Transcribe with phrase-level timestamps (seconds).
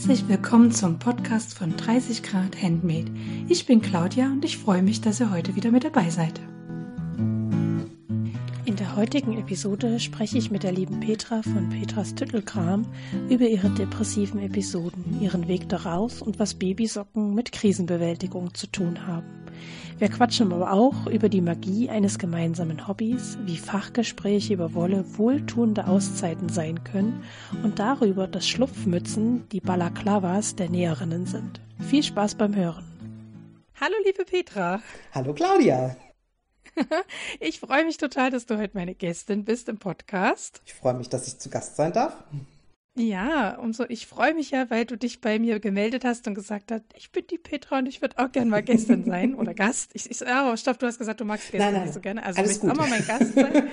[0.00, 3.12] Herzlich willkommen zum Podcast von 30 Grad Handmade.
[3.50, 6.40] Ich bin Claudia und ich freue mich, dass ihr heute wieder mit dabei seid.
[8.64, 12.86] In der heutigen Episode spreche ich mit der lieben Petra von Petras Tüttelkram
[13.28, 19.39] über ihre depressiven Episoden, ihren Weg daraus und was Babysocken mit Krisenbewältigung zu tun haben.
[19.98, 25.86] Wir quatschen aber auch über die Magie eines gemeinsamen Hobbys, wie Fachgespräche über Wolle wohltuende
[25.86, 27.22] Auszeiten sein können
[27.62, 31.60] und darüber, dass Schlupfmützen die Balaklavas der Näherinnen sind.
[31.78, 32.84] Viel Spaß beim Hören.
[33.80, 34.82] Hallo liebe Petra.
[35.12, 35.96] Hallo Claudia.
[37.40, 40.62] Ich freue mich total, dass du heute meine Gästin bist im Podcast.
[40.64, 42.16] Ich freue mich, dass ich zu Gast sein darf.
[43.00, 46.70] Ja, umso ich freue mich ja, weil du dich bei mir gemeldet hast und gesagt
[46.70, 49.92] hast, ich bin die Petra und ich würde auch gerne mal Gästin sein oder Gast.
[49.94, 52.22] Ich, ich oh, stopp, du hast gesagt, du magst Gäste nicht so gerne.
[52.22, 53.62] Also willst du auch mal mein Gast sein?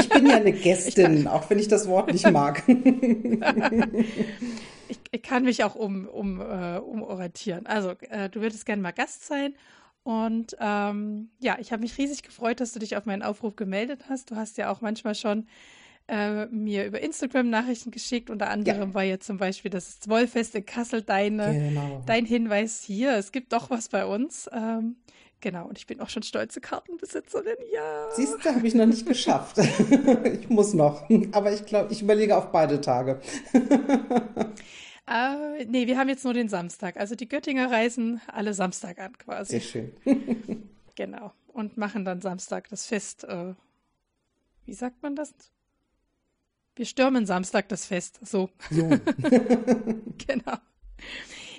[0.00, 2.64] ich bin ja eine Gästin, auch wenn ich das Wort nicht mag.
[4.88, 7.66] ich, ich, kann mich auch um, um, uh, umorientieren.
[7.66, 9.54] Also uh, du würdest gerne mal Gast sein
[10.02, 14.06] und ähm, ja, ich habe mich riesig gefreut, dass du dich auf meinen Aufruf gemeldet
[14.08, 14.32] hast.
[14.32, 15.46] Du hast ja auch manchmal schon
[16.10, 18.30] äh, mir über Instagram Nachrichten geschickt.
[18.30, 18.94] Unter anderem ja.
[18.94, 22.02] war jetzt zum Beispiel das Wollfest in Kassel deine, genau.
[22.04, 23.16] dein Hinweis hier.
[23.16, 24.50] Es gibt doch was bei uns.
[24.52, 24.96] Ähm,
[25.40, 27.56] genau, und ich bin auch schon stolze Kartenbesitzerin.
[27.72, 28.08] Ja.
[28.10, 29.58] Siehst du, habe ich noch nicht geschafft.
[30.40, 31.08] ich muss noch.
[31.30, 33.20] Aber ich glaube, ich überlege auf beide Tage.
[35.12, 36.96] Äh, nee, wir haben jetzt nur den Samstag.
[36.96, 39.58] Also die Göttinger reisen alle Samstag an quasi.
[39.58, 39.92] Sehr schön.
[40.94, 41.32] genau.
[41.48, 43.24] Und machen dann Samstag das Fest.
[43.24, 43.54] Äh,
[44.66, 45.34] wie sagt man das?
[46.80, 48.20] Wir stürmen Samstag das Fest.
[48.22, 48.48] So.
[48.70, 48.88] so.
[50.26, 50.56] genau.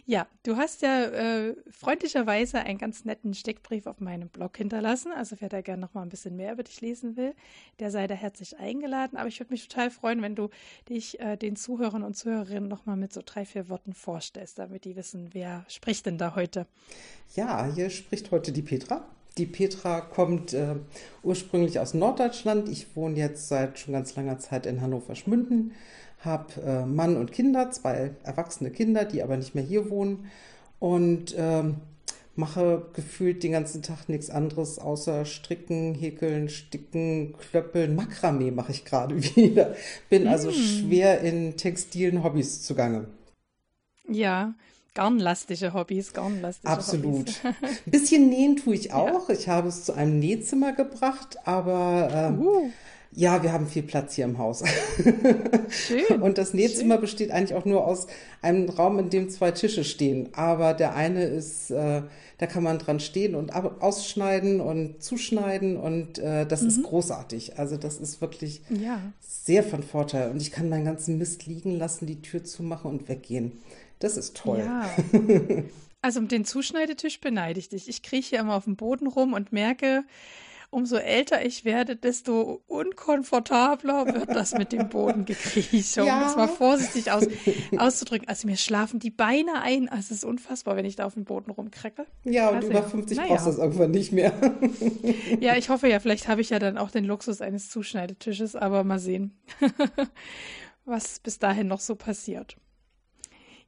[0.08, 5.12] Ja, du hast ja äh, freundlicherweise einen ganz netten Steckbrief auf meinem Blog hinterlassen.
[5.12, 7.36] Also wer da gerne noch mal ein bisschen mehr über dich lesen will,
[7.80, 9.16] der sei da herzlich eingeladen.
[9.16, 10.50] Aber ich würde mich total freuen, wenn du
[10.90, 14.86] dich äh, den Zuhörern und Zuhörerinnen noch mal mit so drei, vier Worten vorstellst, damit
[14.86, 16.66] die wissen, wer spricht denn da heute.
[17.36, 19.08] Ja, hier spricht heute die Petra.
[19.42, 20.76] Die Petra kommt äh,
[21.24, 22.70] ursprünglich aus Norddeutschland.
[22.70, 25.72] Ich wohne jetzt seit schon ganz langer Zeit in Hannover-Schmünden,
[26.20, 30.30] habe äh, Mann und Kinder, zwei erwachsene Kinder, die aber nicht mehr hier wohnen
[30.78, 31.64] und äh,
[32.36, 38.86] mache gefühlt den ganzen Tag nichts anderes außer stricken, häkeln, sticken, klöppeln, Makramee mache ich
[38.86, 39.76] gerade wieder.
[40.08, 40.54] Bin also mm.
[40.54, 43.08] schwer in textilen Hobbys zugange.
[44.08, 44.54] Ja,
[44.94, 47.30] Garnlastige Hobbys, garnlastige Absolut.
[47.30, 47.42] Hobbys.
[47.86, 49.30] Ein bisschen nähen tue ich auch.
[49.30, 49.36] Ja.
[49.36, 52.70] Ich habe es zu einem Nähzimmer gebracht, aber ähm, uh.
[53.14, 54.64] ja, wir haben viel Platz hier im Haus.
[55.70, 56.22] Schön.
[56.22, 57.02] Und das Nähzimmer Schön.
[57.02, 58.08] besteht eigentlich auch nur aus
[58.42, 60.28] einem Raum, in dem zwei Tische stehen.
[60.34, 62.02] Aber der eine ist, äh,
[62.40, 66.68] da kann man dran stehen und ausschneiden und zuschneiden und äh, das mhm.
[66.68, 67.58] ist großartig.
[67.58, 69.00] Also das ist wirklich ja.
[69.22, 70.32] sehr von Vorteil.
[70.32, 73.54] Und ich kann meinen ganzen Mist liegen lassen, die Tür zumachen und weggehen.
[74.02, 74.60] Das ist toll.
[74.60, 74.90] Ja.
[76.04, 77.88] Also um den Zuschneidetisch beneide ich dich.
[77.88, 80.04] Ich krieche hier immer auf dem Boden rum und merke,
[80.72, 86.24] umso älter ich werde, desto unkomfortabler wird das mit dem Bodengekrieche, um ja.
[86.24, 87.28] das mal vorsichtig aus,
[87.78, 88.28] auszudrücken.
[88.28, 89.90] Also mir schlafen die Beine ein.
[89.90, 92.08] Also es ist unfassbar, wenn ich da auf dem Boden rumkrecke.
[92.24, 93.30] Ja, und also, über 50 naja.
[93.30, 94.34] brauchst du das irgendwann nicht mehr.
[95.40, 98.84] ja, ich hoffe ja, vielleicht habe ich ja dann auch den Luxus eines Zuschneidetisches, aber
[98.84, 99.38] mal sehen,
[100.86, 102.58] was bis dahin noch so passiert.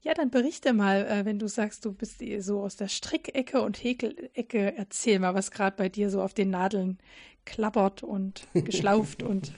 [0.03, 3.81] Ja, dann berichte mal, äh, wenn du sagst, du bist so aus der Strickecke und
[3.81, 4.73] Häkelecke.
[4.75, 6.97] Erzähl mal, was gerade bei dir so auf den Nadeln
[7.45, 9.53] klappert und geschlauft und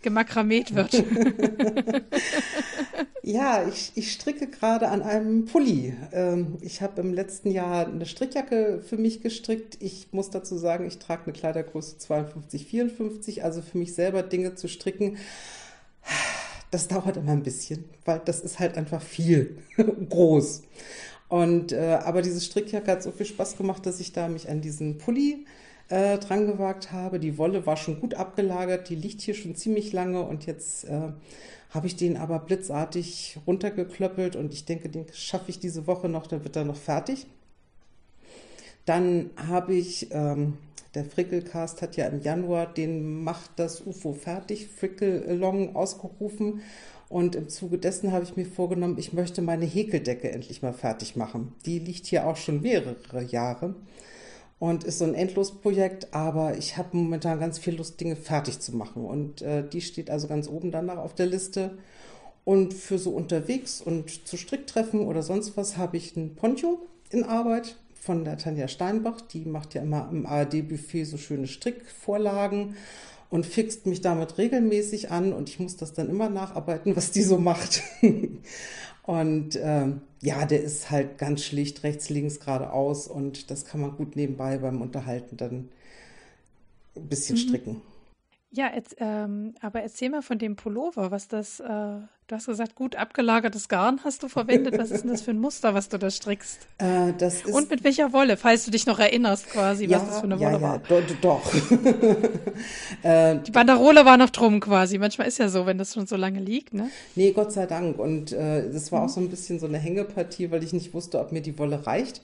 [0.00, 0.94] gemakramet wird.
[3.22, 5.94] ja, ich, ich stricke gerade an einem Pulli.
[6.12, 9.76] Ähm, ich habe im letzten Jahr eine Strickjacke für mich gestrickt.
[9.80, 14.54] Ich muss dazu sagen, ich trage eine Kleidergröße 52, 54, also für mich selber Dinge
[14.54, 15.18] zu stricken
[16.72, 19.58] das dauert immer ein bisschen, weil das ist halt einfach viel
[20.08, 20.62] groß.
[21.28, 24.62] Und äh, aber diese Strickjacke hat so viel Spaß gemacht, dass ich da mich an
[24.62, 25.46] diesen Pulli
[25.88, 27.20] äh, dran gewagt habe.
[27.20, 31.12] Die Wolle war schon gut abgelagert, die liegt hier schon ziemlich lange und jetzt äh,
[31.70, 36.26] habe ich den aber blitzartig runtergeklöppelt und ich denke, den schaffe ich diese Woche noch,
[36.26, 37.26] dann wird er noch fertig.
[38.86, 40.54] Dann habe ich ähm,
[40.94, 46.60] der Frickelcast hat ja im Januar den Macht das UFO fertig, Frickel-Along ausgerufen.
[47.08, 51.16] Und im Zuge dessen habe ich mir vorgenommen, ich möchte meine Häkeldecke endlich mal fertig
[51.16, 51.54] machen.
[51.66, 53.74] Die liegt hier auch schon mehrere Jahre
[54.58, 58.76] und ist so ein Endlosprojekt, aber ich habe momentan ganz viel Lust, Dinge fertig zu
[58.76, 59.04] machen.
[59.04, 61.76] Und äh, die steht also ganz oben danach auf der Liste.
[62.44, 66.80] Und für so unterwegs und zu Stricktreffen oder sonst was habe ich ein Poncho
[67.10, 72.74] in Arbeit von der Tanja Steinbach, die macht ja immer im ARD-Buffet so schöne Strickvorlagen
[73.30, 77.22] und fixt mich damit regelmäßig an und ich muss das dann immer nacharbeiten, was die
[77.22, 77.80] so macht.
[79.04, 83.92] und ähm, ja, der ist halt ganz schlicht rechts, links, geradeaus und das kann man
[83.92, 85.68] gut nebenbei beim Unterhalten dann
[86.96, 87.40] ein bisschen mhm.
[87.40, 87.82] stricken.
[88.54, 92.74] Ja, jetzt, ähm, aber erzähl mal von dem Pullover, was das, äh, du hast gesagt,
[92.74, 94.76] gut abgelagertes Garn hast du verwendet.
[94.76, 96.68] Was ist denn das für ein Muster, was du da strickst?
[96.76, 100.06] Äh, das ist Und mit welcher Wolle, falls du dich noch erinnerst quasi, ja, was
[100.06, 100.82] das für eine Wolle ja, war.
[100.86, 101.54] Ja, do, doch.
[103.02, 104.98] äh, Die Banderole war noch drum quasi.
[104.98, 106.90] Manchmal ist ja so, wenn das schon so lange liegt, ne?
[107.14, 107.98] Nee, Gott sei Dank.
[107.98, 109.06] Und äh, das war mhm.
[109.06, 111.86] auch so ein bisschen so eine Hängepartie, weil ich nicht wusste, ob mir die Wolle
[111.86, 112.20] reicht.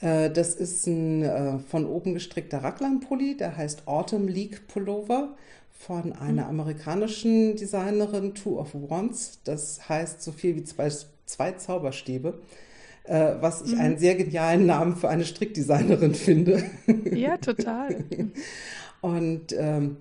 [0.00, 5.36] Äh, das ist ein äh, von oben gestrickter Raglan-Pulli, der heißt Autumn League Pullover
[5.80, 6.50] von einer mhm.
[6.50, 9.40] amerikanischen Designerin, Two of Wands.
[9.44, 10.92] Das heißt so viel wie zwei,
[11.24, 12.38] zwei Zauberstäbe,
[13.04, 13.80] äh, was ich mhm.
[13.80, 16.62] einen sehr genialen Namen für eine Strickdesignerin finde.
[17.12, 18.04] Ja, total.
[19.00, 19.96] Und ähm,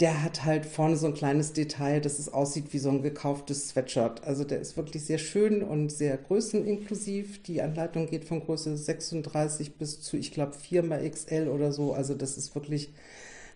[0.00, 3.68] der hat halt vorne so ein kleines Detail, dass es aussieht wie so ein gekauftes
[3.68, 4.24] Sweatshirt.
[4.24, 7.44] Also der ist wirklich sehr schön und sehr größeninklusiv.
[7.44, 11.92] Die Anleitung geht von Größe 36 bis zu, ich glaube, 4 mal XL oder so.
[11.92, 12.92] Also das ist wirklich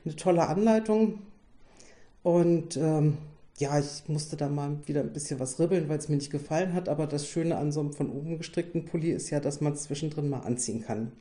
[0.05, 1.19] eine tolle Anleitung.
[2.26, 3.19] Und ähm,
[3.58, 6.73] ja, ich musste da mal wieder ein bisschen was ribbeln, weil es mir nicht gefallen
[6.73, 6.88] hat.
[6.88, 9.84] Aber das Schöne an so einem von oben gestrickten Pulli ist ja, dass man es
[9.84, 11.12] zwischendrin mal anziehen kann.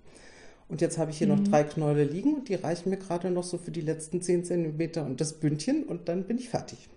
[0.68, 1.36] Und jetzt habe ich hier mhm.
[1.36, 5.06] noch drei Knäule liegen die reichen mir gerade noch so für die letzten 10 cm
[5.06, 6.90] und das Bündchen und dann bin ich fertig.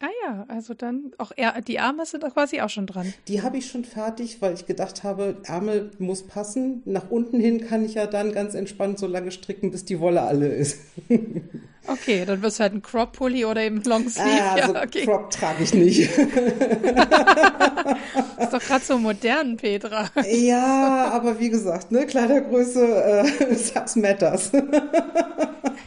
[0.00, 3.14] Ah ja, also dann auch er, die Ärmel sind auch quasi auch schon dran.
[3.28, 6.82] Die habe ich schon fertig, weil ich gedacht habe, Ärmel muss passen.
[6.86, 10.22] Nach unten hin kann ich ja dann ganz entspannt so lange stricken, bis die Wolle
[10.22, 10.80] alle ist.
[11.86, 14.42] Okay, dann wirst du halt ein Crop-Pulli oder eben Longsleeve.
[14.42, 15.04] Ah, ja, so okay.
[15.04, 16.00] Crop trage ich nicht.
[16.10, 16.18] ist
[18.52, 20.10] doch gerade so modern, Petra.
[20.30, 23.24] Ja, aber wie gesagt, ne, Kleidergröße, äh,
[23.96, 24.50] matters.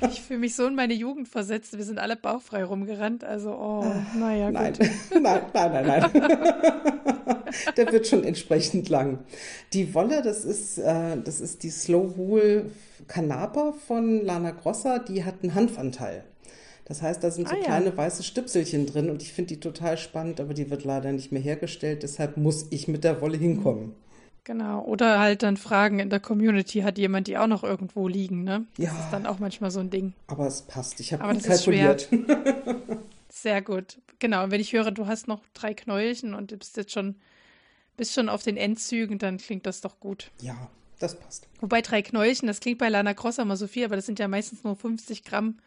[0.09, 1.77] ich fühle mich so in meine Jugend versetzt.
[1.77, 3.23] Wir sind alle bauchfrei rumgerannt.
[3.23, 4.59] Also, oh, ah, naja, gut.
[4.59, 4.73] Nein,
[5.21, 6.25] nein, nein, nein, nein.
[7.77, 9.19] Der wird schon entsprechend lang.
[9.73, 12.71] Die Wolle, das ist, äh, das ist die Slow Wool
[13.07, 16.23] Canapa von Lana Grossa, die hat einen Hanfanteil.
[16.85, 17.97] Das heißt, da sind so ah, kleine ja.
[17.97, 21.41] weiße Stüpselchen drin und ich finde die total spannend, aber die wird leider nicht mehr
[21.41, 22.03] hergestellt.
[22.03, 23.95] Deshalb muss ich mit der Wolle hinkommen.
[24.43, 24.83] Genau.
[24.83, 28.65] Oder halt dann fragen in der Community, hat jemand die auch noch irgendwo liegen, ne?
[28.75, 28.99] Das ja.
[28.99, 30.13] ist dann auch manchmal so ein Ding.
[30.27, 30.99] Aber es passt.
[30.99, 32.09] Ich habe gut kalkuliert.
[33.29, 33.99] Sehr gut.
[34.19, 34.43] Genau.
[34.43, 37.15] Und wenn ich höre, du hast noch drei Knäuelchen und du bist jetzt schon,
[37.97, 40.31] bist schon auf den Endzügen, dann klingt das doch gut.
[40.41, 40.69] Ja,
[41.01, 41.47] das passt.
[41.59, 44.27] Wobei drei Knäulchen, das klingt bei Lana Crosser immer so viel, aber das sind ja
[44.27, 45.59] meistens nur 50 Gramm.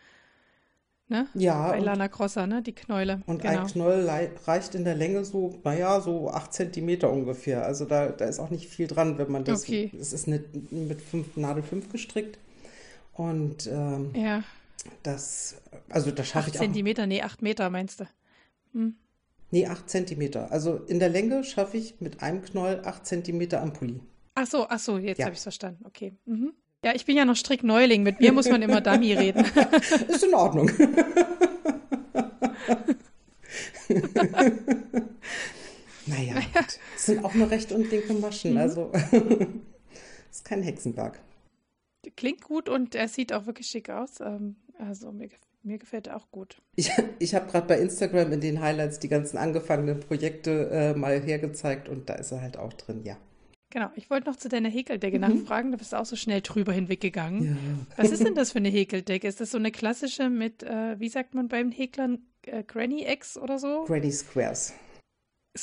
[1.09, 1.27] Ne?
[1.35, 1.69] Ja.
[1.69, 2.63] Bei Lana Crosser, ne?
[2.63, 3.21] Die Knäule.
[3.27, 3.61] Und genau.
[3.61, 4.09] ein Knäuel
[4.47, 7.67] reicht in der Länge so, naja, so 8 Zentimeter ungefähr.
[7.67, 9.65] Also da, da ist auch nicht viel dran, wenn man das.
[9.65, 9.91] Okay.
[10.01, 12.39] Es ist eine, mit fünf, Nadel 5 gestrickt.
[13.13, 14.43] Und ähm, ja.
[15.03, 15.57] das,
[15.91, 16.61] also da schaffe ich auch.
[16.61, 18.07] 8 Zentimeter, nee, 8 Meter meinst du?
[18.73, 18.95] Hm.
[19.51, 20.51] Nee, 8 Zentimeter.
[20.51, 24.01] Also in der Länge schaffe ich mit einem Knäuel 8 Zentimeter am Pulli.
[24.35, 25.27] Ach so, ach so, jetzt ja.
[25.27, 25.85] habe ich es verstanden.
[25.87, 26.13] Okay.
[26.27, 26.53] Mhm.
[26.85, 28.03] Ja, ich bin ja noch Strickneuling.
[28.03, 29.45] Mit mir muss man immer Dummy reden.
[30.09, 30.67] Ist in Ordnung.
[36.07, 36.67] naja, naja.
[36.95, 38.53] es sind auch nur rechte und linke Maschen.
[38.53, 38.59] Mhm.
[38.59, 38.93] Also
[40.31, 41.19] ist kein Hexenwerk.
[42.17, 44.21] Klingt gut und er sieht auch wirklich schick aus.
[44.21, 45.31] Ähm, also mir,
[45.63, 46.61] mir gefällt er auch gut.
[46.77, 51.19] Ich, ich habe gerade bei Instagram in den Highlights die ganzen angefangenen Projekte äh, mal
[51.21, 53.17] hergezeigt und da ist er halt auch drin, ja.
[53.75, 55.23] Genau, ich wollte noch zu deiner Häkeldecke mhm.
[55.23, 57.43] nachfragen, da bist du auch so schnell drüber hinweggegangen.
[57.97, 58.05] Ja.
[58.05, 59.27] Was ist denn das für eine Häkeldecke?
[59.27, 63.37] Ist das so eine klassische mit, äh, wie sagt man beim Häklern, äh, Granny X
[63.37, 63.83] oder so?
[63.85, 64.75] Granny Squares.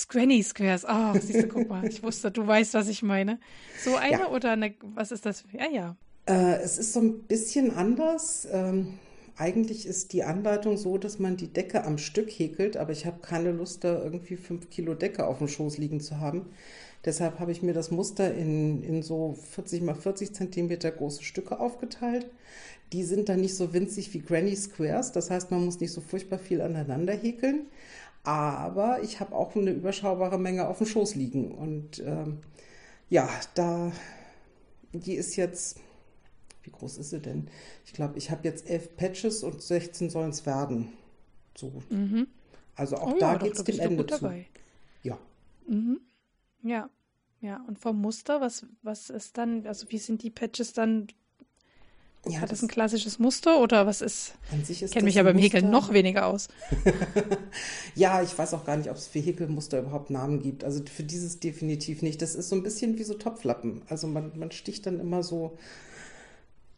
[0.09, 3.39] Granny Squares, oh, siehst du, guck mal, ich wusste, du weißt, was ich meine.
[3.81, 4.27] So eine ja.
[4.27, 5.45] oder eine, was ist das?
[5.53, 5.95] Ja, ja.
[6.25, 8.45] Äh, es ist so ein bisschen anders.
[8.51, 8.99] Ähm,
[9.37, 13.21] eigentlich ist die Anleitung so, dass man die Decke am Stück häkelt, aber ich habe
[13.21, 16.47] keine Lust, da irgendwie fünf Kilo Decke auf dem Schoß liegen zu haben.
[17.03, 21.59] Deshalb habe ich mir das Muster in, in so 40 mal 40 Zentimeter große Stücke
[21.59, 22.27] aufgeteilt.
[22.93, 25.11] Die sind dann nicht so winzig wie Granny Squares.
[25.11, 27.67] Das heißt, man muss nicht so furchtbar viel aneinander häkeln.
[28.23, 31.51] Aber ich habe auch eine überschaubare Menge auf dem Schoß liegen.
[31.51, 32.39] Und ähm,
[33.09, 33.91] ja, da,
[34.93, 35.79] die ist jetzt,
[36.61, 37.47] wie groß ist sie denn?
[37.85, 40.89] Ich glaube, ich habe jetzt elf Patches und 16 sollen es werden.
[41.57, 41.81] So.
[41.89, 42.27] Mhm.
[42.75, 44.31] Also auch oh da ja, geht es dem Ende zu.
[45.01, 45.17] Ja.
[45.67, 45.99] Mhm.
[46.63, 46.89] Ja,
[47.41, 47.63] ja.
[47.67, 51.07] Und vom Muster, was, was ist dann, also wie sind die Patches dann
[52.25, 54.35] Ja, Hat das, das ein klassisches Muster oder was ist?
[54.51, 56.49] An sich ist ich kenne mich aber im Häkeln noch weniger aus.
[57.95, 60.63] ja, ich weiß auch gar nicht, ob es für Häkelmuster überhaupt Namen gibt.
[60.63, 62.21] Also für dieses definitiv nicht.
[62.21, 63.81] Das ist so ein bisschen wie so Topflappen.
[63.89, 65.57] Also man, man sticht dann immer so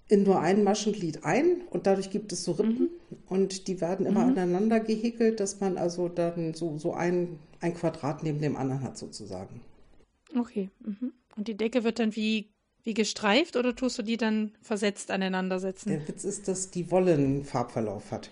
[0.08, 3.18] in nur ein Maschenglied ein und dadurch gibt es so Rippen mhm.
[3.28, 4.32] und die werden immer mhm.
[4.32, 8.98] aneinander gehäkelt, dass man also dann so, so ein, ein Quadrat neben dem anderen hat
[8.98, 9.62] sozusagen.
[10.38, 10.70] Okay.
[10.80, 11.14] Mhm.
[11.36, 12.50] Und die Decke wird dann wie,
[12.84, 15.90] wie gestreift oder tust du die dann versetzt aneinander setzen?
[15.90, 18.30] Der Witz ist, dass die Wolle einen Farbverlauf hat.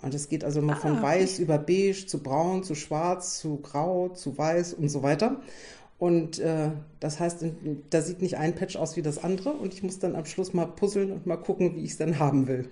[0.00, 1.42] Und es geht also immer ah, von weiß okay.
[1.42, 5.40] über beige zu braun, zu schwarz, zu grau, zu weiß und so weiter.
[5.98, 6.70] Und äh,
[7.00, 7.44] das heißt,
[7.90, 10.54] da sieht nicht ein Patch aus wie das andere und ich muss dann am Schluss
[10.54, 12.70] mal puzzeln und mal gucken, wie ich es dann haben will.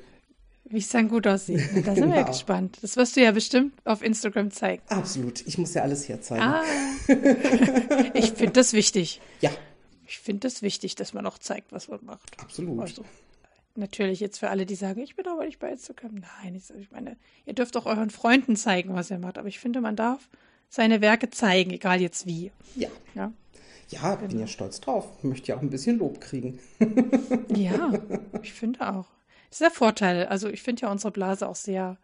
[0.69, 1.61] Wie es dann gut aussieht.
[1.75, 2.17] Da sind genau.
[2.17, 2.79] wir gespannt.
[2.83, 4.83] Das wirst du ja bestimmt auf Instagram zeigen.
[4.89, 5.47] Absolut.
[5.47, 6.43] Ich muss ja alles herzeigen.
[6.43, 6.65] Ah.
[8.15, 9.21] ich finde das wichtig.
[9.41, 9.51] Ja.
[10.07, 12.41] Ich finde das wichtig, dass man auch zeigt, was man macht.
[12.41, 12.81] Absolut.
[12.81, 13.05] Also,
[13.77, 16.15] natürlich jetzt für alle, die sagen, ich bin aber nicht bei Instagram.
[16.43, 19.39] Nein, ich, meine, ihr dürft auch euren Freunden zeigen, was ihr macht.
[19.39, 20.29] Aber ich finde, man darf
[20.69, 22.51] seine Werke zeigen, egal jetzt wie.
[22.75, 22.89] Ja.
[23.15, 23.33] Ja,
[23.89, 24.29] ja genau.
[24.29, 25.09] bin ja stolz drauf.
[25.19, 26.59] Ich möchte ja auch ein bisschen Lob kriegen.
[27.55, 27.93] ja,
[28.43, 29.16] ich finde auch.
[29.57, 30.27] Das ist der Vorteil.
[30.27, 31.97] Also ich finde ja unsere Blase auch sehr,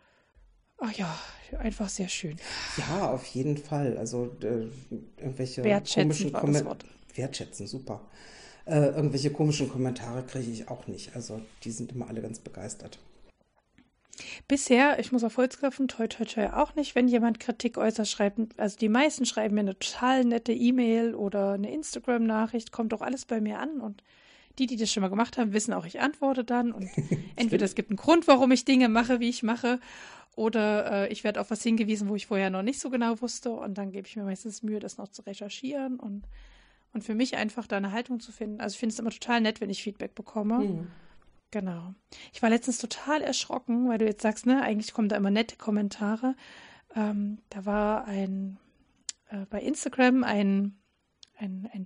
[0.78, 1.18] ach ja,
[1.58, 2.36] einfach sehr schön.
[2.78, 3.98] Ja, auf jeden Fall.
[3.98, 4.68] Also äh,
[5.18, 6.78] irgendwelche komischen Kommentare.
[7.14, 8.00] Wertschätzen, super.
[8.64, 11.14] Äh, irgendwelche komischen Kommentare kriege ich auch nicht.
[11.14, 12.98] Also die sind immer alle ganz begeistert.
[14.48, 18.08] Bisher, ich muss auf Holz klopfen, toi toi toi auch nicht, wenn jemand Kritik äußert,
[18.08, 23.02] schreibt, also die meisten schreiben mir eine total nette E-Mail oder eine Instagram-Nachricht, kommt doch
[23.02, 24.02] alles bei mir an und
[24.58, 26.88] die, die das schon mal gemacht haben, wissen auch, ich antworte dann und
[27.36, 29.80] entweder es gibt einen Grund, warum ich Dinge mache, wie ich mache
[30.34, 33.50] oder äh, ich werde auf was hingewiesen, wo ich vorher noch nicht so genau wusste
[33.50, 36.24] und dann gebe ich mir meistens Mühe, das noch zu recherchieren und,
[36.92, 38.60] und für mich einfach da eine Haltung zu finden.
[38.60, 40.58] Also ich finde es immer total nett, wenn ich Feedback bekomme.
[40.58, 40.86] Mhm.
[41.50, 41.94] Genau.
[42.32, 45.56] Ich war letztens total erschrocken, weil du jetzt sagst, ne, eigentlich kommen da immer nette
[45.56, 46.34] Kommentare.
[46.96, 48.58] Ähm, da war ein
[49.32, 50.78] äh, bei Instagram ein,
[51.36, 51.84] ein, ein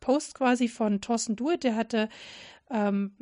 [0.00, 2.08] Post quasi von Thorsten Duet, der hatte
[2.70, 3.12] ähm,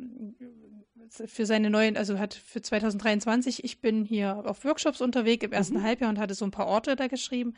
[1.09, 5.77] für seine neuen, also hat für 2023, ich bin hier auf Workshops unterwegs im ersten
[5.77, 5.83] mhm.
[5.83, 7.55] Halbjahr und hatte so ein paar Orte da geschrieben.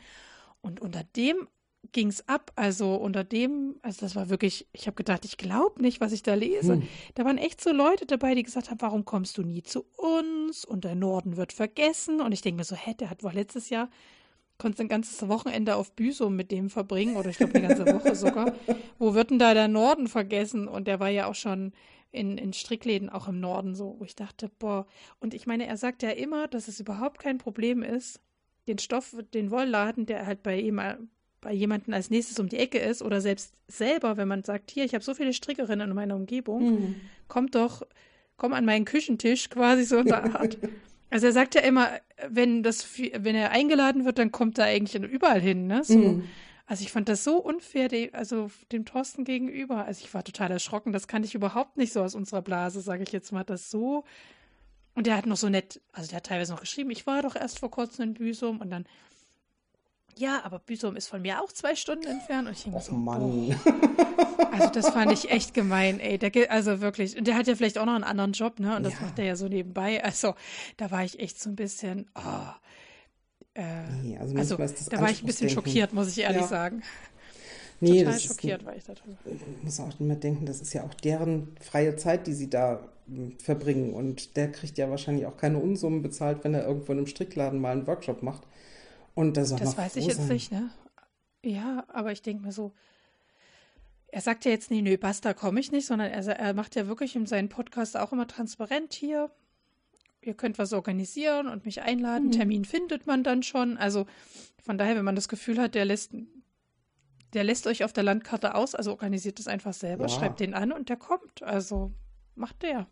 [0.60, 1.48] Und unter dem
[1.90, 2.52] ging es ab.
[2.54, 6.22] Also unter dem, also das war wirklich, ich habe gedacht, ich glaube nicht, was ich
[6.22, 6.74] da lese.
[6.74, 6.88] Hm.
[7.14, 10.64] Da waren echt so Leute dabei, die gesagt haben, warum kommst du nie zu uns?
[10.64, 12.20] Und der Norden wird vergessen.
[12.20, 13.90] Und ich denke mir so, hä, der hat wohl letztes Jahr,
[14.62, 18.14] konnte ein ganzes Wochenende auf Büsum mit dem verbringen, oder ich glaube eine ganze Woche
[18.14, 18.54] sogar.
[18.98, 20.68] Wo wird denn da der Norden vergessen?
[20.68, 21.72] Und der war ja auch schon
[22.12, 24.86] in, in Strickläden auch im Norden so, wo ich dachte, boah.
[25.18, 28.20] Und ich meine, er sagt ja immer, dass es überhaupt kein Problem ist,
[28.68, 30.80] den Stoff, den Wollladen, der halt bei ihm
[31.40, 34.84] bei jemandem als nächstes um die Ecke ist oder selbst selber, wenn man sagt, hier,
[34.84, 36.94] ich habe so viele Strickerinnen in meiner Umgebung, mhm.
[37.26, 37.82] kommt doch,
[38.36, 40.56] komm an meinen Küchentisch quasi so in der Art.
[41.12, 41.90] also er sagt ja immer,
[42.28, 45.84] wenn das, wenn er eingeladen wird, dann kommt er eigentlich überall hin, ne?
[45.84, 45.98] So.
[45.98, 46.24] Mhm.
[46.66, 49.84] Also ich fand das so unfair, also dem Thorsten gegenüber.
[49.84, 50.92] Also ich war total erschrocken.
[50.92, 53.44] Das kannte ich überhaupt nicht so aus unserer Blase, sage ich jetzt mal.
[53.44, 54.04] Das so.
[54.94, 57.36] Und der hat noch so nett, also der hat teilweise noch geschrieben, ich war doch
[57.36, 58.86] erst vor kurzem in Büsum und dann
[60.16, 62.48] ja, aber Büsum ist von mir auch zwei Stunden entfernt.
[62.48, 63.56] Und ich denke oh, so, Mann.
[64.50, 66.18] Also das fand ich echt gemein, ey.
[66.18, 67.16] Der, also wirklich.
[67.16, 68.76] Und der hat ja vielleicht auch noch einen anderen Job, ne?
[68.76, 69.00] Und das ja.
[69.00, 70.04] macht er ja so nebenbei.
[70.04, 70.34] Also
[70.76, 72.52] da war ich echt so ein bisschen, oh,
[73.54, 73.62] äh,
[74.02, 76.48] nee, also, also da war ich ein bisschen schockiert, muss ich ehrlich ja.
[76.48, 76.82] sagen.
[77.80, 79.16] Nee, Total schockiert ist, war ich darüber.
[79.24, 82.80] Ich muss auch immer denken, das ist ja auch deren freie Zeit, die sie da
[83.08, 83.92] hm, verbringen.
[83.92, 87.60] Und der kriegt ja wahrscheinlich auch keine Unsummen bezahlt, wenn er irgendwo in einem Strickladen
[87.60, 88.42] mal einen Workshop macht.
[89.14, 90.28] Und das, das weiß ich jetzt sein.
[90.28, 90.70] nicht, ne?
[91.44, 92.72] Ja, aber ich denke mir so,
[94.08, 96.86] er sagt ja jetzt nie, nö, basta, komme ich nicht, sondern er, er macht ja
[96.86, 99.30] wirklich in seinen Podcast auch immer transparent hier.
[100.20, 102.26] Ihr könnt was organisieren und mich einladen.
[102.26, 102.32] Mhm.
[102.32, 103.76] Termin findet man dann schon.
[103.78, 104.06] Also
[104.62, 106.12] von daher, wenn man das Gefühl hat, der lässt,
[107.32, 110.08] der lässt euch auf der Landkarte aus, also organisiert das einfach selber, ja.
[110.10, 111.42] schreibt den an und der kommt.
[111.42, 111.92] Also
[112.34, 112.86] macht der.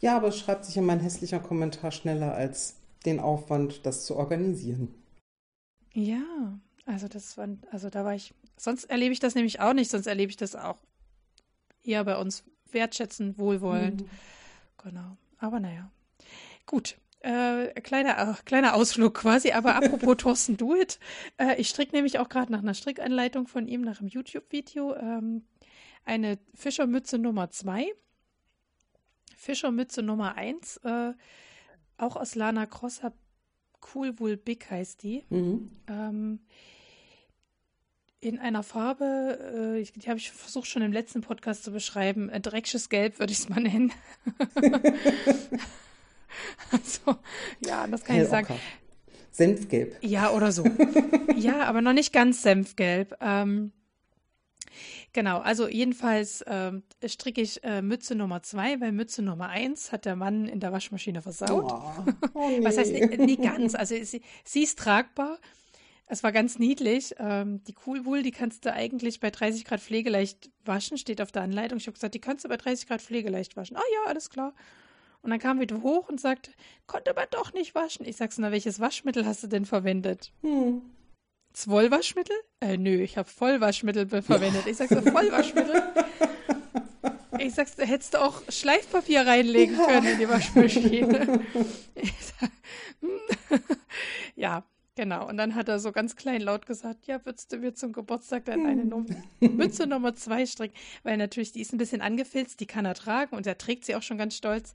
[0.00, 4.16] Ja, aber es schreibt sich ja mein hässlicher Kommentar schneller als den Aufwand, das zu
[4.16, 4.92] organisieren.
[5.96, 9.90] Ja, also das war, also da war ich, sonst erlebe ich das nämlich auch nicht,
[9.90, 10.76] sonst erlebe ich das auch
[11.82, 14.02] eher bei uns wertschätzend, wohlwollend.
[14.02, 14.08] Mhm.
[14.84, 15.16] Genau.
[15.38, 15.90] Aber naja.
[16.66, 16.98] Gut.
[17.20, 20.98] Äh, kleiner, äh, kleiner Ausflug quasi, aber apropos Thorsten Do It.
[21.38, 25.46] Äh, ich stricke nämlich auch gerade nach einer Strickanleitung von ihm, nach einem YouTube-Video, ähm,
[26.04, 27.90] eine Fischermütze Nummer 2.
[29.34, 31.14] Fischermütze Nummer 1, äh,
[31.96, 33.16] auch aus Lana Cross habe
[33.94, 35.24] Cool Wool Big heißt die.
[35.30, 35.70] Mhm.
[35.88, 36.40] Ähm,
[38.20, 42.42] in einer Farbe, äh, die habe ich versucht schon im letzten Podcast zu beschreiben, ein
[42.42, 43.92] dreckiges Gelb würde ich es mal nennen.
[46.72, 47.16] also,
[47.64, 48.46] ja, das kann hey, ich sagen.
[48.50, 48.60] Okay.
[49.30, 49.96] Senfgelb.
[50.00, 50.64] Ja, oder so.
[51.36, 53.16] ja, aber noch nicht ganz Senfgelb.
[53.20, 53.72] Ähm,
[55.12, 60.04] genau, also jedenfalls ähm, stricke ich äh, Mütze Nummer zwei, weil Mütze Nummer eins hat
[60.04, 61.72] der Mann in der Waschmaschine versaut.
[61.72, 62.64] Oh, oh nee.
[62.64, 63.74] Was heißt nicht, nicht ganz?
[63.74, 65.38] Also sie, sie ist tragbar.
[66.08, 67.14] Es war ganz niedlich.
[67.18, 71.42] Ähm, die Coolwool, die kannst du eigentlich bei 30 Grad pflegeleicht waschen, steht auf der
[71.42, 71.78] Anleitung.
[71.78, 73.76] Ich habe gesagt, die kannst du bei 30 Grad pflegeleicht waschen.
[73.76, 74.54] Ah ja, alles klar.
[75.22, 76.52] Und dann kam wieder hoch und sagte,
[76.86, 78.06] konnte man doch nicht waschen.
[78.06, 80.32] Ich sag's, na, welches Waschmittel hast du denn verwendet?
[80.42, 80.82] Hm.
[81.56, 82.36] Zwollwaschmittel?
[82.60, 84.66] Äh, nö, ich habe Vollwaschmittel verwendet.
[84.66, 85.82] Ich sag's, Vollwaschmittel?
[87.38, 89.86] Ich sag's, hättest du auch Schleifpapier reinlegen ja.
[89.86, 91.40] können in die Waschmaschine.
[92.20, 92.50] Sag,
[93.00, 93.60] hm.
[94.34, 94.64] ja,
[94.96, 95.26] genau.
[95.26, 98.44] Und dann hat er so ganz klein laut gesagt, ja, würdest du mir zum Geburtstag
[98.44, 98.88] dann eine hm.
[98.90, 99.06] Num
[99.40, 100.76] Mütze Nummer zwei stricken?
[101.04, 103.96] Weil natürlich, die ist ein bisschen angefilzt, die kann er tragen und er trägt sie
[103.96, 104.74] auch schon ganz stolz.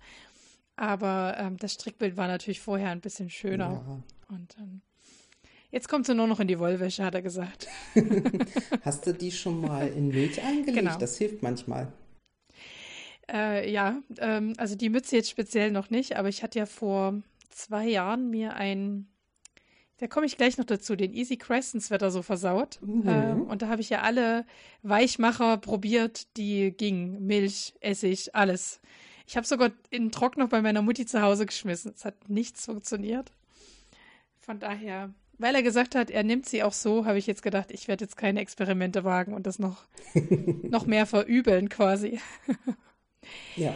[0.78, 3.84] Aber ähm, das Strickbild war natürlich vorher ein bisschen schöner.
[3.86, 4.36] Ja.
[4.36, 4.82] Und ähm,
[5.72, 7.68] jetzt kommt sie nur noch in die Wollwäsche, hat er gesagt.
[8.84, 10.78] Hast du die schon mal in Milch eingelegt?
[10.78, 10.98] Genau.
[10.98, 11.92] Das hilft manchmal.
[13.32, 17.22] Äh, ja, ähm, also die Mütze jetzt speziell noch nicht, aber ich hatte ja vor
[17.50, 19.08] zwei Jahren mir ein,
[19.98, 22.80] da komme ich gleich noch dazu, den Easy Crescent Sweater so versaut.
[22.82, 23.04] Mhm.
[23.08, 24.46] Ähm, und da habe ich ja alle
[24.82, 27.26] Weichmacher probiert, die gingen.
[27.26, 28.82] Milch, Essig, alles.
[29.28, 31.94] Ich habe sogar in Trockner bei meiner Mutti zu Hause geschmissen.
[31.96, 33.32] Es hat nichts funktioniert.
[34.40, 37.72] Von daher, weil er gesagt hat, er nimmt sie auch so, habe ich jetzt gedacht,
[37.72, 39.86] ich werde jetzt keine Experimente wagen und das noch,
[40.64, 42.20] noch mehr verübeln quasi.
[43.56, 43.76] ja.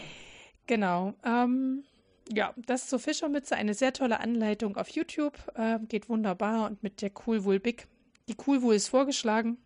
[0.68, 1.14] Genau.
[1.26, 1.84] Ähm,
[2.32, 5.34] ja, das zur Fischermütze, eine sehr tolle Anleitung auf YouTube.
[5.56, 7.88] Äh, geht wunderbar und mit der Cool Wool Big.
[8.30, 9.58] Die Cool Wool ist vorgeschlagen.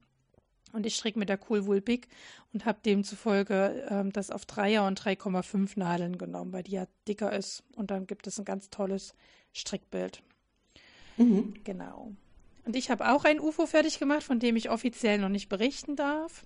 [0.72, 2.08] Und ich stricke mit der Cool Wool Big
[2.54, 7.34] und habe demzufolge ähm, das auf 3er und 3,5 Nadeln genommen, weil die ja dicker
[7.34, 7.64] ist.
[7.76, 9.16] Und dann gibt es ein ganz tolles
[9.52, 10.22] Strickbild.
[11.20, 11.54] Mhm.
[11.64, 12.14] Genau.
[12.66, 15.96] Und ich habe auch ein UFO fertig gemacht, von dem ich offiziell noch nicht berichten
[15.96, 16.46] darf.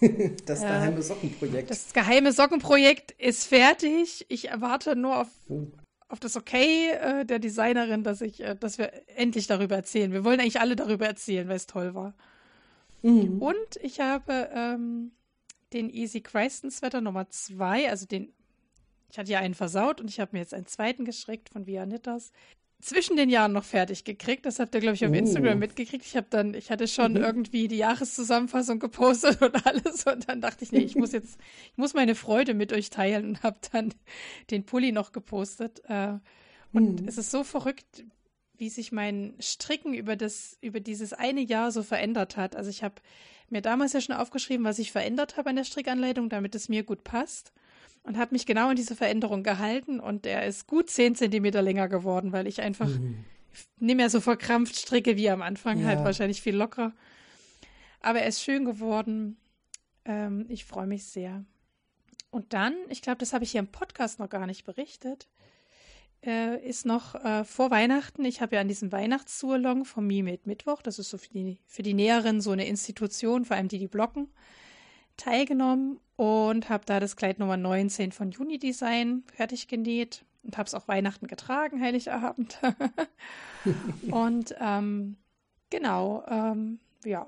[0.46, 1.70] das geheime Sockenprojekt.
[1.70, 4.24] Das geheime Sockenprojekt ist fertig.
[4.28, 5.66] Ich erwarte nur auf, oh.
[6.08, 10.12] auf das Okay äh, der Designerin, dass ich, äh, dass wir endlich darüber erzählen.
[10.12, 12.14] Wir wollen eigentlich alle darüber erzählen, weil es toll war.
[13.02, 13.40] Mhm.
[13.40, 15.12] Und ich habe ähm,
[15.72, 18.32] den Easy Creston Sweater Nummer 2, also den,
[19.10, 21.84] ich hatte ja einen versaut und ich habe mir jetzt einen zweiten gestrickt von Via
[21.84, 22.32] Knitters.
[22.80, 24.46] Zwischen den Jahren noch fertig gekriegt.
[24.46, 25.14] Das habt ihr, glaube ich, auf oh.
[25.14, 26.04] Instagram mitgekriegt.
[26.04, 27.18] Ich habe dann, ich hatte schon mhm.
[27.18, 30.06] irgendwie die Jahreszusammenfassung gepostet und alles.
[30.06, 31.38] Und dann dachte ich, nee, ich muss jetzt,
[31.72, 33.92] ich muss meine Freude mit euch teilen und habe dann
[34.50, 35.82] den Pulli noch gepostet.
[35.88, 36.18] Äh,
[36.72, 37.08] und mhm.
[37.08, 38.04] es ist so verrückt,
[38.56, 42.56] wie sich mein Stricken über das, über dieses eine Jahr so verändert hat.
[42.56, 42.94] Also ich habe
[43.48, 46.82] mir damals ja schon aufgeschrieben, was ich verändert habe an der Strickanleitung, damit es mir
[46.82, 47.52] gut passt.
[48.02, 51.88] Und habe mich genau in diese Veränderung gehalten und er ist gut zehn Zentimeter länger
[51.88, 53.24] geworden, weil ich einfach mhm.
[53.78, 55.88] nicht mehr so verkrampft stricke wie am Anfang, halt ja.
[55.96, 56.94] halt wahrscheinlich viel lockerer.
[58.00, 59.36] Aber er ist schön geworden.
[60.06, 61.44] Ähm, ich freue mich sehr.
[62.30, 65.28] Und dann, ich glaube, das habe ich hier im Podcast noch gar nicht berichtet
[66.24, 68.24] äh, ist noch äh, vor Weihnachten.
[68.24, 71.82] Ich habe ja an diesem Weihnachtsurlong vom Mimit Mittwoch, das ist so für die, für
[71.82, 74.28] die Näheren so eine Institution, vor allem die, die blocken,
[75.20, 80.66] teilgenommen und habe da das Kleid Nummer 19 von Juni Design fertig genäht und habe
[80.66, 82.58] es auch Weihnachten getragen, Heiligabend.
[84.10, 85.16] und ähm,
[85.70, 87.26] genau, ähm, ja,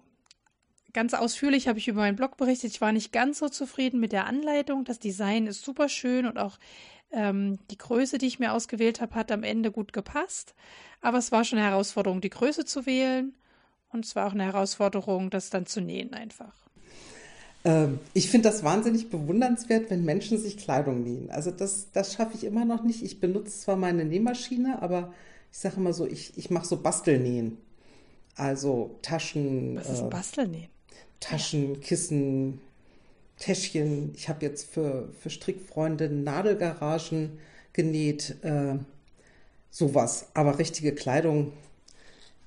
[0.92, 2.70] ganz ausführlich habe ich über meinen Blog berichtet.
[2.70, 4.85] Ich war nicht ganz so zufrieden mit der Anleitung.
[4.85, 6.59] Das Design ist super schön und auch
[7.11, 10.55] ähm, die Größe, die ich mir ausgewählt habe, hat am Ende gut gepasst.
[11.00, 13.35] Aber es war schon eine Herausforderung, die Größe zu wählen.
[13.90, 16.62] Und es war auch eine Herausforderung, das dann zu nähen einfach.
[17.64, 21.31] Ähm, ich finde das wahnsinnig bewundernswert, wenn Menschen sich Kleidung nähen.
[21.31, 23.03] Also das, das schaffe ich immer noch nicht.
[23.03, 25.12] Ich benutze zwar meine Nähmaschine, aber
[25.51, 27.59] ich sage immer so, ich, ich mache so Bastelnähen.
[28.35, 29.77] Also Taschen.
[29.77, 30.68] Was ist äh, Bastelnähen?
[31.20, 32.61] Taschen, Kissen,
[33.38, 34.12] Täschchen.
[34.16, 37.38] Ich habe jetzt für, für Strickfreunde Nadelgaragen
[37.72, 38.37] genäht.
[38.42, 38.79] Äh,
[39.72, 40.27] sowas.
[40.35, 41.53] Aber richtige Kleidung,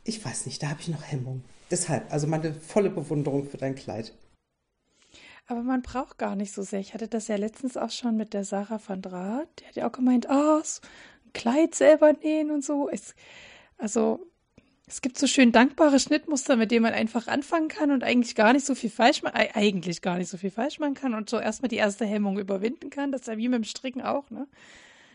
[0.05, 1.43] ich weiß nicht, da habe ich noch Hemmung.
[1.69, 4.13] Deshalb, also meine volle Bewunderung für dein Kleid.
[5.47, 6.79] Aber man braucht gar nicht so sehr.
[6.79, 9.47] Ich hatte das ja letztens auch schon mit der Sarah van Draht.
[9.59, 10.81] Die hat ja auch gemeint, oh, so
[11.25, 12.89] ein Kleid selber nähen und so.
[12.89, 13.13] Es,
[13.77, 14.25] also
[14.87, 18.53] es gibt so schön dankbare Schnittmuster, mit denen man einfach anfangen kann und eigentlich gar
[18.53, 21.39] nicht so viel falsch machen, eigentlich gar nicht so viel falsch machen kann und so
[21.39, 23.11] erstmal die erste Hemmung überwinden kann.
[23.11, 24.47] Das ist ja wie mit dem Stricken auch, ne?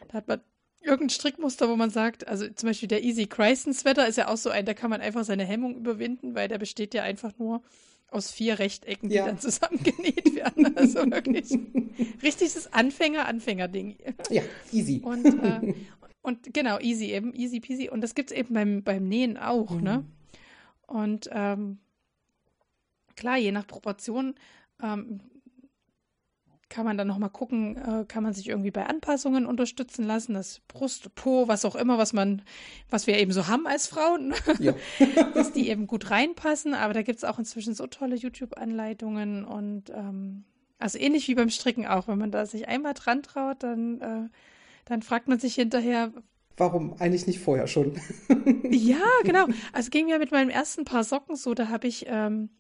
[0.09, 0.41] Da hat man
[0.81, 4.37] irgendein Strickmuster, wo man sagt, also zum Beispiel der Easy Chryston Sweater ist ja auch
[4.37, 7.63] so ein, da kann man einfach seine Hemmung überwinden, weil der besteht ja einfach nur
[8.11, 9.27] aus vier Rechtecken, die ja.
[9.27, 10.77] dann zusammengenäht werden.
[10.77, 11.51] Also wirklich
[12.23, 13.97] richtiges Anfänger-Anfänger-Ding.
[14.31, 14.43] Ja,
[14.73, 15.01] easy.
[15.05, 15.75] Und, äh,
[16.23, 17.89] und genau, easy eben, easy peasy.
[17.89, 19.77] Und das gibt es eben beim, beim Nähen auch, ne?
[19.77, 19.85] mhm.
[19.85, 20.05] ne?
[20.87, 21.79] Und ähm,
[23.15, 24.35] klar, je nach Proportion
[24.83, 25.21] ähm,
[26.71, 30.61] kann man dann nochmal gucken, äh, kann man sich irgendwie bei Anpassungen unterstützen lassen, das
[30.69, 32.43] Brust, Po, was auch immer, was man,
[32.89, 34.75] was wir eben so haben als Frauen, ja.
[35.35, 36.73] dass die eben gut reinpassen.
[36.73, 40.45] Aber da gibt es auch inzwischen so tolle YouTube-Anleitungen und ähm,
[40.79, 44.29] also ähnlich wie beim Stricken auch, wenn man da sich einmal dran traut, dann, äh,
[44.87, 46.13] dann fragt man sich hinterher,
[46.57, 47.99] Warum eigentlich nicht vorher schon?
[48.71, 49.47] ja, genau.
[49.73, 52.51] Also ging mir mit meinem ersten Paar Socken so, da habe ich ähm,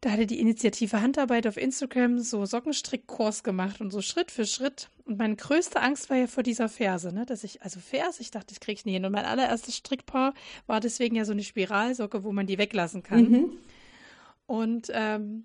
[0.00, 4.88] da hatte die Initiative Handarbeit auf Instagram so Sockenstrickkurs gemacht und so Schritt für Schritt.
[5.04, 7.26] Und meine größte Angst war ja vor dieser Ferse, ne?
[7.26, 9.04] Dass ich, also Ferse, ich dachte, ich krieg's nie hin.
[9.04, 10.32] Und mein allererstes Strickpaar
[10.66, 13.30] war deswegen ja so eine Spiralsocke, wo man die weglassen kann.
[13.30, 13.58] Mhm.
[14.46, 15.44] Und, ähm,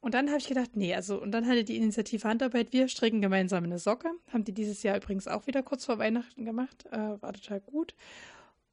[0.00, 3.20] und dann habe ich gedacht, nee, also, und dann hatte die Initiative Handarbeit, wir stricken
[3.20, 4.10] gemeinsam eine Socke.
[4.32, 6.86] Haben die dieses Jahr übrigens auch wieder kurz vor Weihnachten gemacht.
[6.92, 7.94] Äh, war total gut.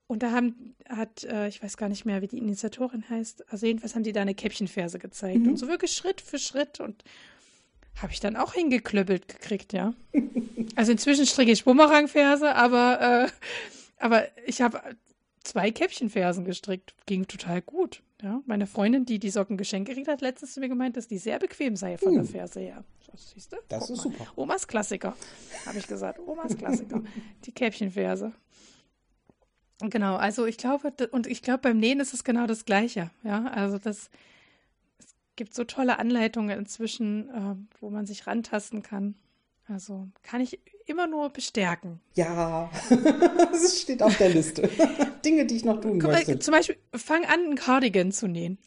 [0.08, 3.66] Und da haben, hat, äh, ich weiß gar nicht mehr, wie die Initiatorin heißt, also
[3.66, 5.40] jedenfalls haben die da eine Käppchenferse gezeigt.
[5.40, 5.50] Mhm.
[5.50, 6.80] Und so wirklich Schritt für Schritt.
[6.80, 7.04] Und
[8.02, 9.94] habe ich dann auch hingeklöppelt gekriegt, ja.
[10.76, 13.28] also inzwischen stricke ich Bumerangferse, aber, äh,
[13.98, 14.82] aber ich habe
[15.44, 16.94] zwei Käppchenfersen gestrickt.
[17.06, 18.04] Ging total gut.
[18.22, 21.18] Ja, meine Freundin, die die Socken geschenkt gekriegt hat, letztens zu mir gemeint, dass die
[21.18, 22.16] sehr bequem sei von uh.
[22.16, 22.84] der Ferse her.
[23.12, 23.58] Das, siehst du?
[23.68, 24.12] Das Guck ist mal.
[24.12, 24.32] super.
[24.36, 25.16] Omas Klassiker,
[25.66, 26.20] habe ich gesagt.
[26.20, 27.04] Omas Klassiker.
[27.46, 28.34] die Käppchenferse.
[29.80, 33.12] Genau, also ich glaube, und ich glaube, beim Nähen ist es genau das Gleiche.
[33.24, 34.10] Ja, also das,
[34.98, 39.16] es gibt so tolle Anleitungen inzwischen, äh, wo man sich rantasten kann.
[39.68, 42.00] Also kann ich immer nur bestärken.
[42.16, 42.72] Ja,
[43.54, 44.70] es steht auf der Liste.
[45.26, 46.40] Dinge, die ich noch tun Guck, möchte.
[46.40, 48.58] Zum Beispiel, fang an, einen Cardigan zu nähen.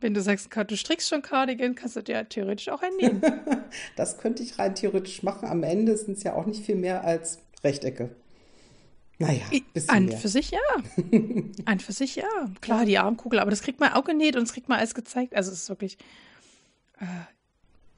[0.00, 3.22] Wenn du sagst, du strickst schon Cardigan, kannst du dir theoretisch auch einen nähen.
[3.96, 5.46] das könnte ich rein theoretisch machen.
[5.46, 8.10] Am Ende sind es ja auch nicht viel mehr als Rechtecke.
[9.20, 9.42] Naja,
[9.88, 10.16] An mehr.
[10.16, 10.58] für sich ja.
[11.66, 12.24] An für sich ja.
[12.62, 15.36] Klar, die Armkugel, aber das kriegt man auch genäht und das kriegt man alles gezeigt.
[15.36, 15.98] Also es ist wirklich,
[16.98, 17.04] äh,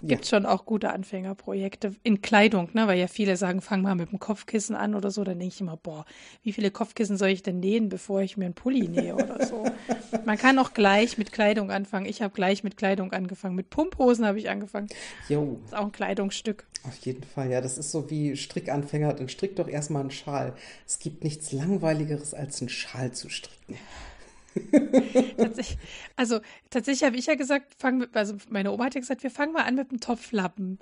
[0.03, 0.31] gibt ja.
[0.31, 2.87] schon auch gute Anfängerprojekte in Kleidung, ne?
[2.87, 5.25] Weil ja viele sagen, fang mal mit dem Kopfkissen an oder so.
[5.25, 6.05] Dann denke ich immer, boah,
[6.43, 9.65] wie viele Kopfkissen soll ich denn nähen, bevor ich mir einen Pulli nähe oder so?
[10.25, 12.07] Man kann auch gleich mit Kleidung anfangen.
[12.07, 13.55] Ich habe gleich mit Kleidung angefangen.
[13.55, 14.89] Mit Pumphosen habe ich angefangen.
[15.29, 15.59] Jo.
[15.63, 16.67] Das ist auch ein Kleidungsstück.
[16.85, 17.61] Auf jeden Fall, ja.
[17.61, 19.15] Das ist so wie Strickanfänger.
[19.15, 20.55] Dann strick doch erstmal einen Schal.
[20.87, 23.79] Es gibt nichts Langweiligeres, als einen Schal zu stricken.
[25.37, 25.79] tatsächlich,
[26.17, 29.31] also tatsächlich habe ich ja gesagt, fang mit, also meine Oma hat ja gesagt, wir
[29.31, 30.79] fangen mal an mit dem Topflappen.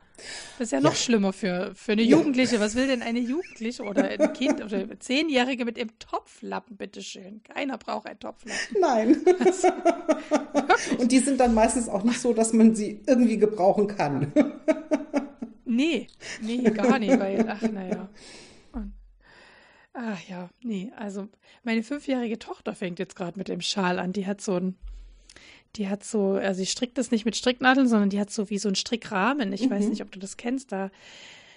[0.59, 0.97] Das ist ja noch ja.
[0.97, 2.57] schlimmer für, für eine Jugendliche.
[2.57, 2.61] Ja.
[2.61, 7.43] Was will denn eine Jugendliche oder ein Kind oder Zehnjährige mit dem Topflappen, bitteschön?
[7.45, 8.81] Keiner braucht einen Topflappen.
[8.81, 9.17] Nein.
[9.39, 9.69] Also,
[10.99, 14.33] Und die sind dann meistens auch nicht so, dass man sie irgendwie gebrauchen kann.
[15.65, 16.09] nee,
[16.41, 18.09] nee, gar nicht, weil, ach naja.
[19.93, 21.29] Ach ja, nee, also
[21.65, 24.13] meine fünfjährige Tochter fängt jetzt gerade mit dem Schal an.
[24.13, 24.77] Die hat so ein,
[25.77, 28.59] die hat so, also sie strickt das nicht mit Stricknadeln, sondern die hat so wie
[28.59, 29.53] so ein Strickrahmen.
[29.53, 29.71] Ich mhm.
[29.71, 30.91] weiß nicht, ob du das kennst, da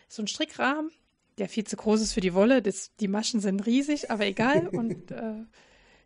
[0.07, 0.91] so ein Strickrahmen,
[1.37, 2.61] der viel zu groß ist für die Wolle.
[2.61, 4.67] Das, die Maschen sind riesig, aber egal.
[4.71, 5.43] Und äh,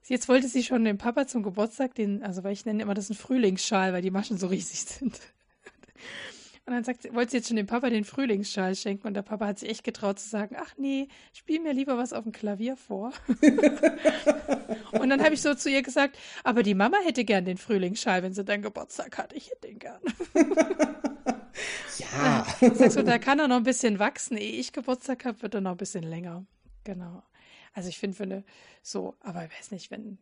[0.08, 3.10] jetzt wollte sie schon dem Papa zum Geburtstag den, also weil ich nenne immer das
[3.10, 5.18] einen Frühlingsschal, weil die Maschen so riesig sind.
[6.68, 9.22] Und dann sagt sie, wollte sie jetzt schon dem Papa den Frühlingsschal schenken und der
[9.22, 12.34] Papa hat sich echt getraut zu sagen, ach nee, spiel mir lieber was auf dem
[12.34, 13.14] Klavier vor.
[14.92, 18.22] und dann habe ich so zu ihr gesagt, aber die Mama hätte gern den Frühlingsschal,
[18.22, 19.32] wenn sie deinen Geburtstag hat.
[19.32, 20.02] Ich hätte den gern.
[22.00, 22.46] ja.
[22.74, 24.36] Sagst du, da kann er noch ein bisschen wachsen.
[24.36, 26.46] Ehe ich Geburtstag habe, wird er noch ein bisschen länger.
[26.84, 27.24] Genau.
[27.74, 28.44] Also ich finde, eine,
[28.82, 30.18] so, aber ich weiß nicht, wenn,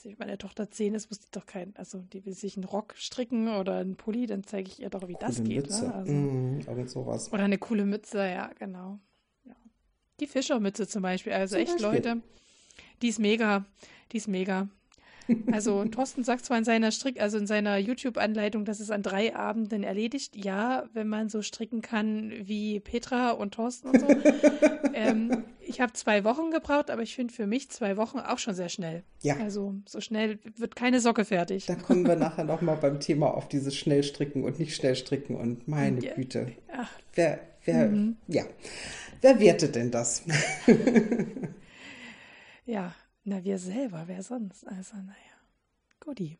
[0.00, 2.64] weiß nicht, meine Tochter zehn ist, muss die doch kein, also die will sich einen
[2.64, 5.56] Rock stricken oder einen Pulli, dann zeige ich ihr doch, wie coole das geht.
[5.56, 5.88] Mütze.
[5.88, 5.94] Ne?
[5.94, 7.32] Also, mm, irgend sowas.
[7.32, 8.98] Oder eine coole Mütze, ja, genau.
[9.44, 9.54] Ja.
[10.20, 11.86] Die Fischermütze zum Beispiel, also zum echt Beispiel.
[11.86, 12.22] Leute,
[13.02, 13.66] die ist mega,
[14.12, 14.68] die ist mega.
[15.52, 19.36] Also Thorsten sagt zwar in seiner Strick, also in seiner YouTube-Anleitung, dass es an drei
[19.36, 20.34] Abenden erledigt.
[20.34, 24.08] Ja, wenn man so stricken kann wie Petra und Thorsten und so.
[24.94, 28.54] ähm, ich habe zwei Wochen gebraucht, aber ich finde für mich zwei Wochen auch schon
[28.54, 29.04] sehr schnell.
[29.22, 29.36] Ja.
[29.36, 31.66] Also so schnell wird keine Socke fertig.
[31.66, 36.04] Da kommen wir nachher nochmal beim Thema auf dieses Schnellstricken und nicht Schnellstricken und meine
[36.04, 36.14] ja.
[36.14, 36.52] Güte.
[36.76, 36.90] Ach.
[37.14, 38.16] Wer, wer, mhm.
[38.26, 38.42] ja.
[39.20, 40.24] Wer wertet denn das?
[42.66, 44.66] ja, na, wir selber, wer sonst?
[44.66, 45.14] Also, naja,
[46.00, 46.36] guti.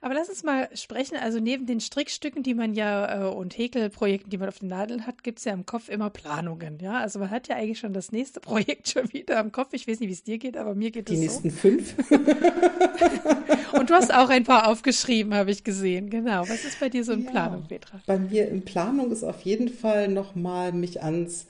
[0.00, 1.16] Aber lass uns mal sprechen.
[1.16, 5.06] Also neben den Strickstücken, die man ja äh, und Häkelprojekten, die man auf den Nadeln
[5.06, 6.78] hat, gibt es ja im Kopf immer Planungen.
[6.80, 9.72] Ja, also man hat ja eigentlich schon das nächste Projekt schon wieder im Kopf.
[9.72, 11.20] Ich weiß nicht, wie es dir geht, aber mir geht es so.
[11.20, 11.94] Die nächsten fünf.
[13.72, 16.10] und du hast auch ein paar aufgeschrieben, habe ich gesehen.
[16.10, 16.42] Genau.
[16.42, 18.00] Was ist bei dir so in ja, Planung, Petra?
[18.06, 21.46] Bei mir in Planung ist auf jeden Fall nochmal mich ans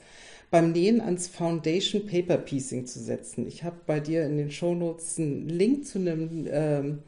[0.51, 3.47] beim Nähen ans Foundation Paper Piecing zu setzen.
[3.47, 6.99] Ich habe bei dir in den Shownotes einen Link zu einem ähm,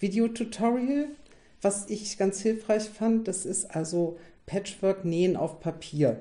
[0.00, 1.06] Videotutorial,
[1.62, 3.28] was ich ganz hilfreich fand.
[3.28, 6.20] Das ist also Patchwork Nähen auf Papier.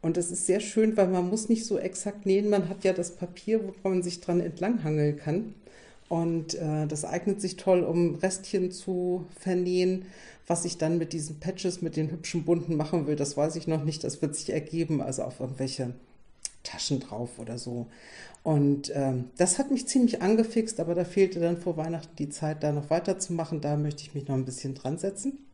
[0.00, 2.50] Und das ist sehr schön, weil man muss nicht so exakt nähen.
[2.50, 5.54] Man hat ja das Papier, wo man sich dran entlanghangeln kann.
[6.08, 10.06] Und äh, das eignet sich toll, um Restchen zu vernähen.
[10.46, 13.66] Was ich dann mit diesen Patches, mit den hübschen bunten machen will, das weiß ich
[13.66, 14.04] noch nicht.
[14.04, 15.92] Das wird sich ergeben, also auf irgendwelche
[16.62, 17.86] Taschen drauf oder so.
[18.48, 22.62] Und ähm, das hat mich ziemlich angefixt, aber da fehlte dann vor Weihnachten die Zeit,
[22.62, 23.60] da noch weiterzumachen.
[23.60, 25.46] Da möchte ich mich noch ein bisschen dran setzen.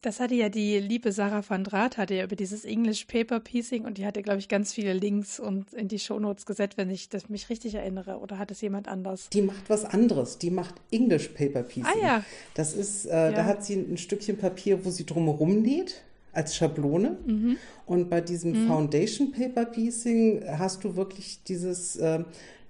[0.00, 3.84] Das hatte ja die liebe Sarah van Draht, hatte ja über dieses English Paper Piecing
[3.84, 7.10] und die hatte, glaube ich, ganz viele Links und in die Shownotes gesetzt, wenn ich
[7.10, 8.20] das mich richtig erinnere.
[8.20, 9.28] Oder hat es jemand anders?
[9.28, 10.38] Die macht was anderes.
[10.38, 11.84] Die macht English Paper Piecing.
[11.84, 12.24] Ah ja.
[12.54, 13.32] Das ist, äh, ja.
[13.32, 17.18] da hat sie ein Stückchen Papier, wo sie drumherum näht als Schablone.
[17.26, 17.56] Mhm.
[17.86, 18.68] Und bei diesem mhm.
[18.68, 22.24] Foundation Paper Piecing hast du wirklich dieses, äh,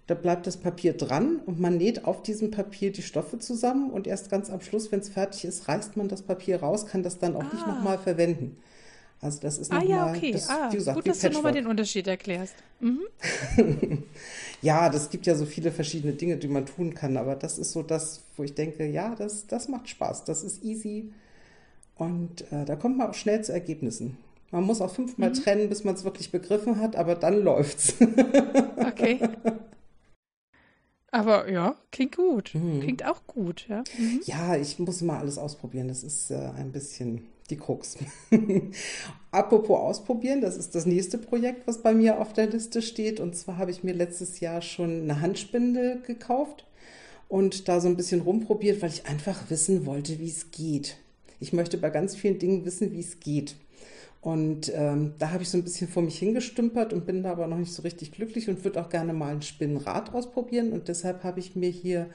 [0.07, 4.07] da bleibt das Papier dran und man näht auf diesem Papier die Stoffe zusammen und
[4.07, 7.19] erst ganz am Schluss, wenn es fertig ist, reißt man das Papier raus, kann das
[7.19, 7.51] dann auch ah.
[7.53, 8.57] nicht nochmal verwenden.
[9.23, 10.33] Also das ist nochmal, ah, ja, okay.
[10.33, 12.55] das, ah, gesagt, gut, dass du nochmal den Unterschied erklärst.
[12.81, 13.01] Mhm.
[14.63, 17.73] ja, das gibt ja so viele verschiedene Dinge, die man tun kann, aber das ist
[17.73, 21.13] so das, wo ich denke, ja, das, das macht Spaß, das ist easy
[22.01, 24.17] und äh, da kommt man auch schnell zu Ergebnissen.
[24.51, 25.35] Man muss auch fünfmal mhm.
[25.35, 27.95] trennen, bis man es wirklich begriffen hat, aber dann läuft's.
[28.77, 29.21] okay.
[31.13, 32.55] Aber ja, klingt gut.
[32.55, 32.81] Mhm.
[32.81, 33.85] Klingt auch gut, ja.
[33.99, 34.23] Mhm.
[34.25, 35.89] Ja, ich muss mal alles ausprobieren.
[35.89, 37.99] Das ist äh, ein bisschen die Krux.
[39.31, 43.21] Apropos ausprobieren, das ist das nächste Projekt, was bei mir auf der Liste steht.
[43.21, 46.65] Und zwar habe ich mir letztes Jahr schon eine Handspindel gekauft
[47.29, 50.97] und da so ein bisschen rumprobiert, weil ich einfach wissen wollte, wie es geht.
[51.41, 53.57] Ich möchte bei ganz vielen Dingen wissen, wie es geht.
[54.21, 57.47] Und ähm, da habe ich so ein bisschen vor mich hingestümpert und bin da aber
[57.47, 60.73] noch nicht so richtig glücklich und würde auch gerne mal ein Spinnrad ausprobieren.
[60.73, 62.11] Und deshalb habe ich mir hier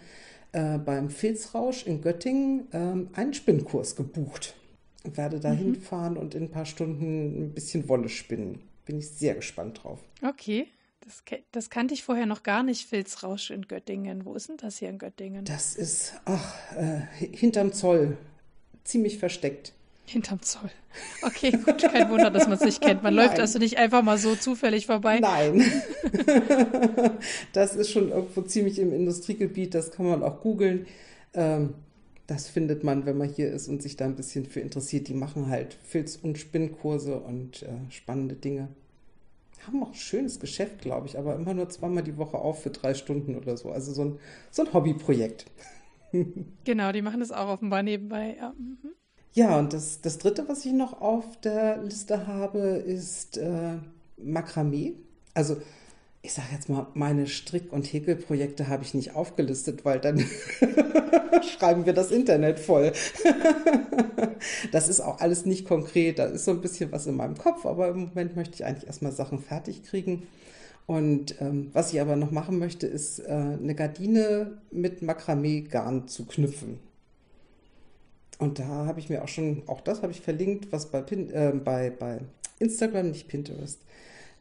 [0.52, 4.54] äh, beim Filzrausch in Göttingen ähm, einen Spinnkurs gebucht.
[5.04, 5.58] Und werde da mhm.
[5.58, 8.62] hinfahren und in ein paar Stunden ein bisschen Wolle spinnen.
[8.86, 10.00] Bin ich sehr gespannt drauf.
[10.24, 10.68] Okay.
[11.02, 14.26] Das, das, kannte ich vorher noch gar nicht, Filzrausch in Göttingen.
[14.26, 15.46] Wo ist denn das hier in Göttingen?
[15.46, 18.18] Das ist, ach, äh, hinterm Zoll.
[18.86, 19.74] Ziemlich versteckt.
[20.06, 20.70] Hinterm Zoll.
[21.24, 23.04] Okay, gut, kein Wunder, dass man es nicht kennt.
[23.04, 23.26] Man Nein.
[23.26, 25.20] läuft also nicht einfach mal so zufällig vorbei.
[25.20, 25.64] Nein.
[27.54, 30.86] das ist schon irgendwo ziemlich im Industriegebiet, das kann man auch googeln.
[31.34, 31.74] Ähm,
[32.28, 35.08] das findet man, wenn man hier ist und sich da ein bisschen für interessiert.
[35.08, 38.70] Die machen halt Filz- und Spinnkurse und äh, spannende Dinge.
[39.68, 42.70] Haben auch ein schönes Geschäft, glaube ich, aber immer nur zweimal die Woche auf für
[42.70, 43.72] drei Stunden oder so.
[43.72, 44.20] Also so ein,
[44.52, 45.46] so ein Hobbyprojekt.
[46.64, 48.36] Genau, die machen das auch offenbar nebenbei.
[48.40, 48.54] Ja.
[48.58, 48.78] Mhm.
[49.34, 53.78] Ja, und das, das Dritte, was ich noch auf der Liste habe, ist äh,
[54.18, 54.96] Makramee.
[55.34, 55.58] Also
[56.22, 60.20] ich sage jetzt mal, meine Strick- und Häkelprojekte habe ich nicht aufgelistet, weil dann
[61.58, 62.94] schreiben wir das Internet voll.
[64.72, 66.18] das ist auch alles nicht konkret.
[66.18, 68.88] Da ist so ein bisschen was in meinem Kopf, aber im Moment möchte ich eigentlich
[68.88, 70.28] erstmal Sachen fertig kriegen.
[70.88, 76.26] Und ähm, was ich aber noch machen möchte, ist äh, eine Gardine mit Makramee-Garn zu
[76.26, 76.80] knüpfen.
[78.38, 81.32] Und da habe ich mir auch schon, auch das habe ich verlinkt, was bei, Pin,
[81.32, 82.20] äh, bei, bei
[82.60, 83.82] Instagram, nicht Pinterest,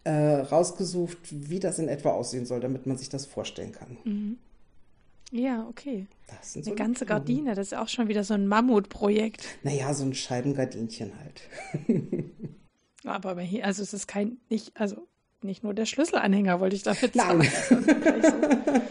[0.02, 3.96] äh, rausgesucht, wie das in etwa aussehen soll, damit man sich das vorstellen kann.
[4.04, 4.38] Mhm.
[5.30, 6.06] Ja, okay.
[6.42, 9.44] So Eine ganze Gardine, das ist auch schon wieder so ein Mammutprojekt.
[9.62, 11.42] Naja, so ein Scheibengardinchen halt.
[13.04, 15.08] Aber hier, also es ist kein, nicht, also
[15.44, 17.38] nicht nur der Schlüsselanhänger, wollte ich damit sagen.
[17.38, 17.48] Nein.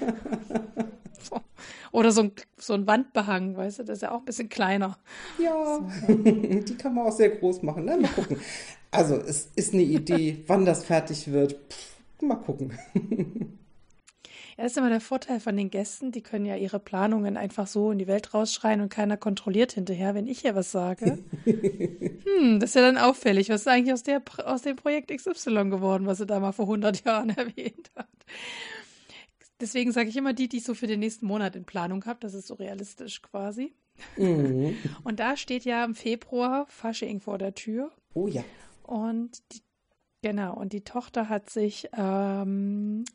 [1.91, 4.97] Oder so ein, so ein Wandbehang, weißt du, das ist ja auch ein bisschen kleiner.
[5.37, 6.13] Ja, so.
[6.13, 7.85] die kann man auch sehr groß machen.
[7.85, 7.97] Ne?
[7.97, 8.37] Mal gucken.
[8.89, 11.53] Also es ist eine Idee, wann das fertig wird.
[11.69, 12.73] Pff, mal gucken.
[14.57, 17.65] Ja, das ist immer der Vorteil von den Gästen, die können ja ihre Planungen einfach
[17.65, 21.19] so in die Welt rausschreien und keiner kontrolliert hinterher, wenn ich hier was sage.
[21.45, 23.49] hm, das ist ja dann auffällig.
[23.49, 26.65] Was ist eigentlich aus, der, aus dem Projekt XY geworden, was sie da mal vor
[26.65, 28.07] 100 Jahren erwähnt hat?
[29.59, 32.19] Deswegen sage ich immer die, die ich so für den nächsten Monat in Planung habe.
[32.19, 33.73] Das ist so realistisch quasi.
[34.17, 34.75] Mhm.
[35.03, 37.91] Und da steht ja im Februar Fasching vor der Tür.
[38.13, 38.43] Oh ja.
[38.83, 39.61] Und die,
[40.21, 43.05] genau, und die Tochter hat sich ähm,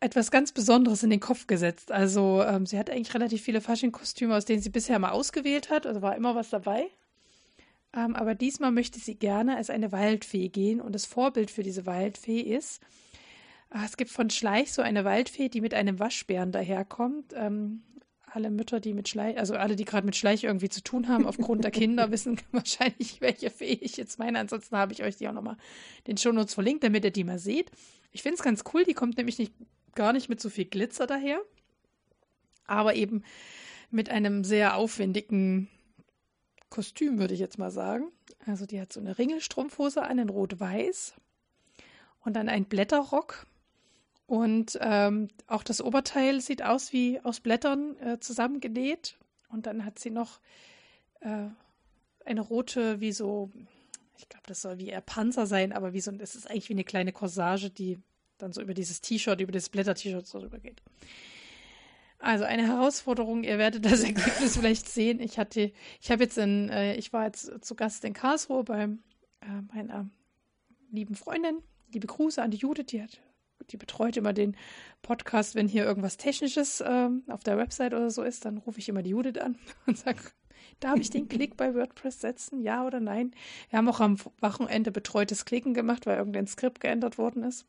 [0.00, 1.92] etwas ganz Besonderes in den Kopf gesetzt.
[1.92, 5.86] Also ähm, sie hat eigentlich relativ viele Fasching-Kostüme, aus denen sie bisher mal ausgewählt hat.
[5.86, 6.88] Also war immer was dabei.
[7.94, 10.80] Ähm, aber diesmal möchte sie gerne als eine Waldfee gehen.
[10.80, 12.82] Und das Vorbild für diese Waldfee ist,
[13.70, 17.32] ach, es gibt von Schleich so eine Waldfee, die mit einem Waschbären daherkommt.
[17.34, 17.82] Ähm,
[18.32, 21.26] alle Mütter, die mit Schleich, also alle, die gerade mit Schleich irgendwie zu tun haben,
[21.26, 24.38] aufgrund der Kinder, wissen wahrscheinlich, welche Fee ich jetzt meine.
[24.38, 25.56] Ansonsten habe ich euch die auch nochmal
[26.06, 27.70] den Shownotes verlinkt, damit ihr die mal seht.
[28.12, 29.52] Ich finde es ganz cool, die kommt nämlich nicht,
[29.94, 31.40] gar nicht mit so viel Glitzer daher,
[32.66, 33.22] aber eben
[33.90, 35.68] mit einem sehr aufwendigen
[36.70, 38.10] Kostüm, würde ich jetzt mal sagen.
[38.46, 41.14] Also die hat so eine Ringelstrumpfhose an in Rot-Weiß
[42.20, 43.46] und dann ein Blätterrock.
[44.28, 49.16] Und ähm, auch das Oberteil sieht aus wie aus Blättern äh, zusammengenäht.
[49.48, 50.38] Und dann hat sie noch
[51.20, 51.46] äh,
[52.26, 53.50] eine rote, wie so,
[54.18, 56.74] ich glaube, das soll wie eher Panzer sein, aber wie so, es ist eigentlich wie
[56.74, 57.98] eine kleine Corsage, die
[58.36, 60.82] dann so über dieses T-Shirt, über das Blätter-T-Shirt so rübergeht.
[62.18, 65.20] Also eine Herausforderung, ihr werdet das Ergebnis vielleicht sehen.
[65.20, 68.82] Ich hatte, ich habe jetzt in, äh, ich war jetzt zu Gast in Karlsruhe bei
[68.82, 70.10] äh, meiner
[70.90, 71.62] lieben Freundin.
[71.94, 73.22] Liebe Grüße an die Judith, die hat,
[73.70, 74.56] die betreut immer den
[75.02, 78.88] Podcast, wenn hier irgendwas Technisches äh, auf der Website oder so ist, dann rufe ich
[78.88, 80.18] immer die Judith an und sage,
[80.80, 82.62] darf ich den Klick bei WordPress setzen?
[82.62, 83.32] Ja oder nein?
[83.70, 87.66] Wir haben auch am Wochenende betreutes Klicken gemacht, weil irgendein Skript geändert worden ist.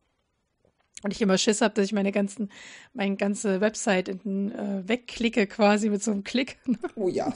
[1.01, 2.51] Und ich immer Schiss habe, dass ich meine ganzen,
[2.93, 6.57] meine ganze Website in, äh, wegklicke quasi mit so einem Klick.
[6.95, 7.31] Oh ja.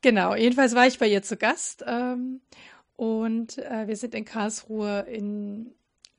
[0.00, 2.40] genau, jedenfalls war ich bei ihr zu Gast ähm,
[2.94, 5.74] und äh, wir sind in Karlsruhe in,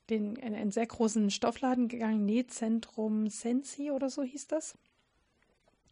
[0.09, 4.75] den, in einen sehr großen Stoffladen gegangen, Nähzentrum Sensi oder so hieß das.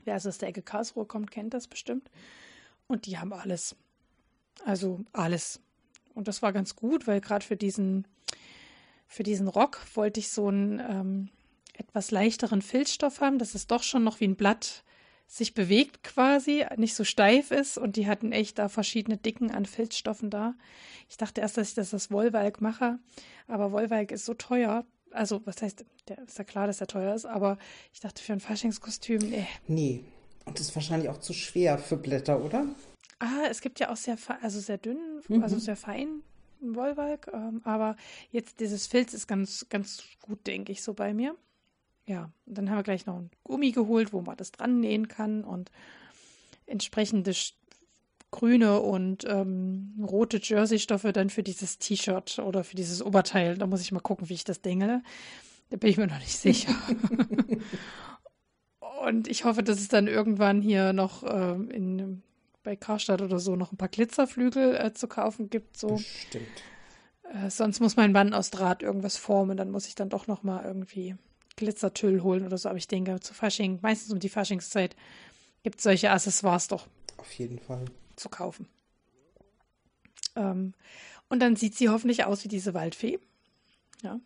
[0.04, 2.10] Wer also aus der Ecke Karlsruhe kommt, kennt das bestimmt.
[2.88, 3.76] Und die haben alles.
[4.65, 5.62] Also alles.
[6.13, 8.08] Und das war ganz gut, weil gerade für diesen
[9.13, 11.30] für diesen Rock wollte ich so einen ähm,
[11.73, 14.84] etwas leichteren Filzstoff haben, dass es doch schon noch wie ein Blatt
[15.34, 19.65] sich bewegt quasi, nicht so steif ist und die hatten echt da verschiedene Dicken an
[19.65, 20.54] Filzstoffen da.
[21.10, 23.00] Ich dachte erst, dass ich das aus Wollwalk mache,
[23.48, 24.86] aber Wollwalk ist so teuer.
[25.10, 27.58] Also, was heißt, der, ist ja klar, dass er teuer ist, aber
[27.93, 29.48] ich dachte für ein Faschingskostüm, nee.
[29.67, 30.04] Nee.
[30.46, 32.67] Und das ist wahrscheinlich auch zu schwer für Blätter, oder?
[33.17, 35.41] Ah, es gibt ja auch sehr, also sehr dünn, mhm.
[35.41, 36.22] also sehr fein
[36.60, 37.32] Wollwalk.
[37.34, 37.96] Ähm, aber
[38.30, 41.36] jetzt dieses Filz ist ganz, ganz gut, denke ich, so bei mir.
[42.06, 45.44] Ja, dann haben wir gleich noch ein Gummi geholt, wo man das dran nähen kann
[45.44, 45.72] und
[46.66, 47.34] entsprechende
[48.32, 53.58] grüne und ähm, rote Jersey-Stoffe dann für dieses T-Shirt oder für dieses Oberteil.
[53.58, 55.02] Da muss ich mal gucken, wie ich das dengle.
[55.70, 56.74] Da bin ich mir noch nicht sicher.
[59.06, 62.24] und ich hoffe, dass es dann irgendwann hier noch äh, in
[62.63, 65.78] bei Karstadt oder so noch ein paar Glitzerflügel äh, zu kaufen gibt.
[65.78, 65.98] So.
[65.98, 66.48] Stimmt.
[67.24, 70.44] Äh, sonst muss mein Mann aus Draht irgendwas formen, dann muss ich dann doch noch
[70.44, 71.16] mal irgendwie
[71.56, 72.70] Glitzertüll holen oder so.
[72.70, 74.96] Aber ich denke, zu Fasching, meistens um die Faschingszeit,
[75.63, 76.88] gibt es solche Accessoires doch.
[77.18, 77.86] Auf jeden Fall.
[78.16, 78.68] Zu kaufen.
[80.36, 80.74] Ähm,
[81.30, 83.20] und dann sieht sie hoffentlich aus wie diese Waldfee.
[84.02, 84.20] Ja.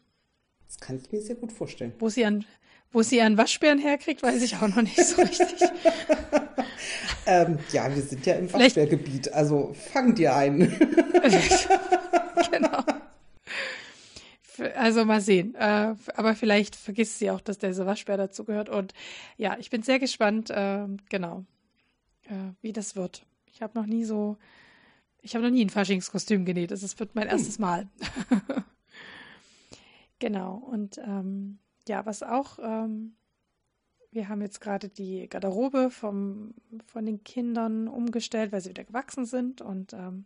[0.68, 1.94] Das kann ich mir sehr gut vorstellen.
[2.00, 2.46] Wo sie ihren,
[2.92, 5.62] wo sie ihren Waschbären herkriegt, weiß ich auch noch nicht so richtig.
[7.26, 10.60] ähm, ja, wir sind ja im Waschbärgebiet, also fang dir ein.
[12.52, 12.84] genau.
[14.76, 15.56] Also mal sehen.
[15.56, 18.70] Äh, aber vielleicht vergisst sie auch, dass dieser Waschbär dazu gehört.
[18.70, 18.94] Und
[19.38, 21.46] ja, ich bin sehr gespannt, äh, genau,
[22.26, 23.26] äh, wie das wird.
[23.52, 24.38] Ich habe noch nie so,
[25.22, 26.72] ich habe noch nie ein Faschingskostüm genäht.
[26.72, 27.32] Das wird mein hm.
[27.32, 27.88] erstes Mal.
[30.20, 30.56] genau.
[30.56, 33.18] Und ähm, ja, was auch ähm,
[34.12, 36.54] wir haben jetzt gerade die Garderobe vom,
[36.86, 39.62] von den Kindern umgestellt, weil sie wieder gewachsen sind.
[39.62, 40.26] Und ähm,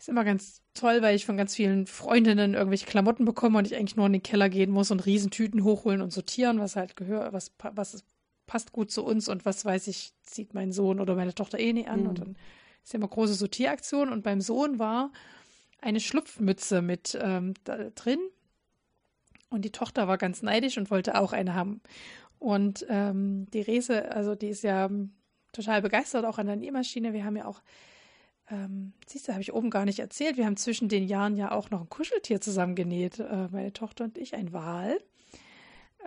[0.00, 3.76] ist immer ganz toll, weil ich von ganz vielen Freundinnen irgendwelche Klamotten bekomme und ich
[3.76, 7.32] eigentlich nur in den Keller gehen muss und Riesentüten hochholen und sortieren, was halt gehört,
[7.34, 8.02] was, was
[8.46, 11.74] passt gut zu uns und was weiß ich, zieht mein Sohn oder meine Tochter eh
[11.74, 12.02] nicht an.
[12.02, 12.08] Mhm.
[12.08, 12.36] Und dann
[12.82, 14.08] ist ja immer große Sortieraktion.
[14.08, 15.12] Und beim Sohn war
[15.80, 18.20] eine Schlupfmütze mit ähm, drin.
[19.50, 21.82] Und die Tochter war ganz neidisch und wollte auch eine haben.
[22.38, 24.88] Und ähm, die Rese, also die ist ja
[25.52, 27.12] total begeistert auch an der Nähmaschine.
[27.12, 27.60] Wir haben ja auch,
[28.50, 31.52] ähm, siehst du, habe ich oben gar nicht erzählt, wir haben zwischen den Jahren ja
[31.52, 34.98] auch noch ein Kuscheltier zusammen genäht, äh, meine Tochter und ich, ein Wal.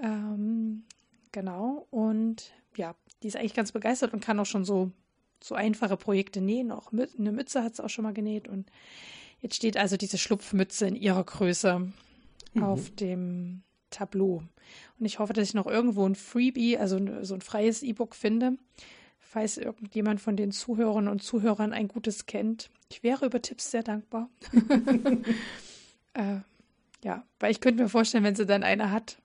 [0.01, 0.83] Ähm,
[1.31, 4.91] genau, und ja, die ist eigentlich ganz begeistert und kann auch schon so,
[5.41, 6.71] so einfache Projekte nähen.
[6.71, 8.69] Auch eine Mütze hat sie auch schon mal genäht und
[9.39, 11.91] jetzt steht also diese Schlupfmütze in ihrer Größe
[12.53, 12.63] mhm.
[12.63, 14.43] auf dem Tableau.
[14.99, 18.57] Und ich hoffe, dass ich noch irgendwo ein Freebie, also so ein freies E-Book finde,
[19.33, 22.69] falls irgendjemand von den Zuhörern und Zuhörern ein gutes kennt.
[22.89, 24.29] Ich wäre über Tipps sehr dankbar.
[26.13, 26.37] äh,
[27.03, 29.17] ja, weil ich könnte mir vorstellen, wenn sie dann eine hat,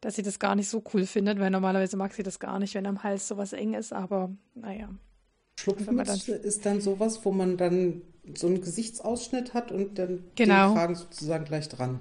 [0.00, 2.74] dass sie das gar nicht so cool findet, weil normalerweise mag sie das gar nicht,
[2.74, 4.88] wenn am Hals sowas eng ist, aber naja.
[5.60, 8.02] Schlupfmütze dann, ist dann sowas, wo man dann
[8.34, 10.70] so einen Gesichtsausschnitt hat und dann genau.
[10.70, 12.00] den Kragen sozusagen gleich dran.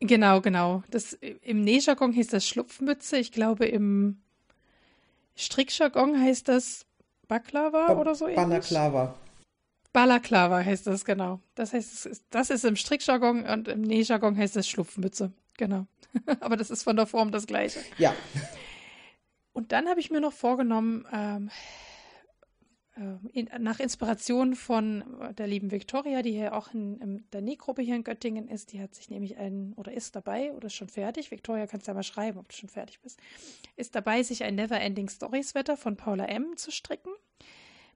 [0.00, 0.82] Genau, genau.
[0.90, 3.16] Das, Im Nähjargon hieß das Schlupfmütze.
[3.16, 4.23] Ich glaube, im
[5.36, 6.86] Strickjargon heißt das
[7.28, 8.36] Baklava ba oder so ähnlich.
[8.36, 9.14] Balaklava.
[9.92, 11.40] Balaklava heißt das, genau.
[11.54, 15.32] Das heißt, das ist im Strickjargon und im Nähjargon heißt das Schlupfmütze.
[15.56, 15.86] Genau.
[16.40, 17.80] Aber das ist von der Form das Gleiche.
[17.98, 18.14] Ja.
[19.52, 21.50] Und dann habe ich mir noch vorgenommen, ähm, äh,
[23.32, 25.02] in, nach Inspiration von
[25.36, 28.80] der lieben Victoria, die hier auch in, in der Nähgruppe hier in Göttingen ist, die
[28.80, 31.30] hat sich nämlich ein oder ist dabei oder ist schon fertig.
[31.30, 33.18] Victoria, kannst du ja mal schreiben, ob du schon fertig bist.
[33.76, 36.56] Ist dabei, sich ein Neverending Stories Wetter von Paula M.
[36.56, 37.10] zu stricken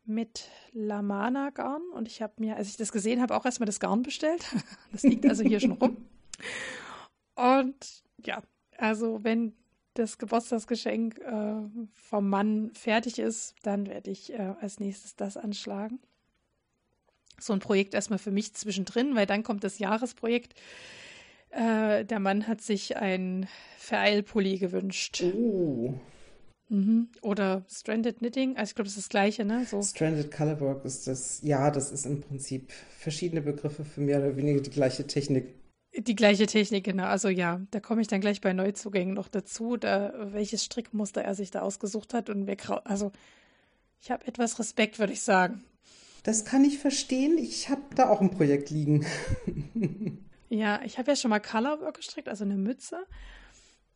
[0.04, 3.78] mit Lamana Garn und ich habe mir, als ich das gesehen habe, auch erstmal das
[3.78, 4.44] Garn bestellt.
[4.90, 6.08] Das liegt also hier schon rum.
[7.34, 8.42] Und ja,
[8.78, 9.54] also wenn
[9.98, 11.56] das Geburtstagsgeschenk äh,
[11.94, 15.98] vom Mann fertig ist, dann werde ich äh, als nächstes das anschlagen.
[17.40, 20.54] So ein Projekt erstmal für mich zwischendrin, weil dann kommt das Jahresprojekt.
[21.50, 25.22] Äh, der Mann hat sich ein Vereilpulli gewünscht.
[25.22, 25.94] Oh.
[26.68, 27.08] Mhm.
[27.22, 29.64] Oder Stranded Knitting, also ich glaube, das ist das Gleiche, ne?
[29.64, 29.80] So.
[29.80, 34.60] Stranded Colorwork ist das, ja, das ist im Prinzip verschiedene Begriffe für mehr oder weniger
[34.60, 35.54] die gleiche Technik.
[36.00, 37.06] Die gleiche Technik, genau.
[37.06, 41.34] Also ja, da komme ich dann gleich bei Neuzugängen noch dazu, da, welches Strickmuster er
[41.34, 42.30] sich da ausgesucht hat.
[42.30, 43.10] Und wer, also
[44.00, 45.64] ich habe etwas Respekt, würde ich sagen.
[46.22, 47.36] Das kann ich verstehen.
[47.36, 49.06] Ich habe da auch ein Projekt liegen.
[50.48, 53.04] ja, ich habe ja schon mal Colorwork gestrickt, also eine Mütze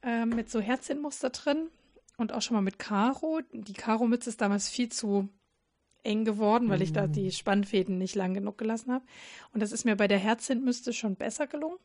[0.03, 1.69] äh, mit so Herzchenmuster drin
[2.17, 3.41] und auch schon mal mit Karo.
[3.53, 5.29] Die Karo-Mütze ist damals viel zu
[6.03, 7.33] eng geworden, weil ich da die mm.
[7.33, 9.05] Spannfäden nicht lang genug gelassen habe.
[9.53, 11.79] Und das ist mir bei der Herzchenmüste schon besser gelungen.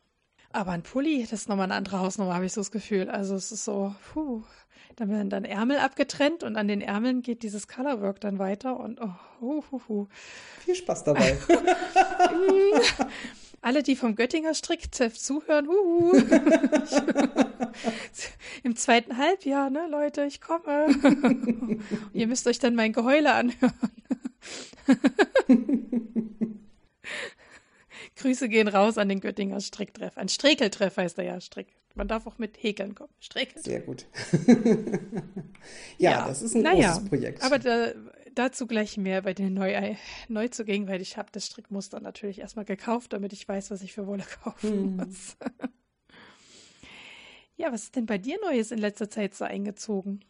[0.50, 3.10] Aber ein Pulli, das ist nochmal eine andere Hausnummer, habe ich so das Gefühl.
[3.10, 4.42] Also es ist so, puh,
[4.96, 9.00] dann werden dann Ärmel abgetrennt und an den Ärmeln geht dieses Colorwork dann weiter und
[9.00, 10.06] oh, hu, hu, hu.
[10.64, 11.38] Viel Spaß dabei.
[13.60, 16.12] Alle, die vom Göttinger Strickzeff zuhören, huhu.
[18.62, 20.88] Im zweiten Halbjahr, ne, Leute, ich komme.
[22.12, 23.72] Ihr müsst euch dann mein Geheule anhören.
[28.18, 30.18] Grüße gehen raus an den Göttinger Stricktreff.
[30.18, 31.68] Ein Strekeltreff heißt er ja, Strick.
[31.94, 33.12] Man darf auch mit Häkeln kommen.
[33.18, 33.62] Strekel.
[33.62, 34.06] Sehr gut.
[35.98, 37.42] ja, ja, das ist ein naja, großes Projekt.
[37.42, 37.92] Aber da,
[38.34, 39.96] dazu gleich mehr bei den Neu
[40.28, 44.06] Neuzugängen, weil ich habe das Strickmuster natürlich erstmal gekauft, damit ich weiß, was ich für
[44.06, 44.96] Wolle kaufen hm.
[44.96, 45.36] muss.
[47.56, 50.20] ja, was ist denn bei dir Neues in letzter Zeit so eingezogen?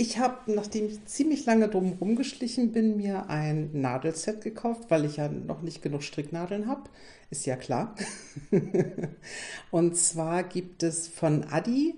[0.00, 5.16] Ich habe, nachdem ich ziemlich lange drum rumgeschlichen bin, mir ein Nadelset gekauft, weil ich
[5.16, 6.84] ja noch nicht genug Stricknadeln habe.
[7.30, 7.96] Ist ja klar.
[9.72, 11.96] und zwar gibt es von Adi,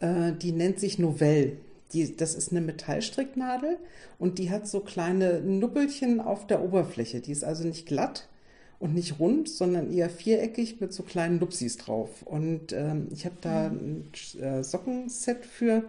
[0.00, 1.56] äh, die nennt sich Novell.
[1.94, 3.78] Die, das ist eine Metallstricknadel
[4.18, 7.20] und die hat so kleine Nubbelchen auf der Oberfläche.
[7.20, 8.28] Die ist also nicht glatt
[8.78, 12.10] und nicht rund, sondern eher viereckig mit so kleinen Nupsis drauf.
[12.26, 14.04] Und ähm, ich habe da mhm.
[14.36, 15.84] ein äh, Sockenset für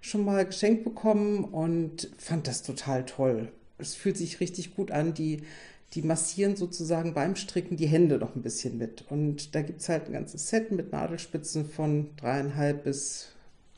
[0.00, 3.48] schon mal geschenkt bekommen und fand das total toll.
[3.78, 5.14] Es fühlt sich richtig gut an.
[5.14, 5.42] Die,
[5.94, 9.04] die massieren sozusagen beim Stricken die Hände noch ein bisschen mit.
[9.10, 13.28] Und da gibt es halt ein ganzes Set mit Nadelspitzen von dreieinhalb bis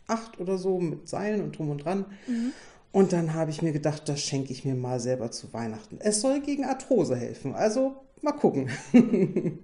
[0.06, 2.06] acht oder so mit Seilen und drum und dran.
[2.26, 2.52] Mhm.
[2.92, 5.98] Und dann habe ich mir gedacht, das schenke ich mir mal selber zu Weihnachten.
[6.00, 7.54] Es soll gegen Arthrose helfen.
[7.54, 8.70] Also mal gucken.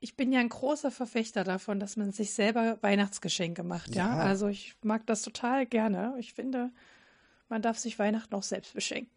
[0.00, 3.94] Ich bin ja ein großer Verfechter davon, dass man sich selber Weihnachtsgeschenke macht.
[3.94, 4.22] Ja, ja?
[4.22, 6.14] also ich mag das total gerne.
[6.18, 6.70] Ich finde,
[7.48, 9.10] man darf sich Weihnachten auch selbst beschenken.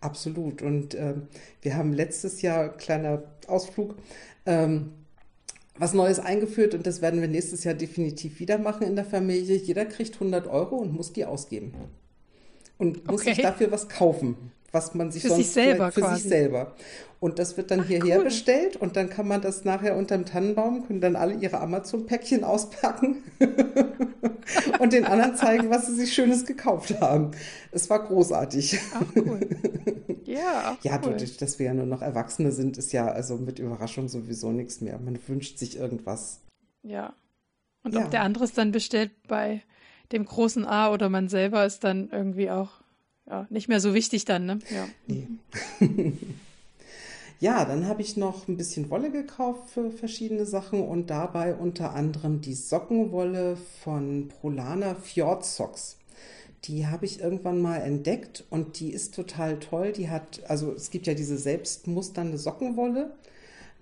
[0.00, 0.62] Absolut.
[0.62, 1.14] Und äh,
[1.62, 3.96] wir haben letztes Jahr, kleiner Ausflug,
[4.46, 4.92] ähm,
[5.78, 9.56] was Neues eingeführt und das werden wir nächstes Jahr definitiv wieder machen in der Familie.
[9.56, 11.74] Jeder kriegt 100 Euro und muss die ausgeben.
[12.78, 13.34] Und muss okay.
[13.34, 16.20] sich dafür was kaufen was man sich für sonst sich selber für quasi.
[16.20, 16.74] sich selber.
[17.18, 18.24] Und das wird dann Ach, hierher cool.
[18.24, 23.24] bestellt und dann kann man das nachher unterm Tannenbaum, können dann alle ihre Amazon-Päckchen auspacken
[24.78, 27.30] und den anderen zeigen, was sie sich Schönes gekauft haben.
[27.72, 28.78] Es war großartig.
[28.94, 29.40] Ach, cool.
[30.26, 31.12] Ja, ja cool.
[31.12, 34.80] dadurch, dass wir ja nur noch Erwachsene sind, ist ja also mit Überraschung sowieso nichts
[34.80, 34.98] mehr.
[34.98, 36.40] Man wünscht sich irgendwas.
[36.82, 37.14] Ja.
[37.84, 38.04] Und ja.
[38.04, 39.62] ob der andere es dann bestellt bei
[40.10, 42.70] dem großen A oder man selber ist dann irgendwie auch
[43.28, 44.58] ja, nicht mehr so wichtig dann, ne?
[44.70, 44.88] Ja.
[45.06, 45.28] Nee.
[47.40, 51.94] ja, dann habe ich noch ein bisschen Wolle gekauft für verschiedene Sachen und dabei unter
[51.94, 55.96] anderem die Sockenwolle von Prolana Fjord Socks.
[56.64, 59.92] Die habe ich irgendwann mal entdeckt und die ist total toll.
[59.92, 63.14] Die hat, also es gibt ja diese selbstmusternde Sockenwolle,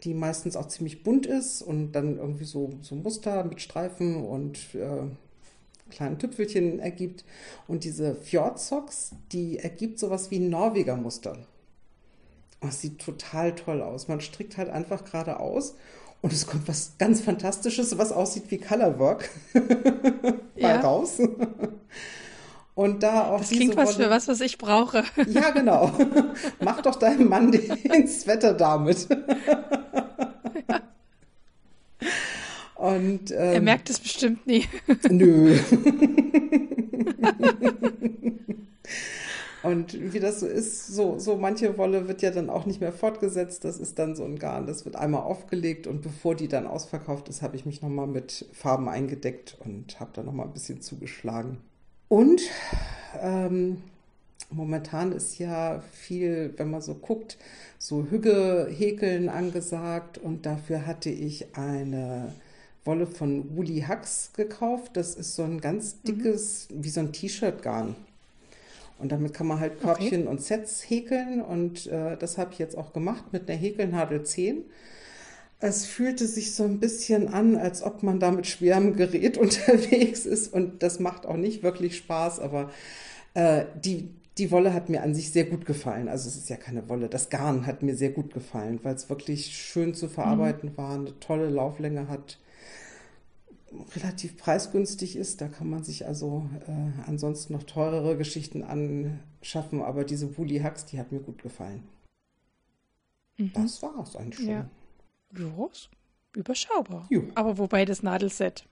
[0.03, 4.59] die meistens auch ziemlich bunt ist und dann irgendwie so, so Muster mit Streifen und
[4.75, 5.07] äh,
[5.95, 7.25] kleinen Tüpfelchen ergibt.
[7.67, 11.39] Und diese Fjordsocks, die ergibt sowas wie ein Norweger-Muster.
[12.61, 14.09] Das sieht total toll aus.
[14.09, 15.75] Man strickt halt einfach geradeaus
[16.23, 20.81] und es kommt was ganz Fantastisches, was aussieht wie Colorwork bei ja.
[20.81, 21.19] raus.
[22.75, 25.05] Und da auch das klingt was für was, was ich brauche.
[25.29, 25.93] Ja, genau.
[26.61, 29.07] Mach doch deinem Mann den Sweater damit.
[30.69, 30.81] Ja.
[32.85, 34.67] Und, ähm, er merkt es bestimmt nie.
[35.09, 35.57] Nö.
[39.63, 42.93] Und wie das so ist, so, so manche Wolle wird ja dann auch nicht mehr
[42.93, 43.65] fortgesetzt.
[43.65, 47.31] Das ist dann so ein Garn, das wird einmal aufgelegt und bevor die dann ausverkauft
[47.31, 51.57] ist, habe ich mich nochmal mit Farben eingedeckt und habe da nochmal ein bisschen zugeschlagen.
[52.09, 52.43] Und
[53.23, 53.79] ähm,
[54.51, 57.39] momentan ist ja viel, wenn man so guckt,
[57.79, 62.35] so Hügge-Häkeln angesagt und dafür hatte ich eine
[62.85, 64.97] Wolle von Woolly Hacks gekauft.
[64.97, 66.09] Das ist so ein ganz mhm.
[66.09, 66.85] dickes, mhm.
[66.85, 67.97] wie so ein T-Shirt-Garn.
[68.99, 70.31] Und damit kann man halt Körbchen okay.
[70.31, 71.41] und Sets häkeln.
[71.41, 74.63] Und äh, das habe ich jetzt auch gemacht mit einer Häkelnadel 10.
[75.61, 80.27] Es fühlte sich so ein bisschen an, als ob man da mit schwerem Gerät unterwegs
[80.27, 80.53] ist.
[80.53, 82.39] Und das macht auch nicht wirklich Spaß.
[82.39, 82.71] Aber
[83.35, 86.09] äh, die, die Wolle hat mir an sich sehr gut gefallen.
[86.09, 87.09] Also es ist ja keine Wolle.
[87.09, 90.77] Das Garn hat mir sehr gut gefallen, weil es wirklich schön zu verarbeiten mhm.
[90.77, 92.39] war, eine tolle Lauflänge hat
[93.97, 95.41] relativ preisgünstig ist.
[95.41, 100.87] Da kann man sich also äh, ansonsten noch teurere Geschichten anschaffen, aber diese Woolly Hacks,
[100.87, 101.83] die hat mir gut gefallen.
[103.37, 103.53] Mhm.
[103.55, 104.49] Das war es eigentlich schon.
[104.49, 104.69] Ja.
[105.37, 105.69] Ja,
[106.35, 107.07] überschaubar.
[107.11, 107.25] Jo.
[107.35, 108.65] Aber wobei das Nadelset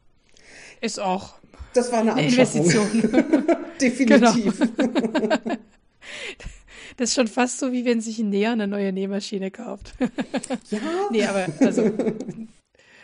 [0.80, 1.34] ist auch
[1.74, 2.86] das war eine, eine Investition.
[3.80, 4.58] Definitiv.
[4.60, 5.56] Genau.
[6.96, 9.94] Das ist schon fast so, wie wenn sich ein Näher eine neue Nähmaschine kauft.
[10.70, 10.78] Ja.
[11.10, 11.90] nee, aber also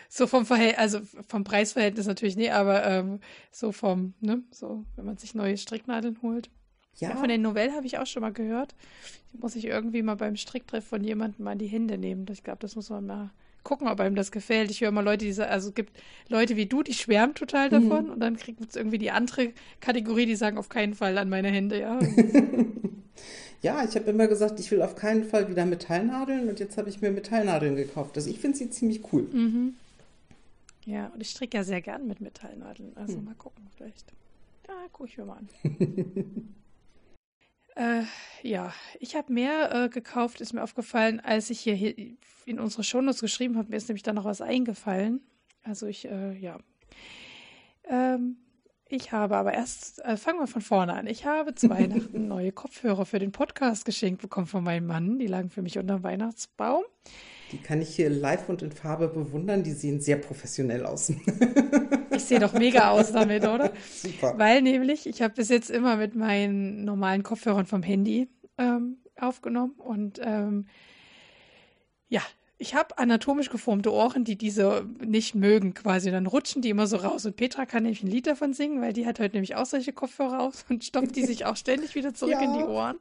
[0.09, 3.19] so vom Verhält also vom Preisverhältnis natürlich nicht, aber ähm,
[3.51, 6.49] so vom, ne, so, wenn man sich neue Stricknadeln holt.
[6.97, 7.09] Ja.
[7.09, 8.75] ja von den Novellen habe ich auch schon mal gehört.
[9.31, 12.25] Die muss ich irgendwie mal beim Stricktreff von jemandem mal in die Hände nehmen.
[12.31, 13.29] Ich glaube, das muss man mal
[13.63, 14.71] gucken, ob einem das gefällt.
[14.71, 15.95] Ich höre mal Leute, die sagen, also es gibt
[16.27, 17.71] Leute wie du, die schwärmen total mhm.
[17.71, 18.11] davon mhm.
[18.13, 21.49] und dann kriegt es irgendwie die andere Kategorie, die sagen auf keinen Fall an meine
[21.49, 21.99] Hände, ja.
[23.61, 26.89] ja, ich habe immer gesagt, ich will auf keinen Fall wieder Metallnadeln und jetzt habe
[26.89, 28.17] ich mir Metallnadeln gekauft.
[28.17, 29.27] Also ich finde sie ziemlich cool.
[29.31, 29.75] Mhm.
[30.85, 32.95] Ja, und ich stricke ja sehr gern mit Metallnadeln.
[32.95, 33.25] Also hm.
[33.25, 34.13] mal gucken, vielleicht.
[34.67, 35.49] Ja, gucke ich mir mal an.
[37.75, 38.03] äh,
[38.47, 41.95] ja, ich habe mehr äh, gekauft, ist mir aufgefallen, als ich hier, hier
[42.45, 43.69] in unsere Shownotes geschrieben habe.
[43.69, 45.21] Mir ist nämlich da noch was eingefallen.
[45.63, 46.59] Also ich, äh, ja.
[47.85, 48.37] Ähm,
[48.87, 51.05] ich habe aber erst, äh, fangen wir von vorne an.
[51.05, 55.19] Ich habe zu Weihnachten neue Kopfhörer für den Podcast geschenkt bekommen von meinem Mann.
[55.19, 56.83] Die lagen für mich unter dem Weihnachtsbaum.
[57.51, 59.63] Die kann ich hier live und in Farbe bewundern.
[59.63, 61.11] Die sehen sehr professionell aus.
[62.11, 63.71] ich sehe doch mega aus damit, oder?
[63.91, 64.37] Super.
[64.37, 69.73] Weil nämlich, ich habe bis jetzt immer mit meinen normalen Kopfhörern vom Handy ähm, aufgenommen
[69.77, 70.67] und ähm,
[72.07, 72.21] ja,
[72.61, 76.11] ich habe anatomisch geformte Ohren, die diese nicht mögen, quasi.
[76.11, 77.25] Dann rutschen die immer so raus.
[77.25, 79.93] Und Petra kann nämlich ein Lied davon singen, weil die hat heute nämlich auch solche
[79.93, 82.41] Kopfhörer aus und stopft die sich auch ständig wieder zurück ja.
[82.41, 82.97] in die Ohren.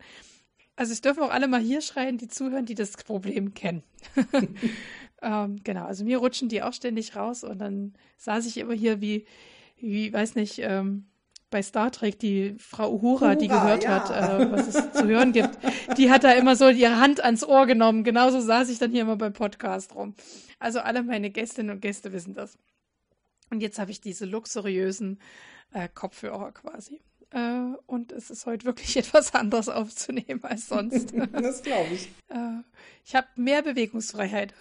[0.78, 3.82] Also es dürfen auch alle mal hier schreien, die zuhören, die das Problem kennen.
[5.22, 9.00] ähm, genau, also mir rutschen die auch ständig raus und dann saß ich immer hier
[9.00, 9.26] wie,
[9.76, 11.08] wie weiß nicht, ähm,
[11.50, 13.90] bei Star Trek, die Frau Uhura, Uhura die gehört ja.
[13.90, 15.58] hat, äh, was es zu hören gibt,
[15.96, 18.04] die hat da immer so ihre Hand ans Ohr genommen.
[18.04, 20.14] Genauso saß ich dann hier immer beim Podcast rum.
[20.60, 22.56] Also alle meine Gästinnen und Gäste wissen das.
[23.50, 25.18] Und jetzt habe ich diese luxuriösen
[25.72, 27.00] äh, Kopfhörer quasi.
[27.30, 31.12] Äh, und es ist heute wirklich etwas anderes aufzunehmen als sonst.
[31.32, 32.08] das glaube ich.
[32.28, 32.60] Äh,
[33.06, 34.52] ich habe mehr Bewegungsfreiheit.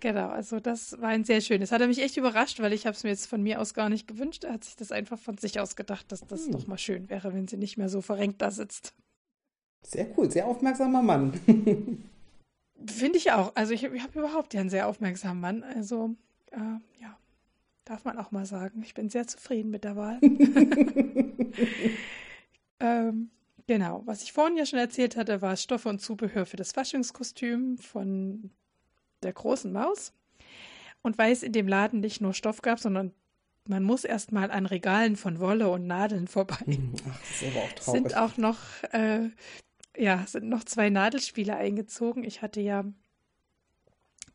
[0.00, 1.72] genau, also das war ein sehr schönes.
[1.72, 3.90] Hat er mich echt überrascht, weil ich habe es mir jetzt von mir aus gar
[3.90, 4.44] nicht gewünscht.
[4.44, 6.52] Er hat sich das einfach von sich aus gedacht, dass das hm.
[6.52, 8.94] doch mal schön wäre, wenn sie nicht mehr so verrenkt da sitzt.
[9.82, 11.34] Sehr cool, sehr aufmerksamer Mann.
[12.86, 13.54] Finde ich auch.
[13.54, 15.62] Also ich, ich habe überhaupt ja einen sehr aufmerksamen Mann.
[15.62, 16.14] Also
[16.50, 17.18] äh, ja,
[17.88, 18.82] Darf man auch mal sagen.
[18.82, 20.20] Ich bin sehr zufrieden mit der Wahl.
[22.80, 23.30] ähm,
[23.66, 24.02] genau.
[24.06, 28.50] Was ich vorhin ja schon erzählt hatte, war Stoffe und Zubehör für das Faschingskostüm von
[29.22, 30.12] der großen Maus.
[31.02, 33.12] Und weil es in dem Laden nicht nur Stoff gab, sondern
[33.66, 36.64] man muss erst mal an Regalen von Wolle und Nadeln vorbei.
[36.64, 38.02] Hm, ach, das ist aber auch traurig.
[38.02, 38.58] Sind auch noch,
[38.92, 39.30] äh,
[39.96, 42.24] ja, sind noch zwei Nadelspiele eingezogen.
[42.24, 42.84] Ich hatte ja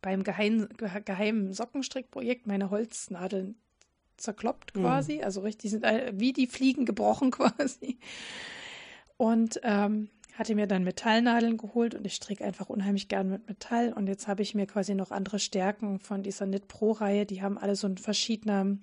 [0.02, 0.70] beim geheimen,
[1.06, 3.56] geheimen Sockenstrickprojekt meine Holznadeln
[4.18, 4.82] zerkloppt mhm.
[4.82, 5.18] quasi.
[5.18, 5.24] Mhm.
[5.24, 5.84] Also richtig, sind
[6.14, 7.98] wie die Fliegen gebrochen quasi.
[9.18, 13.94] Und ähm, hatte mir dann Metallnadeln geholt und ich stricke einfach unheimlich gern mit Metall.
[13.94, 17.26] Und jetzt habe ich mir quasi noch andere Stärken von dieser Knit Pro Reihe.
[17.26, 18.78] Die haben alle so ein verschiedener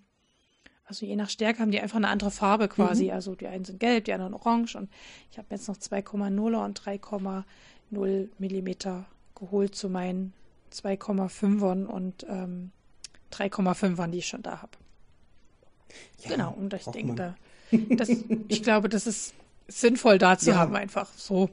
[0.91, 3.05] also je nach Stärke haben die einfach eine andere Farbe quasi.
[3.05, 3.11] Mhm.
[3.13, 4.75] Also die einen sind gelb, die anderen orange.
[4.75, 4.91] Und
[5.31, 9.07] ich habe jetzt noch 2,0er und 3,0 Millimeter
[9.37, 10.33] geholt zu meinen
[10.73, 12.73] 2,5ern und ähm,
[13.33, 14.73] 3,5ern, die ich schon da habe.
[16.19, 17.35] Ja, genau, und ich denke, da,
[17.97, 18.09] das,
[18.49, 19.35] ich glaube, das ist
[19.69, 20.57] sinnvoll da zu ja.
[20.57, 21.51] haben, einfach so.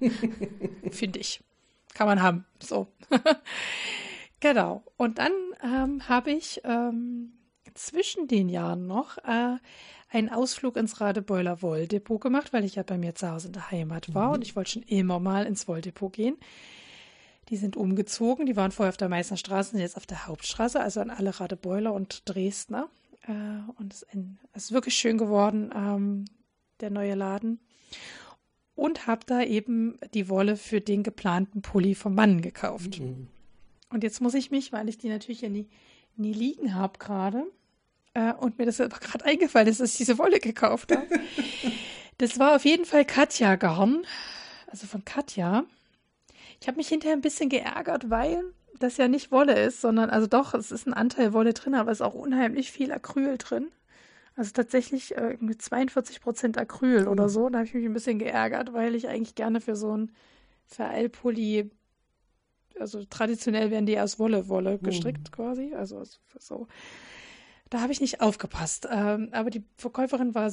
[0.90, 1.40] Finde ich.
[1.94, 2.44] Kann man haben.
[2.60, 2.88] So.
[4.40, 4.82] genau.
[4.96, 7.32] Und dann ähm, habe ich ähm,
[7.74, 9.56] zwischen den Jahren noch äh,
[10.10, 13.70] einen Ausflug ins Radebeuler Wolldepot gemacht, weil ich ja bei mir zu Hause in der
[13.70, 14.34] Heimat war mhm.
[14.34, 16.36] und ich wollte schon immer mal ins Wolldepot gehen.
[17.48, 20.80] Die sind umgezogen, die waren vorher auf der Meißner Straße, sind jetzt auf der Hauptstraße,
[20.80, 22.88] also an alle Radebeuler und Dresdner.
[23.26, 24.06] Äh, und es
[24.54, 26.24] ist wirklich schön geworden, ähm,
[26.80, 27.60] der neue Laden.
[28.74, 33.00] Und habe da eben die Wolle für den geplanten Pulli vom Mann gekauft.
[33.00, 33.28] Mhm.
[33.90, 35.68] Und jetzt muss ich mich, weil ich die natürlich ja nie,
[36.16, 37.44] nie liegen habe gerade,
[38.14, 41.06] äh, und mir das aber gerade eingefallen ist, dass ich diese Wolle gekauft habe.
[42.18, 44.04] das war auf jeden Fall Katja Garn,
[44.66, 45.64] also von Katja.
[46.60, 48.42] Ich habe mich hinterher ein bisschen geärgert, weil
[48.78, 51.90] das ja nicht Wolle ist, sondern, also doch, es ist ein Anteil Wolle drin, aber
[51.90, 53.68] es ist auch unheimlich viel Acryl drin.
[54.36, 57.48] Also tatsächlich äh, mit 42 Prozent Acryl oder so.
[57.48, 60.10] Da habe ich mich ein bisschen geärgert, weil ich eigentlich gerne für so ein
[60.66, 61.70] Vereilpulli,
[62.80, 65.34] also traditionell werden die aus Wolle, Wolle gestrickt mhm.
[65.34, 65.74] quasi.
[65.74, 66.02] Also
[66.38, 66.66] so.
[67.70, 68.86] Da habe ich nicht aufgepasst.
[68.90, 70.50] Ähm, aber die Verkäuferin war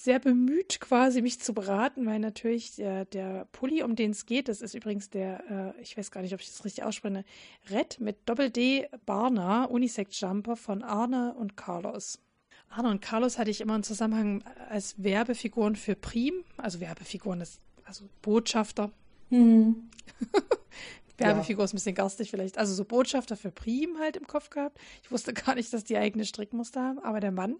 [0.00, 4.48] sehr bemüht, quasi mich zu beraten, weil natürlich der, der Pulli, um den es geht,
[4.48, 7.24] das ist übrigens der, äh, ich weiß gar nicht, ob ich das richtig ausspreche,
[7.70, 12.18] Red mit Doppel-D Barna Unisex Jumper von Arne und Carlos.
[12.70, 17.44] Arne und Carlos hatte ich immer im Zusammenhang als Werbefiguren für Prim, also Werbefiguren,
[17.84, 18.90] also Botschafter.
[19.28, 19.90] Mhm.
[21.20, 21.64] Werbefigur ja.
[21.64, 22.58] ist ein bisschen garstig vielleicht.
[22.58, 24.78] Also so Botschafter für Prim halt im Kopf gehabt.
[25.02, 27.56] Ich wusste gar nicht, dass die eigene Strickmuster haben, aber der Mann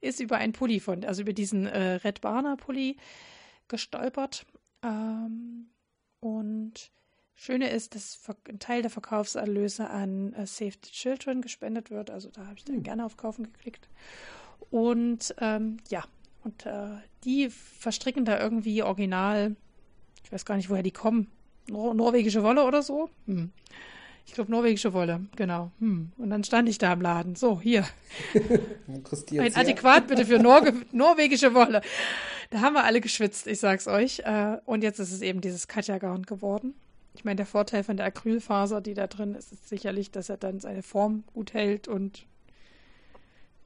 [0.00, 2.96] ist über einen Pulli von, also über diesen äh, Red Barner Pulli
[3.68, 4.46] gestolpert.
[4.82, 5.70] Ähm,
[6.20, 6.90] und
[7.34, 12.10] Schöne ist, dass ein Teil der Verkaufserlöse an äh, Save the Children gespendet wird.
[12.10, 12.82] Also da habe ich dann hm.
[12.82, 13.88] gerne auf Kaufen geklickt.
[14.70, 16.04] Und ähm, ja,
[16.42, 16.88] und äh,
[17.24, 19.56] die verstricken da irgendwie original,
[20.24, 21.30] ich weiß gar nicht, woher die kommen.
[21.68, 23.10] Nor norwegische Wolle oder so?
[23.26, 23.50] Hm.
[24.26, 25.70] Ich glaube, norwegische Wolle, genau.
[25.78, 26.10] Hm.
[26.18, 27.36] Und dann stand ich da im Laden.
[27.36, 27.84] So, hier.
[28.88, 30.62] Ein Adäquat bitte für Nor
[30.92, 31.80] norwegische Wolle.
[32.50, 34.20] Da haben wir alle geschwitzt, ich sag's euch.
[34.20, 36.74] Äh, und jetzt ist es eben dieses Katja-Garn geworden.
[37.14, 40.36] Ich meine, der Vorteil von der Acrylfaser, die da drin ist, ist sicherlich, dass er
[40.36, 42.26] dann seine Form gut hält und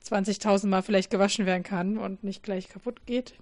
[0.06, 3.34] 20.000 Mal vielleicht gewaschen werden kann und nicht gleich kaputt geht.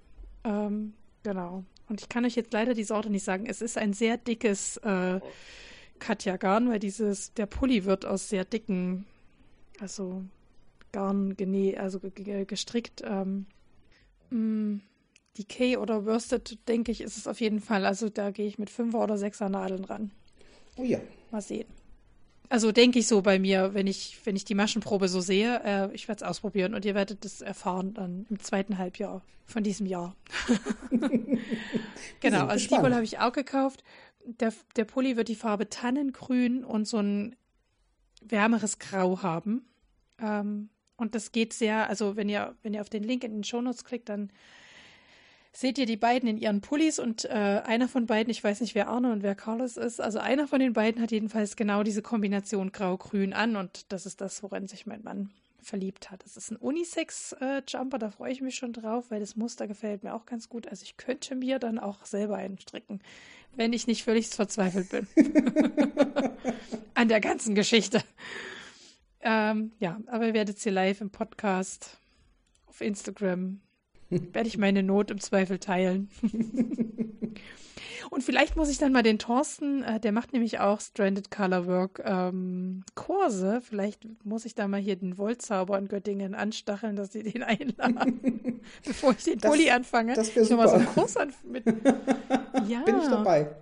[0.44, 1.64] Ähm, genau.
[1.88, 3.46] Und ich kann euch jetzt leider die Sorte nicht sagen.
[3.46, 5.20] Es ist ein sehr dickes äh,
[5.98, 9.06] Katja Garn, weil dieses, der Pulli wird aus sehr dicken,
[9.80, 10.24] also
[10.92, 13.02] Garn genä also gestrickt.
[13.04, 13.46] Ähm,
[14.30, 14.80] mm,
[15.38, 17.86] Decay oder Worsted, denke ich, ist es auf jeden Fall.
[17.86, 20.10] Also da gehe ich mit Fünfer oder Sechser Nadeln ran.
[20.76, 21.00] Oh ja.
[21.30, 21.66] Mal sehen.
[22.48, 25.94] Also denke ich so bei mir, wenn ich, wenn ich die Maschenprobe so sehe, äh,
[25.94, 29.86] ich werde es ausprobieren und ihr werdet es erfahren dann im zweiten Halbjahr von diesem
[29.86, 30.16] Jahr.
[32.20, 33.82] genau, also die Wolle habe ich auch gekauft
[34.28, 37.36] der, der Pulli wird die Farbe Tannengrün und so ein
[38.20, 39.66] wärmeres Grau haben.
[40.20, 43.44] Ähm, und das geht sehr, also wenn ihr, wenn ihr auf den Link in den
[43.44, 44.30] Shownotes klickt, dann
[45.58, 48.76] seht ihr die beiden in ihren Pullis und äh, einer von beiden, ich weiß nicht,
[48.76, 52.00] wer Arne und wer Carlos ist, also einer von den beiden hat jedenfalls genau diese
[52.00, 55.30] Kombination Grau-Grün an und das ist das, woran sich mein Mann
[55.60, 56.24] verliebt hat.
[56.24, 60.04] Das ist ein Unisex-Jumper, äh, da freue ich mich schon drauf, weil das Muster gefällt
[60.04, 60.68] mir auch ganz gut.
[60.68, 63.00] Also ich könnte mir dann auch selber einen stricken
[63.56, 65.08] wenn ich nicht völlig verzweifelt bin.
[66.94, 68.02] An der ganzen Geschichte.
[69.20, 71.98] Ähm, ja, aber ihr werdet sie live im Podcast,
[72.66, 73.60] auf Instagram,
[74.32, 76.08] werde ich meine Not im Zweifel teilen.
[78.10, 82.02] Und vielleicht muss ich dann mal den Thorsten, äh, der macht nämlich auch Stranded Colorwork
[82.04, 83.60] ähm, Kurse.
[83.60, 88.60] Vielleicht muss ich da mal hier den Wollzauber in Göttingen anstacheln, dass sie den einladen,
[88.84, 90.14] bevor ich den das, Pulli anfange.
[90.14, 90.64] Das wäre super.
[90.64, 91.66] Mal so einen Kurs mit,
[92.66, 92.80] ja.
[92.80, 93.54] Bin ich dabei.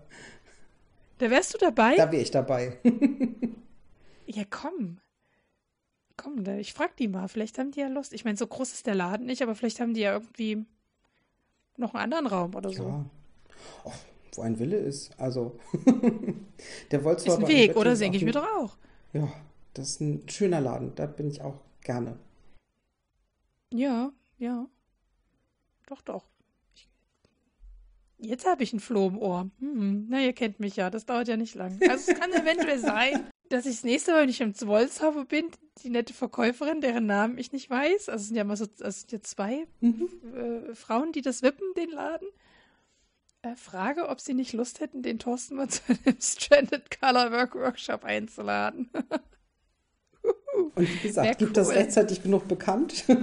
[1.18, 1.96] Da wärst du dabei?
[1.96, 2.78] Da wäre ich dabei.
[4.26, 4.98] ja, komm.
[6.26, 7.28] Komm, ich frag die mal.
[7.28, 8.12] Vielleicht haben die ja Lust.
[8.12, 10.66] Ich meine, so groß ist der Laden nicht, aber vielleicht haben die ja irgendwie
[11.76, 12.82] noch einen anderen Raum oder so.
[12.82, 13.04] Ja.
[13.84, 13.92] Oh,
[14.34, 15.12] wo ein Wille ist.
[15.20, 15.56] Also,
[16.90, 17.38] der Wolfsburg.
[17.38, 17.94] Ist ein Weg, oder?
[17.94, 18.76] Denke ich mir doch auch.
[19.12, 19.32] Ja,
[19.74, 20.96] das ist ein schöner Laden.
[20.96, 22.18] Da bin ich auch gerne.
[23.72, 24.66] Ja, ja.
[25.86, 26.24] Doch, doch.
[28.18, 29.48] Jetzt habe ich ein Floh im Ohr.
[29.60, 30.90] Hm, na, ihr kennt mich ja.
[30.90, 31.78] Das dauert ja nicht lang.
[31.88, 33.30] Also, es kann eventuell sein.
[33.48, 35.46] Dass ich das nächste Mal, wenn ich im Wolzhofer bin,
[35.82, 39.00] die nette Verkäuferin, deren Namen ich nicht weiß, also es sind ja mal so, also
[39.00, 40.08] sind ja zwei mhm.
[40.34, 42.28] äh, Frauen, die das wippen, den Laden,
[43.42, 47.54] äh, frage, ob sie nicht Lust hätten, den Thorsten mal zu einem Stranded Color Work
[47.54, 48.90] Workshop einzuladen.
[50.74, 51.54] Und wie gesagt, Wär gibt cool.
[51.54, 53.04] das rechtzeitig genug bekannt?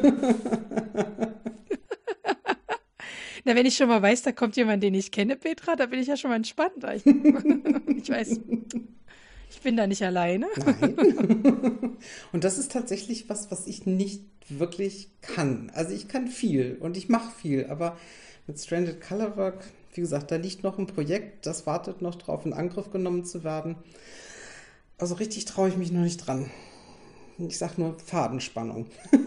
[3.45, 5.99] Na, wenn ich schon mal weiß, da kommt jemand, den ich kenne, Petra, da bin
[5.99, 6.86] ich ja schon mal entspannt.
[6.95, 8.39] Ich, ich weiß,
[9.64, 10.47] bin da nicht alleine.
[10.57, 11.97] Nein.
[12.32, 15.72] Und das ist tatsächlich was, was ich nicht wirklich kann.
[15.74, 17.97] Also ich kann viel und ich mache viel, aber
[18.45, 22.51] mit Stranded Colorwork, wie gesagt, da liegt noch ein Projekt, das wartet noch drauf, in
[22.51, 23.78] Angriff genommen zu werden.
[24.97, 26.49] Also richtig traue ich mich noch nicht dran.
[27.38, 28.88] Ich sage nur Fadenspannung.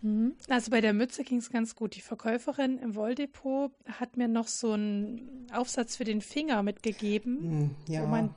[0.00, 0.34] Mhm.
[0.48, 1.96] Also bei der Mütze ging es ganz gut.
[1.96, 7.40] Die Verkäuferin im Wolldepot hat mir noch so einen Aufsatz für den Finger mitgegeben.
[7.40, 8.06] Hm, ja.
[8.06, 8.34] Man,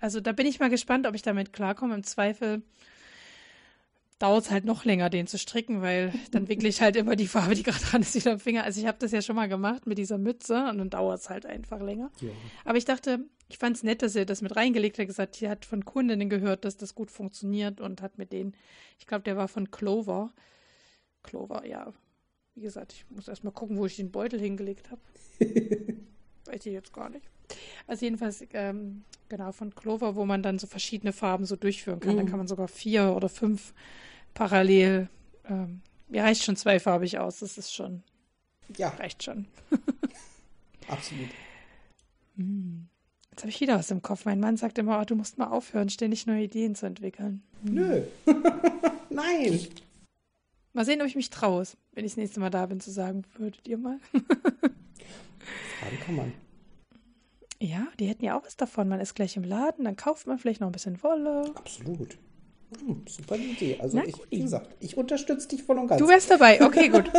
[0.00, 1.94] also da bin ich mal gespannt, ob ich damit klarkomme.
[1.94, 2.62] Im Zweifel
[4.18, 7.26] dauert es halt noch länger, den zu stricken, weil dann wickle ich halt immer die
[7.26, 8.64] Farbe, die gerade dran ist, wieder am Finger.
[8.64, 11.30] Also ich habe das ja schon mal gemacht mit dieser Mütze und dann dauert es
[11.30, 12.10] halt einfach länger.
[12.20, 12.30] Ja.
[12.64, 15.48] Aber ich dachte, ich fand es nett, dass er das mit reingelegt hat, gesagt, sie
[15.48, 18.54] hat von Kundinnen gehört, dass das gut funktioniert und hat mit denen,
[18.98, 20.32] ich glaube, der war von Clover,
[21.22, 21.92] Clover, ja.
[22.54, 25.00] Wie gesagt, ich muss erst mal gucken, wo ich den Beutel hingelegt habe.
[26.44, 27.30] Weiß ich jetzt gar nicht.
[27.86, 32.14] Also jedenfalls, ähm, genau, von Clover, wo man dann so verschiedene Farben so durchführen kann.
[32.14, 32.18] Mhm.
[32.18, 33.74] Da kann man sogar vier oder fünf
[34.34, 35.08] parallel.
[35.48, 37.40] Ähm, mir reicht schon zweifarbig aus.
[37.40, 38.02] Das ist schon.
[38.76, 38.88] Ja.
[38.90, 39.46] Reicht schon.
[40.88, 41.28] Absolut.
[42.36, 42.88] Hm.
[43.30, 44.24] Jetzt habe ich wieder was im Kopf.
[44.24, 47.42] Mein Mann sagt immer, oh, du musst mal aufhören, ständig neue Ideen zu entwickeln.
[47.64, 47.74] Hm.
[47.74, 48.02] Nö.
[49.10, 49.60] Nein.
[50.72, 53.24] Mal sehen, ob ich mich traue, wenn ich das nächste Mal da bin, zu sagen,
[53.36, 53.98] würdet ihr mal?
[55.80, 56.32] Fragen kann man.
[57.60, 58.88] Ja, die hätten ja auch was davon.
[58.88, 61.44] Man ist gleich im Laden, dann kauft man vielleicht noch ein bisschen Wolle.
[61.54, 62.16] Absolut.
[62.78, 63.78] Hm, super Idee.
[63.80, 66.00] Also ich, wie gesagt, ich unterstütze dich voll und ganz.
[66.00, 67.10] Du wärst dabei, okay, gut.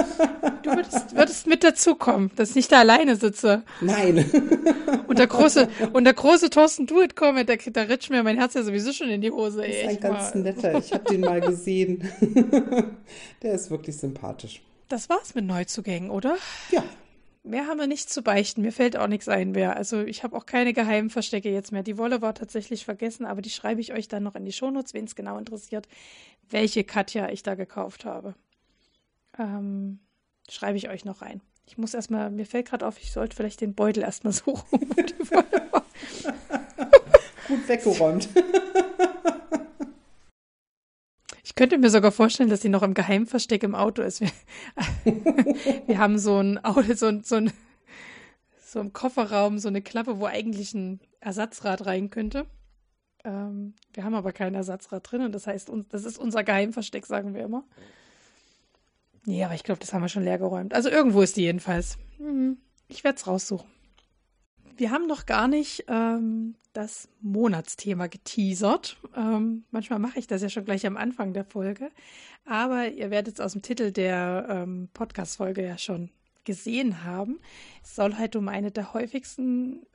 [0.64, 3.64] Du würdest, würdest mit dazukommen, dass ich nicht da alleine sitze.
[3.82, 4.30] Nein.
[5.08, 8.54] Und der große, und der große Thorsten Duet kommt, da, da ritscht mir mein Herz
[8.54, 9.66] ja sowieso schon in die Hose.
[9.66, 10.42] Ey, ist ein ganz mal.
[10.42, 12.10] netter, ich habe den mal gesehen.
[13.44, 14.62] der ist wirklich sympathisch.
[14.88, 16.38] Das war's mit Neuzugängen, oder?
[16.72, 16.84] Ja,
[17.44, 18.62] Mehr haben wir nicht zu beichten.
[18.62, 19.76] Mir fällt auch nichts ein mehr.
[19.76, 21.82] Also ich habe auch keine geheimen Verstecke jetzt mehr.
[21.82, 24.94] Die Wolle war tatsächlich vergessen, aber die schreibe ich euch dann noch in die Shownotes,
[24.94, 25.88] wen es genau interessiert,
[26.50, 28.36] welche Katja ich da gekauft habe.
[29.40, 30.00] Ähm,
[30.50, 31.42] schreibe ich euch noch rein.
[31.66, 34.80] Ich muss erstmal, mir fällt gerade auf, ich sollte vielleicht den Beutel erstmal suchen.
[37.48, 38.30] Gut weggeräumt.
[41.44, 44.22] Ich könnte mir sogar vorstellen, dass sie noch im Geheimversteck im Auto ist.
[44.22, 44.32] Wir,
[45.88, 47.52] wir haben so ein Auto, so so ein,
[48.64, 52.46] so im Kofferraum so eine Klappe, wo eigentlich ein Ersatzrad rein könnte.
[53.24, 57.34] Ähm, wir haben aber kein Ersatzrad drin und das heißt, das ist unser Geheimversteck, sagen
[57.34, 57.64] wir immer.
[59.26, 60.74] Nee, aber ich glaube, das haben wir schon leer geräumt.
[60.74, 61.98] Also irgendwo ist die jedenfalls.
[62.18, 62.58] Mhm.
[62.88, 63.70] Ich werde es raussuchen.
[64.78, 68.98] Wir haben noch gar nicht ähm, das Monatsthema geteasert.
[69.16, 71.92] Ähm, manchmal mache ich das ja schon gleich am Anfang der Folge.
[72.46, 76.10] Aber ihr werdet es aus dem Titel der ähm, Podcast-Folge ja schon
[76.44, 77.40] gesehen haben.
[77.84, 79.86] Es soll halt um eine der häufigsten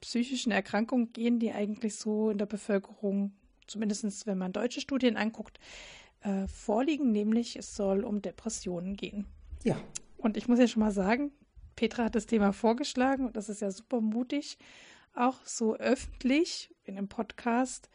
[0.00, 3.32] psychischen Erkrankungen gehen, die eigentlich so in der Bevölkerung,
[3.66, 5.58] zumindest wenn man deutsche Studien anguckt,
[6.20, 7.10] äh, vorliegen.
[7.12, 9.26] Nämlich es soll um Depressionen gehen.
[9.62, 9.76] Ja.
[10.18, 11.32] Und ich muss ja schon mal sagen,
[11.76, 14.58] Petra hat das Thema vorgeschlagen und das ist ja super mutig,
[15.14, 17.88] auch so öffentlich in einem Podcast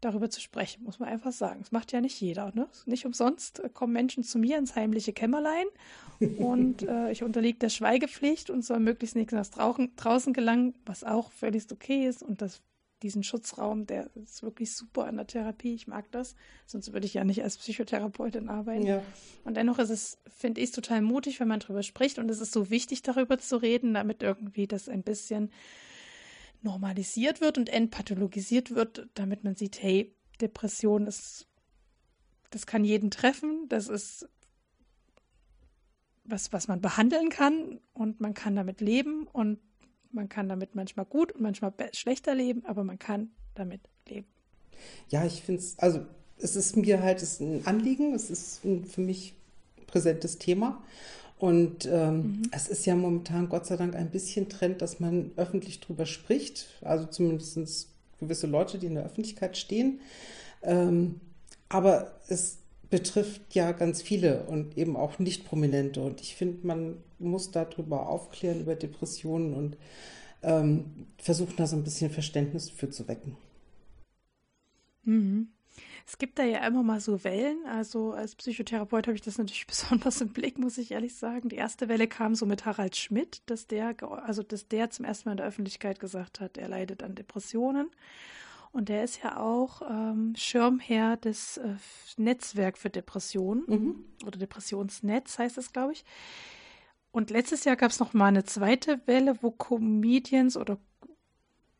[0.00, 1.60] darüber zu sprechen, muss man einfach sagen.
[1.60, 2.52] Das macht ja nicht jeder.
[2.54, 2.68] Ne?
[2.86, 5.66] Nicht umsonst kommen Menschen zu mir ins heimliche Kämmerlein
[6.38, 11.30] und äh, ich unterliege der Schweigepflicht und soll möglichst nichts nach draußen gelangen, was auch
[11.30, 12.62] völlig okay ist und das
[13.02, 15.74] diesen Schutzraum, der ist wirklich super in der Therapie.
[15.74, 16.34] Ich mag das.
[16.66, 18.86] Sonst würde ich ja nicht als Psychotherapeutin arbeiten.
[18.86, 19.02] Ja.
[19.44, 22.18] Und dennoch ist es, finde ich, total mutig, wenn man darüber spricht.
[22.18, 25.50] Und es ist so wichtig, darüber zu reden, damit irgendwie das ein bisschen
[26.62, 31.48] normalisiert wird und entpathologisiert wird, damit man sieht, hey, Depression ist,
[32.50, 33.66] das kann jeden treffen.
[33.68, 34.28] Das ist
[36.24, 39.58] was, was man behandeln kann und man kann damit leben und
[40.12, 44.26] man kann damit manchmal gut und manchmal schlechter leben, aber man kann damit leben.
[45.08, 46.00] Ja, ich finde es, also
[46.38, 49.34] es ist mir halt ist ein Anliegen, es ist ein für mich
[49.86, 50.82] präsentes Thema.
[51.38, 52.42] Und ähm, mhm.
[52.52, 56.68] es ist ja momentan Gott sei Dank ein bisschen Trend, dass man öffentlich drüber spricht.
[56.82, 57.88] Also zumindest
[58.20, 60.00] gewisse Leute, die in der Öffentlichkeit stehen.
[60.62, 61.20] Ähm,
[61.68, 62.58] aber es
[62.92, 66.02] betrifft ja ganz viele und eben auch nicht prominente.
[66.02, 69.78] Und ich finde, man muss darüber aufklären, über Depressionen und
[70.42, 73.38] ähm, versuchen da so ein bisschen Verständnis für zu wecken.
[75.04, 75.48] Mhm.
[76.06, 77.64] Es gibt da ja immer mal so Wellen.
[77.66, 81.48] Also als Psychotherapeut habe ich das natürlich besonders im Blick, muss ich ehrlich sagen.
[81.48, 85.30] Die erste Welle kam so mit Harald Schmidt, dass der, also dass der zum ersten
[85.30, 87.88] Mal in der Öffentlichkeit gesagt hat, er leidet an Depressionen.
[88.72, 91.74] Und der ist ja auch ähm, Schirmherr des äh,
[92.16, 94.04] Netzwerk für Depressionen mhm.
[94.26, 96.04] oder Depressionsnetz heißt es, glaube ich.
[97.10, 100.78] Und letztes Jahr gab es noch mal eine zweite Welle, wo Comedians oder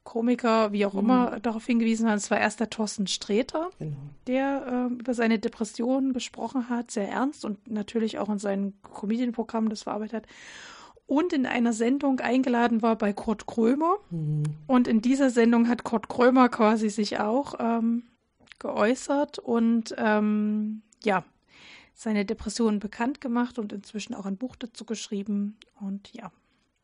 [0.04, 1.00] Komiker, wie auch mhm.
[1.00, 2.16] immer, darauf hingewiesen haben.
[2.16, 3.96] Es war erst der Thorsten Sträter, genau.
[4.26, 9.70] der äh, über seine Depressionen gesprochen hat, sehr ernst und natürlich auch in seinem Comedian-Programm
[9.70, 10.26] das verarbeitet hat.
[11.06, 13.96] Und in einer Sendung eingeladen war bei Kurt Krömer.
[14.10, 14.44] Mhm.
[14.66, 18.04] Und in dieser Sendung hat Kurt Krömer quasi sich auch ähm,
[18.58, 21.24] geäußert und ähm, ja,
[21.94, 25.56] seine Depressionen bekannt gemacht und inzwischen auch ein Buch dazu geschrieben.
[25.80, 26.30] Und ja,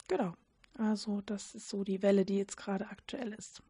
[0.09, 0.35] genau.
[0.77, 3.63] Also das ist so die Welle, die jetzt gerade aktuell ist.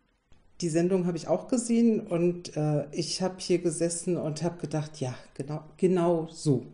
[0.61, 5.01] Die Sendung habe ich auch gesehen und äh, ich habe hier gesessen und habe gedacht,
[5.01, 6.66] ja, genau, genau so.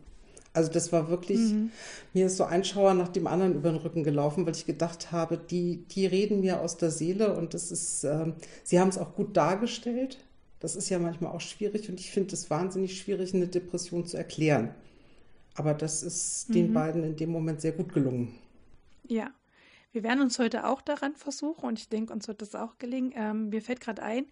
[0.55, 1.72] Also das war wirklich, mhm.
[2.12, 5.11] mir ist so ein Schauer nach dem anderen über den Rücken gelaufen, weil ich gedacht
[5.11, 8.32] habe, die, die reden mir aus der Seele und das ist, äh,
[8.62, 10.18] sie haben es auch gut dargestellt.
[10.61, 14.16] Das ist ja manchmal auch schwierig und ich finde es wahnsinnig schwierig, eine Depression zu
[14.16, 14.72] erklären.
[15.57, 16.52] Aber das ist mhm.
[16.55, 18.32] den beiden in dem Moment sehr gut gelungen.
[19.09, 19.32] Ja,
[19.90, 23.12] wir werden uns heute auch daran versuchen und ich denke, uns wird das auch gelingen.
[23.16, 24.26] Ähm, mir fällt gerade ein,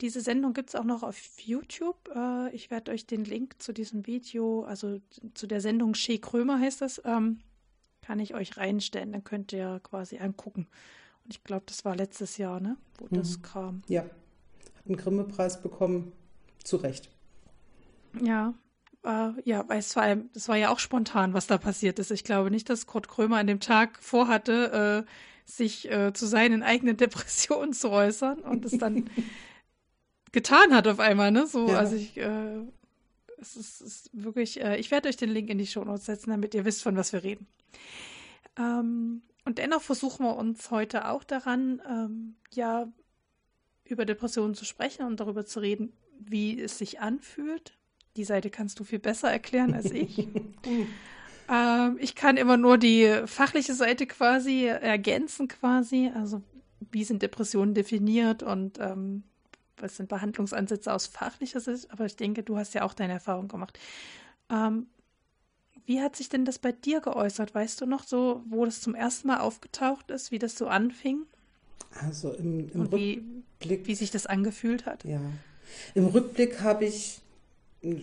[0.00, 1.96] diese Sendung gibt es auch noch auf YouTube.
[2.14, 5.00] Äh, ich werde euch den Link zu diesem Video, also
[5.34, 7.40] zu der Sendung Shea Krömer heißt das, ähm,
[8.02, 9.12] kann ich euch reinstellen.
[9.12, 10.66] Dann könnt ihr quasi angucken.
[11.24, 13.18] Und ich glaube, das war letztes Jahr, ne, wo mhm.
[13.18, 13.82] das kam.
[13.88, 16.12] Ja, hat einen Grimme-Preis bekommen.
[16.64, 17.08] Zu Recht.
[18.22, 18.54] Ja,
[19.04, 22.10] äh, ja, weil es vor allem, es war ja auch spontan, was da passiert ist.
[22.10, 25.10] Ich glaube nicht, dass Kurt Krömer an dem Tag vorhatte, äh,
[25.50, 29.08] sich äh, zu seinen eigenen Depressionen zu äußern und es dann
[30.32, 31.46] getan hat auf einmal, ne?
[31.46, 31.78] So, ja.
[31.78, 32.60] also ich, äh,
[33.40, 36.30] es ist, ist wirklich, äh, ich werde euch den Link in die Show Notes setzen,
[36.30, 37.46] damit ihr wisst, von was wir reden.
[38.58, 42.88] Ähm, und dennoch versuchen wir uns heute auch daran, ähm, ja,
[43.84, 47.78] über Depressionen zu sprechen und darüber zu reden, wie es sich anfühlt,
[48.16, 50.18] die Seite kannst du viel besser erklären als ich.
[51.48, 56.10] ähm, ich kann immer nur die fachliche Seite quasi ergänzen, quasi.
[56.14, 56.42] Also,
[56.90, 59.22] wie sind Depressionen definiert und ähm,
[59.82, 61.90] was sind Behandlungsansätze aus fachlicher Sicht?
[61.90, 63.78] Aber ich denke, du hast ja auch deine Erfahrung gemacht.
[64.50, 64.86] Ähm,
[65.86, 67.54] wie hat sich denn das bei dir geäußert?
[67.54, 71.22] Weißt du noch so, wo das zum ersten Mal aufgetaucht ist, wie das so anfing?
[72.02, 73.22] Also im, im Rückblick.
[73.60, 75.04] Wie, wie sich das angefühlt hat?
[75.04, 75.20] Ja.
[75.94, 77.20] Im Rückblick habe ich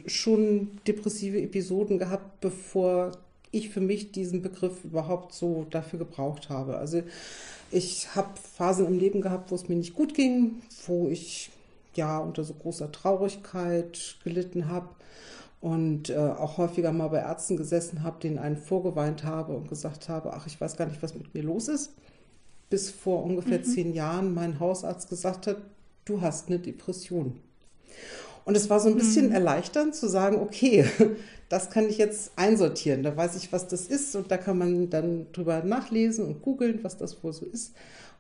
[0.08, 3.12] schon depressive Episoden gehabt, bevor
[3.52, 6.78] ich für mich diesen Begriff überhaupt so dafür gebraucht habe.
[6.78, 7.04] Also
[7.72, 11.52] ich habe Phasen im Leben gehabt, wo es mir nicht gut ging, wo ich
[11.98, 14.90] ja unter so großer Traurigkeit gelitten habe
[15.62, 20.10] und äh, auch häufiger mal bei Ärzten gesessen habe, denen einen vorgeweint habe und gesagt
[20.10, 21.94] habe, ach, ich weiß gar nicht, was mit mir los ist.
[22.70, 23.64] Bis vor ungefähr mhm.
[23.64, 25.58] zehn Jahren mein Hausarzt gesagt hat,
[26.06, 27.40] du hast eine Depression.
[28.44, 29.34] Und es war so ein bisschen mhm.
[29.34, 30.86] erleichternd zu sagen, okay,
[31.50, 33.02] das kann ich jetzt einsortieren.
[33.02, 36.84] Da weiß ich, was das ist und da kann man dann drüber nachlesen und googeln,
[36.84, 37.74] was das wohl so ist.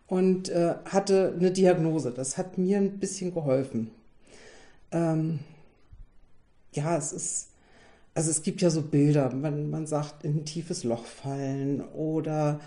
[0.07, 2.11] Und äh, hatte eine Diagnose.
[2.11, 3.91] Das hat mir ein bisschen geholfen.
[4.91, 5.39] Ähm,
[6.73, 7.47] ja, es ist,
[8.13, 12.59] also es gibt ja so Bilder, man, man sagt in ein tiefes Loch fallen oder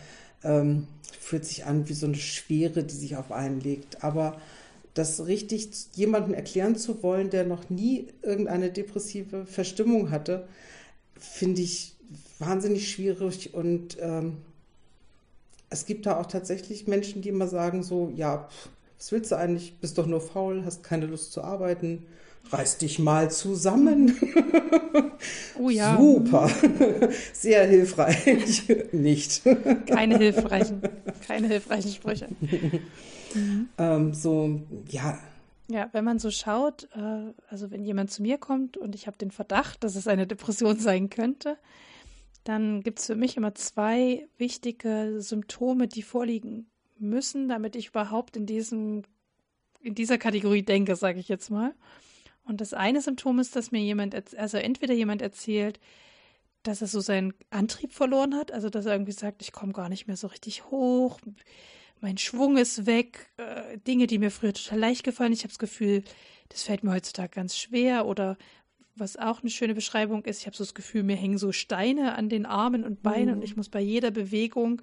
[0.42, 0.88] ähm,
[1.20, 4.02] fühlt sich an wie so eine Schwere, die sich auf einen legt.
[4.02, 4.40] Aber
[4.94, 10.48] das richtig jemandem erklären zu wollen, der noch nie irgendeine depressive Verstimmung hatte,
[11.16, 11.94] finde ich
[12.38, 13.54] wahnsinnig schwierig.
[13.54, 14.38] Und ähm,
[15.70, 18.48] es gibt da auch tatsächlich Menschen, die immer sagen so, ja,
[18.96, 19.78] was willst du eigentlich?
[19.80, 22.06] Bist doch nur faul, hast keine Lust zu arbeiten.
[22.50, 24.16] Reiß dich mal zusammen.
[25.60, 25.96] Oh ja.
[25.96, 26.48] Super.
[27.32, 28.62] Sehr hilfreich.
[28.92, 29.42] Nicht.
[29.86, 30.80] Keine hilfreichen,
[31.26, 32.28] keine hilfreichen Sprüche.
[33.76, 35.18] Ähm, so, ja.
[35.70, 39.18] Ja, wenn man so schaut, äh, also wenn jemand zu mir kommt und ich habe
[39.18, 41.58] den Verdacht, dass es eine Depression sein könnte,
[42.44, 48.36] dann gibt es für mich immer zwei wichtige Symptome, die vorliegen müssen, damit ich überhaupt
[48.36, 49.02] in diesem
[49.80, 51.74] in dieser Kategorie denke, sage ich jetzt mal.
[52.44, 55.78] Und das eine Symptom ist, dass mir jemand, also entweder jemand erzählt,
[56.62, 59.88] dass er so seinen Antrieb verloren hat, also dass er irgendwie sagt, ich komme gar
[59.88, 61.20] nicht mehr so richtig hoch,
[62.00, 65.32] mein Schwung ist weg, äh, Dinge, die mir früher total leicht gefallen.
[65.32, 66.04] Ich habe das Gefühl,
[66.48, 68.36] das fällt mir heutzutage ganz schwer oder
[68.98, 72.14] was auch eine schöne Beschreibung ist, ich habe so das Gefühl, mir hängen so Steine
[72.14, 73.34] an den Armen und Beinen mhm.
[73.34, 74.82] und ich muss bei jeder Bewegung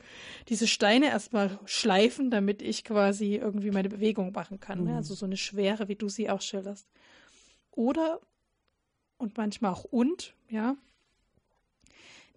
[0.49, 4.81] diese Steine erstmal schleifen, damit ich quasi irgendwie meine Bewegung machen kann.
[4.81, 4.85] Mhm.
[4.85, 4.95] Ne?
[4.95, 6.87] Also so eine Schwere, wie du sie auch schilderst.
[7.71, 8.19] oder
[9.17, 10.75] und manchmal auch und, ja,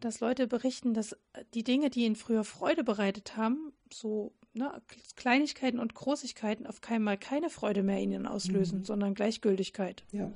[0.00, 1.16] dass Leute berichten, dass
[1.54, 4.80] die Dinge, die ihnen früher Freude bereitet haben, so ne,
[5.16, 8.84] Kleinigkeiten und Großigkeiten auf keinen keine Freude mehr in ihnen auslösen, mhm.
[8.84, 10.04] sondern Gleichgültigkeit.
[10.12, 10.30] Ja.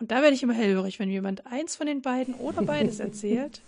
[0.00, 3.60] Und da werde ich immer hellhörig, wenn jemand eins von den beiden oder beides erzählt,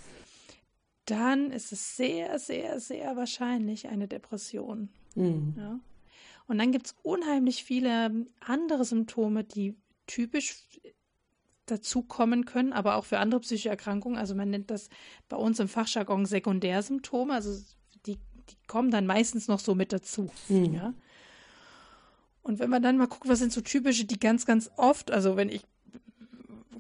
[1.05, 4.89] dann ist es sehr, sehr, sehr wahrscheinlich eine Depression.
[5.15, 5.55] Mhm.
[5.57, 5.81] Ja.
[6.47, 9.77] Und dann gibt es unheimlich viele andere Symptome, die
[10.07, 10.65] typisch
[11.67, 14.19] dazukommen können, aber auch für andere psychische Erkrankungen.
[14.19, 14.89] Also man nennt das
[15.29, 17.35] bei uns im Fachjargon Sekundärsymptome.
[17.35, 17.63] Also
[18.07, 20.31] die, die kommen dann meistens noch so mit dazu.
[20.49, 20.75] Mhm.
[20.75, 20.95] Ja.
[22.43, 25.37] Und wenn man dann mal guckt, was sind so typische, die ganz, ganz oft, also
[25.37, 25.63] wenn ich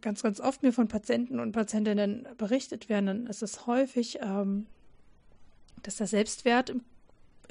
[0.02, 4.66] ganz, ganz oft mir von Patienten und Patientinnen berichtet werden, dann ist es häufig, ähm,
[5.82, 6.82] dass der Selbstwert im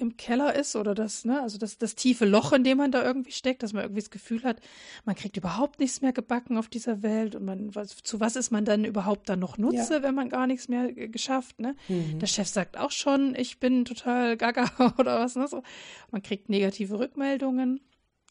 [0.01, 3.03] im Keller ist oder das, ne, also das, das tiefe Loch, in dem man da
[3.03, 4.59] irgendwie steckt, dass man irgendwie das Gefühl hat,
[5.05, 8.51] man kriegt überhaupt nichts mehr gebacken auf dieser Welt und man, was, zu was ist
[8.51, 10.03] man dann überhaupt dann noch Nutze, ja.
[10.03, 11.75] wenn man gar nichts mehr geschafft, ne?
[11.87, 12.19] Mhm.
[12.19, 15.47] Der Chef sagt auch schon, ich bin total gaga oder was, ne?
[15.47, 15.61] So.
[16.09, 17.79] Man kriegt negative Rückmeldungen,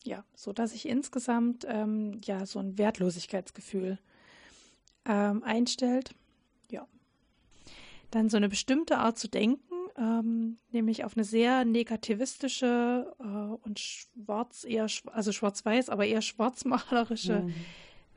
[0.05, 3.99] ja, so dass sich insgesamt, ähm, ja, so ein Wertlosigkeitsgefühl
[5.11, 6.15] ähm, einstellt,
[6.71, 6.87] ja.
[8.13, 13.81] Dann so eine bestimmte Art zu denken, ähm, nämlich auf eine sehr negativistische äh, und
[13.81, 17.55] schwarz, eher, also schwarz-weiß, aber eher schwarzmalerische mhm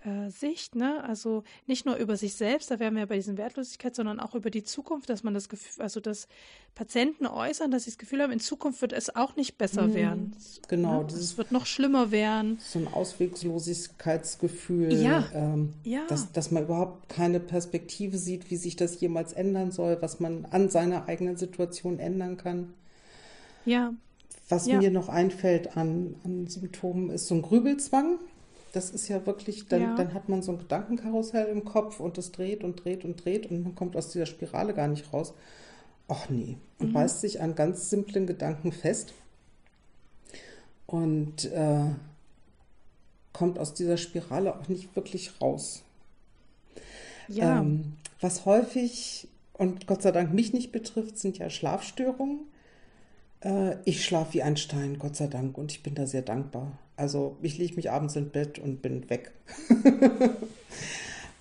[0.05, 1.03] äh, Sicht, ne?
[1.03, 4.49] Also nicht nur über sich selbst, da wären wir bei diesen Wertlosigkeit, sondern auch über
[4.49, 6.27] die Zukunft, dass man das Gefühl, also dass
[6.75, 9.93] Patienten äußern, dass sie das Gefühl haben, in Zukunft wird es auch nicht besser mhm.
[9.93, 10.35] werden.
[10.67, 11.03] Genau.
[11.03, 11.07] Ne?
[11.07, 12.59] Es wird noch schlimmer werden.
[12.59, 15.25] So ein Ausweglosigkeitsgefühl, ja.
[15.33, 16.05] Ähm, ja.
[16.07, 20.45] Dass, dass man überhaupt keine Perspektive sieht, wie sich das jemals ändern soll, was man
[20.45, 22.73] an seiner eigenen Situation ändern kann.
[23.65, 23.93] Ja.
[24.49, 24.79] Was ja.
[24.79, 28.19] mir noch einfällt an, an Symptomen, ist so ein Grübelzwang.
[28.73, 29.95] Das ist ja wirklich, dann, ja.
[29.95, 33.49] dann hat man so ein Gedankenkarussell im Kopf und das dreht und dreht und dreht
[33.49, 35.33] und man kommt aus dieser Spirale gar nicht raus.
[36.07, 36.93] Ach nee, und mhm.
[36.93, 39.13] beißt sich an ganz simplen Gedanken fest
[40.87, 41.85] und äh,
[43.31, 45.83] kommt aus dieser Spirale auch nicht wirklich raus.
[47.27, 47.59] Ja.
[47.59, 52.39] Ähm, was häufig und Gott sei Dank mich nicht betrifft, sind ja Schlafstörungen.
[53.41, 56.77] Äh, ich schlafe wie ein Stein, Gott sei Dank, und ich bin da sehr dankbar.
[56.95, 59.31] Also ich lege mich abends ins Bett und bin weg.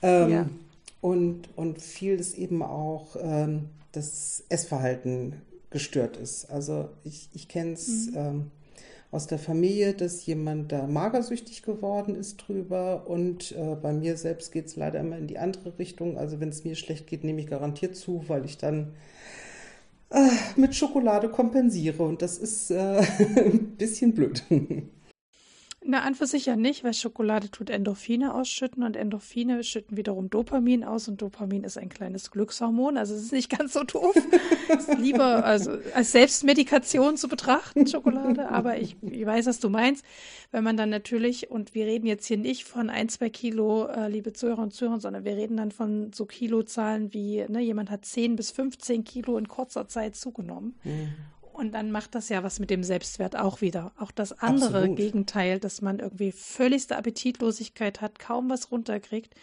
[0.03, 0.49] ähm, ja.
[1.01, 6.51] und, und viel ist eben auch ähm, das Essverhalten gestört ist.
[6.51, 8.17] Also ich, ich kenne es mhm.
[8.17, 8.51] ähm,
[9.11, 14.53] aus der Familie, dass jemand da magersüchtig geworden ist drüber und äh, bei mir selbst
[14.53, 16.17] geht es leider immer in die andere Richtung.
[16.17, 18.95] Also wenn es mir schlecht geht, nehme ich garantiert zu, weil ich dann
[20.11, 23.03] äh, mit Schokolade kompensiere und das ist äh,
[23.37, 24.45] ein bisschen blöd.
[25.85, 30.31] Na, an für sich ja nicht, weil Schokolade tut Endorphine ausschütten und Endorphine schütten wiederum
[30.31, 32.97] Dopamin aus und Dopamin ist ein kleines Glückshormon.
[32.97, 34.15] Also es ist nicht ganz so doof.
[34.69, 38.49] ist lieber also als Selbstmedikation zu betrachten, Schokolade.
[38.49, 40.05] Aber ich, ich weiß, was du meinst.
[40.53, 44.09] Wenn man dann natürlich, und wir reden jetzt hier nicht von ein, zwei Kilo, äh,
[44.09, 48.05] liebe Zuhörer und Zuhörer, sondern wir reden dann von so Kilozahlen wie, ne, jemand hat
[48.05, 50.75] 10 bis 15 Kilo in kurzer Zeit zugenommen.
[50.85, 51.15] Mhm.
[51.53, 53.93] Und dann macht das ja was mit dem Selbstwert auch wieder.
[53.99, 54.97] Auch das andere Absolut.
[54.97, 59.35] Gegenteil, dass man irgendwie völligste Appetitlosigkeit hat, kaum was runterkriegt.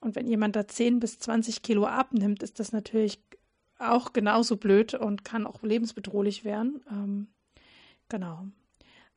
[0.00, 3.22] Und wenn jemand da 10 bis 20 Kilo abnimmt, ist das natürlich
[3.78, 6.82] auch genauso blöd und kann auch lebensbedrohlich werden.
[6.90, 7.28] Ähm,
[8.08, 8.46] genau.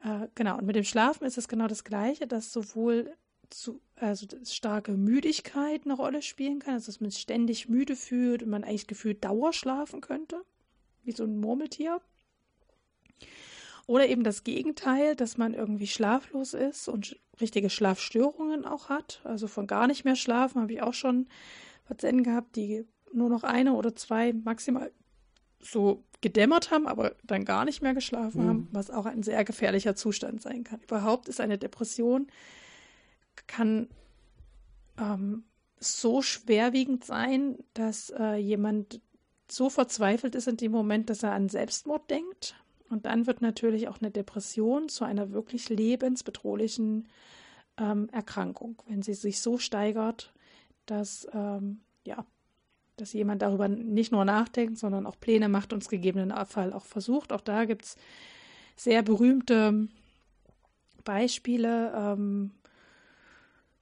[0.04, 0.58] Äh, genau.
[0.58, 3.14] Und mit dem Schlafen ist es genau das Gleiche, dass sowohl
[3.50, 8.44] zu, also starke Müdigkeit eine Rolle spielen kann, also dass man sich ständig müde fühlt
[8.44, 10.44] und man eigentlich gefühlt dauerschlafen könnte
[11.04, 12.02] wie so ein Murmeltier.
[13.86, 19.22] Oder eben das Gegenteil, dass man irgendwie schlaflos ist und richtige Schlafstörungen auch hat.
[19.26, 21.28] Also von gar nicht mehr schlafen habe ich auch schon
[21.86, 24.92] Patienten gehabt, die nur noch eine oder zwei maximal
[25.60, 28.50] so gedämmert haben, aber dann gar nicht mehr geschlafen mhm.
[28.50, 30.80] haben, was auch ein sehr gefährlicher Zustand sein kann.
[30.82, 32.28] Überhaupt ist eine Depression,
[33.48, 33.90] kann
[34.98, 35.44] ähm,
[35.80, 39.02] so schwerwiegend sein, dass äh, jemand
[39.50, 42.56] so verzweifelt ist in dem Moment, dass er an Selbstmord denkt.
[42.90, 47.08] Und dann wird natürlich auch eine Depression zu einer wirklich lebensbedrohlichen
[47.78, 50.34] ähm, Erkrankung, wenn sie sich so steigert,
[50.86, 52.26] dass ähm, ja,
[52.98, 57.34] dass jemand darüber nicht nur nachdenkt, sondern auch Pläne macht und es gegebenenfalls auch versucht.
[57.34, 57.96] Auch da gibt es
[58.76, 59.88] sehr berühmte
[61.04, 61.92] Beispiele.
[61.96, 62.52] Ähm,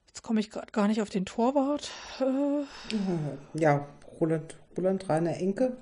[0.06, 1.90] jetzt komme ich gerade gar nicht auf den Torwart.
[2.20, 3.86] Äh, ja,
[4.18, 5.76] Roland Roland Rainer Enke.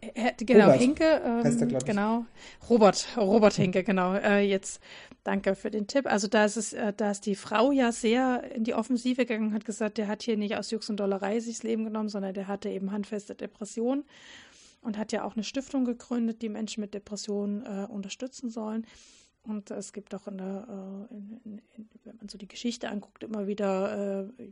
[0.00, 1.22] Äh, genau, Robert Henke.
[1.24, 1.66] Ähm, heißt er.
[1.66, 2.24] Genau.
[2.68, 4.14] Robert, Robert Henke, genau.
[4.14, 4.80] Äh, jetzt
[5.24, 6.06] danke für den Tipp.
[6.06, 9.52] Also da ist es, äh, da ist die Frau ja sehr in die Offensive gegangen,
[9.52, 12.32] hat gesagt, der hat hier nicht aus Jux und Dollerei sich das Leben genommen, sondern
[12.32, 14.04] der hatte eben handfeste Depressionen
[14.80, 18.86] und hat ja auch eine Stiftung gegründet, die Menschen mit Depressionen äh, unterstützen sollen.
[19.42, 20.66] Und es gibt auch in der,
[21.10, 24.44] äh, in, in, wenn man so die Geschichte anguckt, immer wieder äh,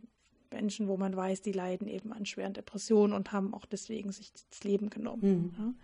[0.50, 4.32] Menschen, wo man weiß, die leiden eben an schweren Depressionen und haben auch deswegen sich
[4.32, 5.22] das Leben genommen.
[5.22, 5.52] Mhm.
[5.58, 5.74] Ja.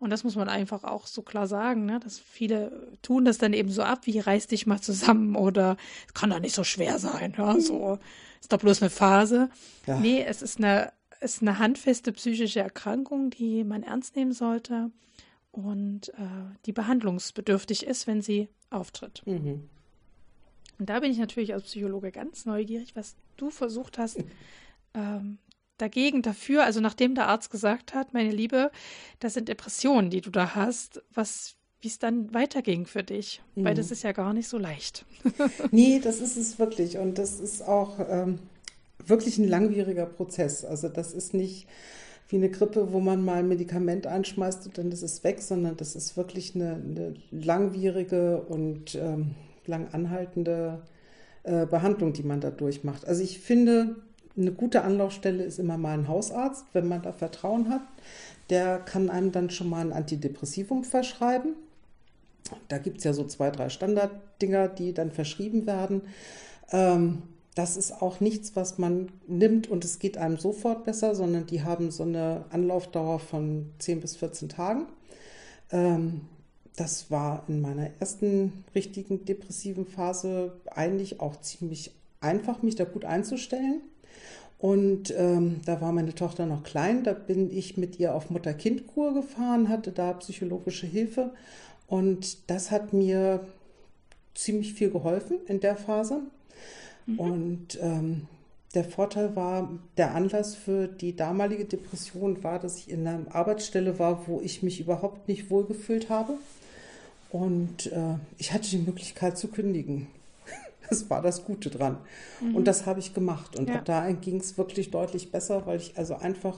[0.00, 2.00] Und das muss man einfach auch so klar sagen, ne?
[2.00, 5.76] dass viele tun das dann eben so ab, wie reiß dich mal zusammen oder
[6.06, 7.60] es kann doch nicht so schwer sein, ja?
[7.60, 7.98] so
[8.40, 9.50] ist doch bloß eine Phase.
[9.86, 10.00] Ja.
[10.00, 14.90] Nee, es ist eine, ist eine handfeste psychische Erkrankung, die man ernst nehmen sollte
[15.52, 19.22] und äh, die behandlungsbedürftig ist, wenn sie auftritt.
[19.26, 19.68] Mhm.
[20.80, 24.24] Und da bin ich natürlich als Psychologe ganz neugierig, was du versucht hast,
[24.94, 25.36] ähm,
[25.76, 28.70] dagegen, dafür, also nachdem der Arzt gesagt hat, meine Liebe,
[29.18, 33.64] das sind Depressionen, die du da hast, was, wie es dann weiterging für dich, mhm.
[33.64, 35.04] weil das ist ja gar nicht so leicht.
[35.70, 38.38] nee, das ist es wirklich und das ist auch ähm,
[39.04, 40.64] wirklich ein langwieriger Prozess.
[40.64, 41.66] Also das ist nicht
[42.30, 45.76] wie eine Grippe, wo man mal ein Medikament einschmeißt und dann ist es weg, sondern
[45.76, 49.34] das ist wirklich eine, eine langwierige und ähm,
[49.66, 50.82] lang anhaltende
[51.42, 53.06] äh, Behandlung, die man da durchmacht.
[53.06, 53.96] Also ich finde,
[54.36, 57.82] eine gute Anlaufstelle ist immer mal ein Hausarzt, wenn man da Vertrauen hat.
[58.48, 61.54] Der kann einem dann schon mal ein Antidepressivum verschreiben.
[62.68, 66.02] Da gibt es ja so zwei, drei Standarddinger, die dann verschrieben werden.
[66.72, 67.22] Ähm,
[67.54, 71.62] das ist auch nichts, was man nimmt und es geht einem sofort besser, sondern die
[71.62, 74.86] haben so eine Anlaufdauer von 10 bis 14 Tagen.
[75.72, 76.22] Ähm,
[76.76, 83.04] das war in meiner ersten richtigen depressiven Phase eigentlich auch ziemlich einfach, mich da gut
[83.04, 83.80] einzustellen.
[84.58, 89.14] Und ähm, da war meine Tochter noch klein, da bin ich mit ihr auf Mutter-Kind-Kur
[89.14, 91.32] gefahren, hatte da psychologische Hilfe.
[91.86, 93.46] Und das hat mir
[94.34, 96.20] ziemlich viel geholfen in der Phase.
[97.06, 97.18] Mhm.
[97.18, 98.26] Und ähm,
[98.74, 103.98] der Vorteil war, der Anlass für die damalige Depression war, dass ich in einer Arbeitsstelle
[103.98, 106.34] war, wo ich mich überhaupt nicht wohlgefühlt habe.
[107.30, 110.08] Und äh, ich hatte die Möglichkeit zu kündigen.
[110.88, 111.98] Das war das Gute dran.
[112.40, 112.56] Mhm.
[112.56, 113.56] Und das habe ich gemacht.
[113.56, 113.80] Und ja.
[113.80, 116.56] da ging es wirklich deutlich besser, weil ich also einfach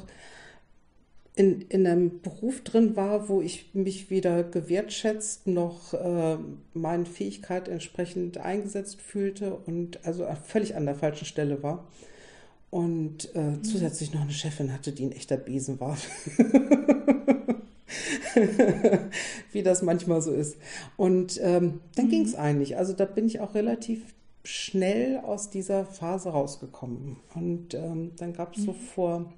[1.34, 6.36] in, in einem Beruf drin war, wo ich mich weder gewertschätzt noch äh,
[6.74, 11.86] meinen Fähigkeiten entsprechend eingesetzt fühlte und also völlig an der falschen Stelle war.
[12.70, 13.64] Und äh, mhm.
[13.64, 15.96] zusätzlich noch eine Chefin hatte, die ein echter Besen war.
[19.52, 20.56] Wie das manchmal so ist.
[20.96, 22.10] Und ähm, dann mhm.
[22.10, 22.76] ging es eigentlich.
[22.76, 24.14] Also da bin ich auch relativ
[24.44, 27.16] schnell aus dieser Phase rausgekommen.
[27.34, 28.76] Und ähm, dann gab es so mhm.
[28.76, 29.32] vor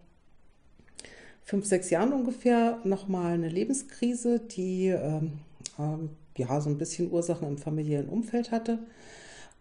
[1.44, 5.40] fünf, sechs Jahren ungefähr nochmal eine Lebenskrise, die ähm,
[5.78, 8.78] ähm, ja so ein bisschen Ursachen im familiären Umfeld hatte.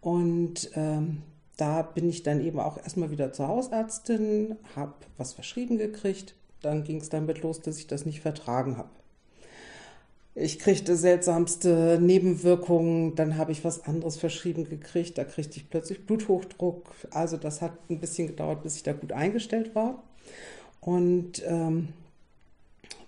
[0.00, 1.22] Und ähm,
[1.56, 6.34] da bin ich dann eben auch erstmal wieder zur Hausärztin, habe was verschrieben gekriegt.
[6.62, 8.90] Dann ging es damit los, dass ich das nicht vertragen habe.
[10.36, 16.06] Ich kriegte seltsamste Nebenwirkungen, dann habe ich was anderes verschrieben gekriegt, da kriegte ich plötzlich
[16.06, 16.90] Bluthochdruck.
[17.10, 20.02] Also das hat ein bisschen gedauert, bis ich da gut eingestellt war.
[20.80, 21.88] Und ähm,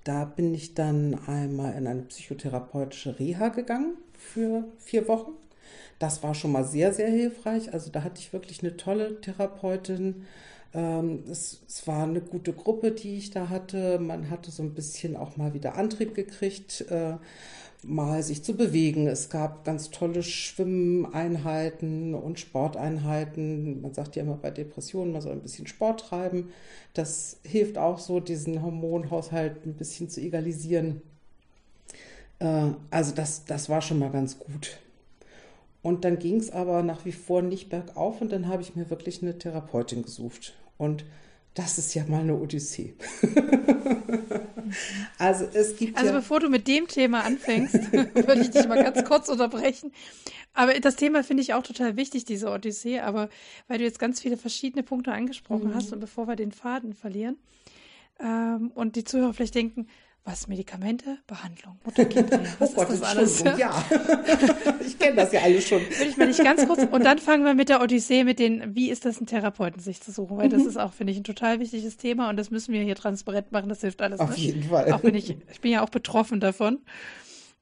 [0.04, 5.32] da bin ich dann einmal in eine psychotherapeutische Reha gegangen für vier Wochen.
[5.98, 7.72] Das war schon mal sehr, sehr hilfreich.
[7.72, 10.26] Also da hatte ich wirklich eine tolle Therapeutin,
[11.30, 13.98] es, es, war eine gute Gruppe, die ich da hatte.
[13.98, 17.14] Man hatte so ein bisschen auch mal wieder Antrieb gekriegt, äh,
[17.82, 19.06] mal sich zu bewegen.
[19.06, 23.80] Es gab ganz tolle Schwimmeinheiten und Sporteinheiten.
[23.80, 26.50] Man sagt ja immer bei Depressionen, man soll ein bisschen Sport treiben.
[26.94, 31.00] Das hilft auch so, diesen Hormonhaushalt ein bisschen zu egalisieren.
[32.38, 34.78] Äh, also das, das war schon mal ganz gut.
[35.82, 38.90] Und dann ging es aber nach wie vor nicht bergauf und dann habe ich mir
[38.90, 40.54] wirklich eine Therapeutin gesucht.
[40.78, 41.04] Und
[41.54, 42.94] das ist ja mal eine Odyssee.
[45.18, 45.96] also es gibt.
[45.96, 49.92] Also ja bevor du mit dem Thema anfängst, würde ich dich mal ganz kurz unterbrechen.
[50.52, 53.00] Aber das Thema finde ich auch total wichtig, diese Odyssee.
[53.00, 53.30] Aber
[53.68, 55.74] weil du jetzt ganz viele verschiedene Punkte angesprochen mhm.
[55.74, 57.36] hast und bevor wir den Faden verlieren
[58.20, 59.86] ähm, und die Zuhörer vielleicht denken,
[60.26, 60.48] was?
[60.48, 61.18] Medikamente?
[61.26, 61.78] Behandlung?
[62.58, 63.44] Was oh Gott, ist das alles?
[63.58, 63.84] Ja,
[64.86, 65.80] ich kenne das ja alles schon.
[65.80, 66.82] Würde ich mal nicht ganz kurz.
[66.90, 70.00] Und dann fangen wir mit der Odyssee, mit den, wie ist das, einen Therapeuten sich
[70.00, 70.36] zu suchen?
[70.36, 70.50] Weil mhm.
[70.50, 73.52] das ist auch, finde ich, ein total wichtiges Thema und das müssen wir hier transparent
[73.52, 73.68] machen.
[73.68, 74.18] Das hilft alles.
[74.18, 74.36] Auf ne?
[74.36, 74.92] jeden Fall.
[74.92, 76.80] Auch wenn ich, ich bin ja auch betroffen davon.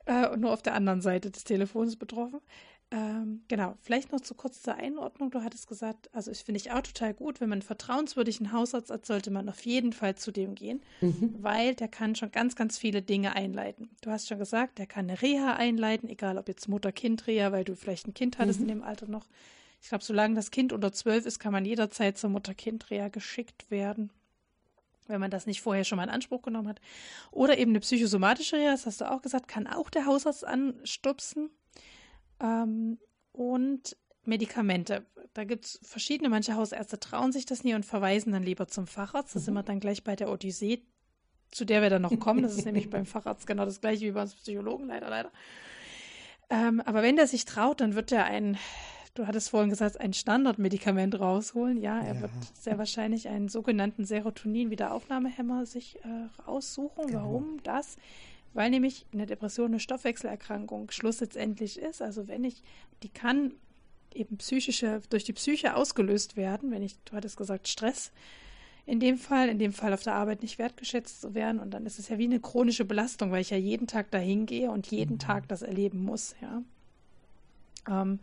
[0.07, 2.41] Äh, und nur auf der anderen Seite des Telefons betroffen.
[2.90, 5.31] Ähm, genau, vielleicht noch zu kurz zur Einordnung.
[5.31, 8.90] Du hattest gesagt, also ich finde ich auch total gut, wenn man einen vertrauenswürdigen Hausarzt
[8.90, 11.35] hat, sollte man auf jeden Fall zu dem gehen, mhm.
[11.40, 13.90] weil der kann schon ganz, ganz viele Dinge einleiten.
[14.02, 17.74] Du hast schon gesagt, der kann eine Reha einleiten, egal ob jetzt Mutter-Kind-Reha, weil du
[17.74, 18.69] vielleicht ein Kind hattest mhm.
[18.69, 19.27] in dem Alter noch.
[19.82, 24.11] Ich glaube, solange das Kind unter zwölf ist, kann man jederzeit zur Mutter-Kind-Reha geschickt werden
[25.06, 26.81] wenn man das nicht vorher schon mal in Anspruch genommen hat.
[27.31, 31.51] Oder eben eine psychosomatische Reha, das hast du auch gesagt, kann auch der Hausarzt anstupsen.
[32.45, 32.99] Ähm,
[33.33, 33.97] und
[34.27, 35.05] Medikamente.
[35.33, 38.87] Da gibt es verschiedene, manche Hausärzte trauen sich das nie und verweisen dann lieber zum
[38.87, 39.35] Facharzt.
[39.35, 39.41] Mhm.
[39.41, 40.83] sind wir dann gleich bei der Odyssee,
[41.51, 42.43] zu der wir dann noch kommen.
[42.43, 45.33] Das ist nämlich beim Facharzt genau das gleiche wie beim Psychologen, leider, leider.
[46.51, 48.57] Ähm, aber wenn der sich traut, dann wird er ein,
[49.15, 51.79] du hattest vorhin gesagt, ein Standardmedikament rausholen.
[51.79, 52.21] Ja, er ja.
[52.23, 57.09] wird sehr wahrscheinlich einen sogenannten Serotonin-Wiederaufnahmehemmer sich äh, raussuchen.
[57.09, 57.21] Genau.
[57.21, 57.97] Warum das?
[58.55, 62.01] Weil nämlich eine Depression eine Stoffwechselerkrankung Schluss letztendlich ist.
[62.01, 62.62] Also wenn ich,
[63.02, 63.52] die kann
[64.14, 68.12] eben psychische, durch die Psyche ausgelöst werden, wenn ich, du hattest gesagt, Stress
[68.86, 71.86] in dem Fall, in dem Fall auf der Arbeit nicht wertgeschätzt zu werden und dann
[71.86, 74.86] ist es ja wie eine chronische Belastung, weil ich ja jeden Tag dahin gehe und
[74.89, 75.20] jeden mhm.
[75.20, 76.62] Tag das erleben muss, ja.
[77.89, 78.20] Ähm,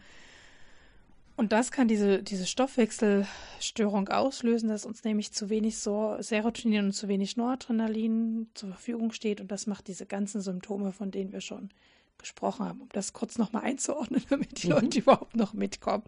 [1.37, 7.07] und das kann diese, diese Stoffwechselstörung auslösen, dass uns nämlich zu wenig Serotonin und zu
[7.07, 9.41] wenig Noradrenalin zur Verfügung steht.
[9.41, 11.69] Und das macht diese ganzen Symptome, von denen wir schon
[12.17, 14.73] gesprochen haben, um das kurz nochmal einzuordnen, damit die mhm.
[14.73, 16.03] Leute überhaupt noch mitkommen.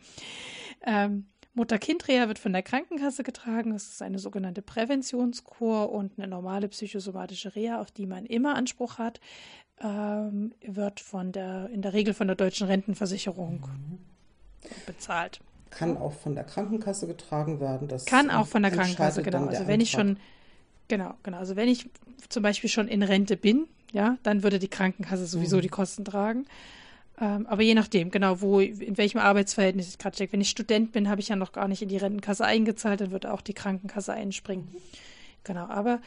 [0.85, 1.25] Ähm,
[1.55, 3.71] Mutter-Kind-Reha wird von der Krankenkasse getragen.
[3.73, 8.97] Das ist eine sogenannte Präventionskur und eine normale psychosomatische Reha, auf die man immer Anspruch
[8.97, 9.19] hat,
[9.79, 14.12] ähm, wird von der, in der Regel von der deutschen Rentenversicherung mhm
[14.85, 15.39] bezahlt.
[15.69, 17.87] Kann auch von der Krankenkasse getragen werden.
[17.87, 19.45] Das kann auch von der Krankenkasse, genau.
[19.45, 19.81] Also wenn Antrag.
[19.81, 20.17] ich schon,
[20.87, 21.37] genau, genau.
[21.37, 21.89] Also wenn ich
[22.29, 25.61] zum Beispiel schon in Rente bin, ja, dann würde die Krankenkasse sowieso mhm.
[25.61, 26.45] die Kosten tragen.
[27.19, 30.33] Ähm, aber je nachdem, genau, wo, in welchem Arbeitsverhältnis ich gerade stecke.
[30.33, 33.11] Wenn ich Student bin, habe ich ja noch gar nicht in die Rentenkasse eingezahlt, dann
[33.11, 34.67] würde auch die Krankenkasse einspringen.
[34.71, 34.77] Mhm.
[35.43, 35.99] Genau, aber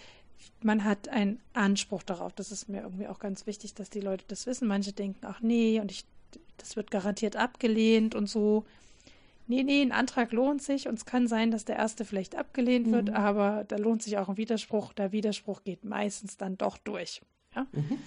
[0.63, 2.33] man hat einen Anspruch darauf.
[2.33, 4.67] Das ist mir irgendwie auch ganz wichtig, dass die Leute das wissen.
[4.67, 6.05] Manche denken, ach nee, und ich
[6.57, 8.65] das wird garantiert abgelehnt und so.
[9.49, 12.91] Nee, nee, ein Antrag lohnt sich und es kann sein, dass der erste vielleicht abgelehnt
[12.91, 13.15] wird, mhm.
[13.15, 14.93] aber da lohnt sich auch ein Widerspruch.
[14.93, 17.23] Der Widerspruch geht meistens dann doch durch.
[17.55, 17.67] Ja?
[17.73, 17.99] Mhm.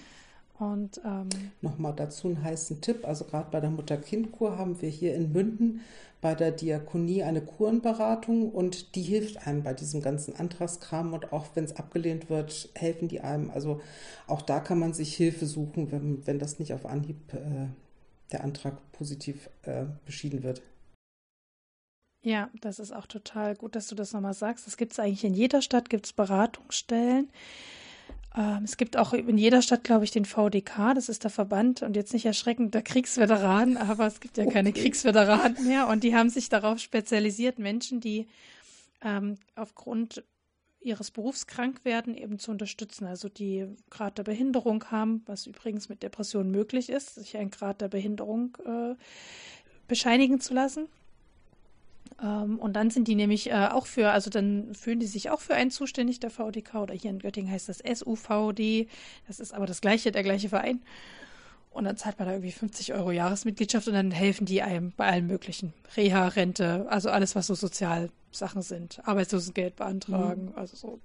[0.58, 1.30] Und ähm,
[1.62, 3.06] nochmal dazu einen heißen Tipp.
[3.08, 5.80] Also gerade bei der Mutter-Kind-Kur haben wir hier in Münden
[6.20, 11.46] bei der Diakonie eine Kurenberatung und die hilft einem bei diesem ganzen Antragskram und auch
[11.54, 13.50] wenn es abgelehnt wird, helfen die einem.
[13.50, 13.80] Also
[14.26, 17.68] auch da kann man sich Hilfe suchen, wenn, wenn das nicht auf Anhieb äh,
[18.32, 20.62] der Antrag positiv äh, beschieden wird.
[22.22, 24.66] Ja, das ist auch total gut, dass du das nochmal sagst.
[24.66, 27.30] Das gibt es eigentlich in jeder Stadt, gibt es Beratungsstellen.
[28.36, 31.82] Ähm, es gibt auch in jeder Stadt, glaube ich, den VDK, das ist der Verband
[31.82, 34.52] und jetzt nicht erschreckend der Kriegsveteranen, aber es gibt ja okay.
[34.52, 38.28] keine Kriegsveteranen mehr und die haben sich darauf spezialisiert, Menschen, die
[39.02, 40.22] ähm, aufgrund
[40.80, 43.06] ihres Berufs krank werden, eben zu unterstützen.
[43.06, 47.80] Also die Grad der Behinderung haben, was übrigens mit Depressionen möglich ist, sich einen Grad
[47.80, 48.94] der Behinderung äh,
[49.88, 50.88] bescheinigen zu lassen.
[52.22, 55.40] Ähm, und dann sind die nämlich äh, auch für, also dann fühlen die sich auch
[55.40, 58.88] für einen zuständig, der VDK, oder hier in Göttingen heißt das SUVD.
[59.26, 60.80] Das ist aber das gleiche, der gleiche Verein.
[61.70, 65.06] Und dann zahlt man da irgendwie 50 Euro Jahresmitgliedschaft und dann helfen die einem bei
[65.06, 65.72] allen möglichen.
[65.96, 69.00] Reha, Rente, also alles, was so Sozialsachen sind.
[69.06, 70.56] Arbeitslosengeld beantragen, mhm.
[70.56, 71.00] also so,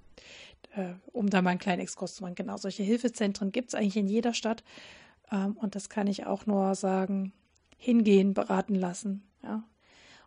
[0.75, 2.33] äh, um da mal einen kleinen Exkurs zu machen.
[2.33, 4.63] Genau, solche Hilfezentren gibt es eigentlich in jeder Stadt.
[5.31, 7.31] Ähm, und das kann ich auch nur sagen,
[7.77, 9.23] hingehen, beraten lassen.
[9.43, 9.63] Ja.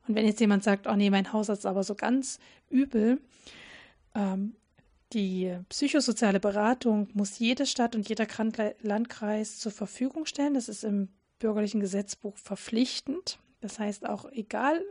[0.06, 2.39] Und wenn jetzt jemand sagt, oh nee, mein Hausarzt ist aber so ganz
[2.70, 3.20] übel,
[4.15, 4.55] ähm,
[5.12, 8.26] die psychosoziale Beratung muss jede Stadt und jeder
[8.82, 10.55] Landkreis zur Verfügung stellen.
[10.55, 11.09] Das ist im
[11.39, 13.39] bürgerlichen Gesetzbuch verpflichtend.
[13.60, 14.82] Das heißt auch, egal,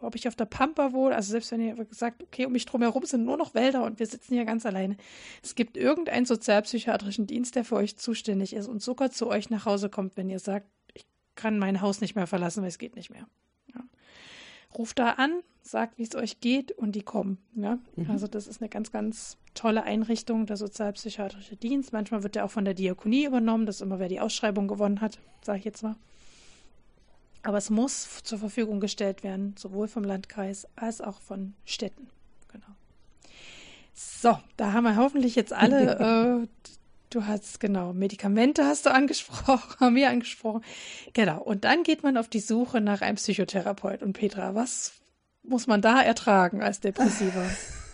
[0.00, 3.04] ob ich auf der Pampa wohne, also selbst wenn ihr sagt, okay, um mich drumherum
[3.04, 4.96] sind nur noch Wälder und wir sitzen hier ganz alleine.
[5.42, 9.66] Es gibt irgendeinen sozialpsychiatrischen Dienst, der für euch zuständig ist und sogar zu euch nach
[9.66, 11.04] Hause kommt, wenn ihr sagt, ich
[11.34, 13.26] kann mein Haus nicht mehr verlassen, weil es geht nicht mehr.
[14.76, 17.38] Ruft da an, sagt, wie es euch geht und die kommen.
[17.54, 17.78] Ja?
[17.96, 18.10] Mhm.
[18.10, 21.92] Also das ist eine ganz, ganz tolle Einrichtung, der sozialpsychiatrische Dienst.
[21.92, 25.00] Manchmal wird der auch von der Diakonie übernommen, das ist immer, wer die Ausschreibung gewonnen
[25.00, 25.96] hat, sage ich jetzt mal.
[27.42, 32.08] Aber es muss zur Verfügung gestellt werden, sowohl vom Landkreis als auch von Städten.
[32.52, 32.66] Genau.
[33.94, 36.68] So, da haben wir hoffentlich jetzt alle äh,
[37.10, 40.62] Du hast, genau, Medikamente hast du angesprochen, haben wir angesprochen.
[41.12, 41.42] Genau.
[41.42, 44.02] Und dann geht man auf die Suche nach einem Psychotherapeut.
[44.02, 44.92] Und Petra, was
[45.42, 47.44] muss man da ertragen als Depressiver?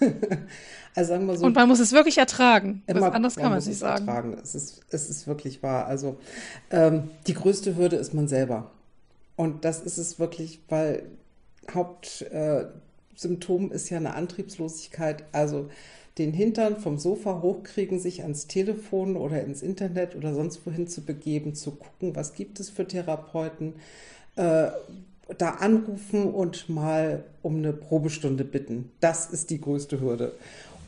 [0.95, 1.47] also sagen wir so.
[1.47, 2.83] Und man muss es wirklich ertragen.
[2.87, 4.07] Was anderes kann man, man nicht sagen.
[4.07, 4.37] Ertragen.
[4.43, 5.87] Es ist, es ist wirklich wahr.
[5.87, 6.19] Also
[6.71, 8.71] ähm, die größte Hürde ist man selber.
[9.35, 11.05] Und das ist es wirklich, weil
[11.73, 15.25] Hauptsymptom äh, ist ja eine Antriebslosigkeit.
[15.33, 15.71] Also
[16.19, 21.03] den Hintern vom Sofa hochkriegen, sich ans Telefon oder ins Internet oder sonst wohin zu
[21.03, 23.75] begeben, zu gucken, was gibt es für Therapeuten,
[24.37, 24.69] äh,
[25.39, 28.93] da anrufen und mal um eine Probestunde bitten.
[29.01, 30.33] Das ist die größte Hürde.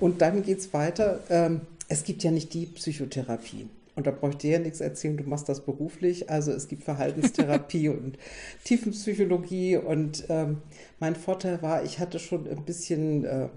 [0.01, 1.21] Und dann geht es weiter.
[1.29, 3.69] Ähm, es gibt ja nicht die Psychotherapie.
[3.97, 6.31] Und da brauche ich dir ja nichts erzählen, du machst das beruflich.
[6.31, 8.17] Also es gibt Verhaltenstherapie und
[8.63, 9.77] Tiefenpsychologie.
[9.77, 10.59] Und ähm,
[11.01, 13.49] mein Vorteil war, ich hatte schon ein bisschen äh,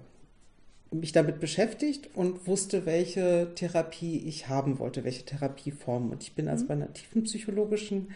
[0.91, 6.11] mich damit beschäftigt und wusste, welche Therapie ich haben wollte, welche Therapieform.
[6.11, 6.68] Und ich bin also mhm.
[6.68, 8.11] bei einer tiefenpsychologischen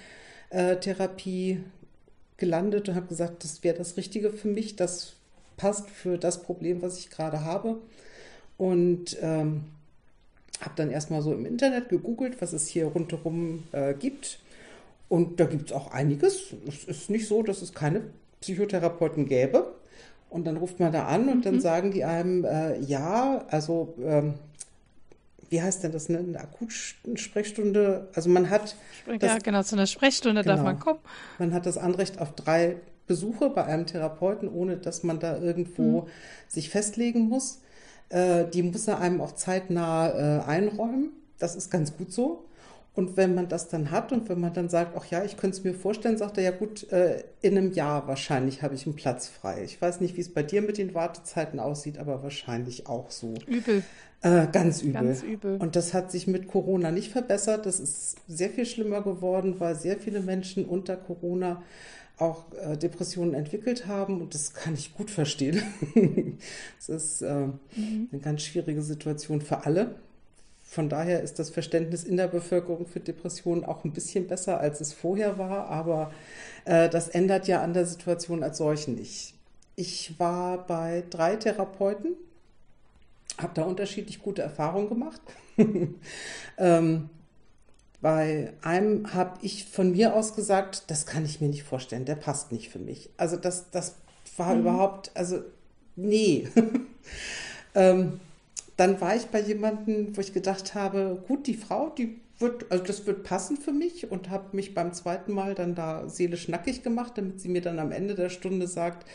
[0.49, 1.63] äh, Therapie
[2.37, 5.13] gelandet und habe gesagt, das wäre das Richtige für mich, das
[5.55, 7.77] passt für das Problem, was ich gerade habe.
[8.57, 9.65] Und ähm,
[10.61, 14.39] habe dann erstmal so im Internet gegoogelt, was es hier rundherum äh, gibt.
[15.07, 16.53] Und da gibt es auch einiges.
[16.67, 18.01] Es ist nicht so, dass es keine
[18.41, 19.74] Psychotherapeuten gäbe.
[20.29, 21.41] Und dann ruft man da an und mhm.
[21.43, 24.33] dann sagen die einem, äh, ja, also ähm,
[25.49, 26.19] wie heißt denn das, ne?
[26.19, 28.09] eine Akutsprechstunde?
[28.13, 28.75] Also man hat.
[29.07, 30.99] Ja, das, genau, zu einer Sprechstunde genau, darf man kommen.
[31.39, 32.77] Man hat das Anrecht auf drei
[33.07, 36.07] Besuche bei einem Therapeuten, ohne dass man da irgendwo mhm.
[36.47, 37.61] sich festlegen muss.
[38.09, 41.11] Äh, die muss er einem auch zeitnah äh, einräumen.
[41.37, 42.45] Das ist ganz gut so.
[42.95, 45.57] Und wenn man das dann hat und wenn man dann sagt, ach ja, ich könnte
[45.57, 48.95] es mir vorstellen, sagt er, ja gut, äh, in einem Jahr wahrscheinlich habe ich einen
[48.95, 49.63] Platz frei.
[49.65, 53.33] Ich weiß nicht, wie es bei dir mit den Wartezeiten aussieht, aber wahrscheinlich auch so.
[53.47, 53.83] Übel.
[54.21, 54.93] Äh, ganz übel.
[54.93, 55.57] Ganz übel.
[55.57, 57.65] Und das hat sich mit Corona nicht verbessert.
[57.65, 61.61] Das ist sehr viel schlimmer geworden, weil sehr viele Menschen unter Corona
[62.17, 65.61] auch äh, Depressionen entwickelt haben und das kann ich gut verstehen.
[66.79, 68.09] Es ist äh, mhm.
[68.11, 69.95] eine ganz schwierige Situation für alle.
[70.67, 74.81] Von daher ist das Verständnis in der Bevölkerung für Depressionen auch ein bisschen besser, als
[74.81, 76.11] es vorher war, aber
[76.65, 79.35] äh, das ändert ja an der Situation als solchen nicht.
[79.75, 82.15] Ich war bei drei Therapeuten,
[83.37, 85.21] habe da unterschiedlich gute Erfahrungen gemacht.
[86.57, 87.09] ähm,
[88.01, 92.15] bei einem habe ich von mir aus gesagt, das kann ich mir nicht vorstellen, der
[92.15, 93.09] passt nicht für mich.
[93.17, 93.95] Also das, das
[94.37, 94.61] war mhm.
[94.61, 95.39] überhaupt, also
[95.95, 96.47] nee.
[97.75, 98.19] ähm,
[98.77, 102.83] dann war ich bei jemandem, wo ich gedacht habe, gut, die Frau, die wird, also
[102.83, 106.83] das wird passen für mich und habe mich beim zweiten Mal dann da seelisch nackig
[106.83, 109.07] gemacht, damit sie mir dann am Ende der Stunde sagt,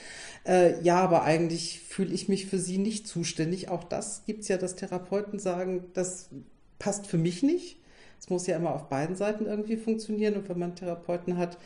[0.47, 3.69] äh, ja, aber eigentlich fühle ich mich für sie nicht zuständig.
[3.69, 6.31] Auch das gibt es ja, dass Therapeuten sagen, das
[6.79, 7.79] passt für mich nicht.
[8.19, 10.35] Es muss ja immer auf beiden Seiten irgendwie funktionieren.
[10.35, 11.59] Und wenn man Therapeuten hat,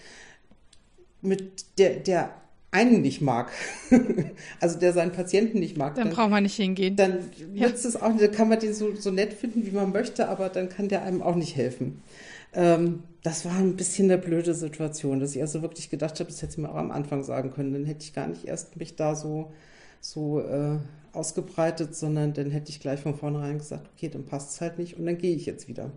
[1.21, 2.35] mit der, der
[2.75, 3.51] einen nicht mag,
[4.61, 6.97] also der seinen Patienten nicht mag, dann, dann braucht man nicht hingehen.
[6.97, 7.21] Dann
[7.53, 7.89] nützt ja.
[7.89, 10.49] es auch nicht, dann kann man den so, so nett finden, wie man möchte, aber
[10.49, 12.03] dann kann der einem auch nicht helfen.
[12.53, 16.43] Ähm, das war ein bisschen eine blöde Situation, dass ich also wirklich gedacht habe, das
[16.43, 18.97] hätte ich mir auch am Anfang sagen können, dann hätte ich gar nicht erst mich
[18.97, 19.53] da so,
[20.01, 20.79] so äh,
[21.13, 24.99] ausgebreitet, sondern dann hätte ich gleich von vornherein gesagt, okay, dann passt es halt nicht
[24.99, 25.93] und dann gehe ich jetzt wieder.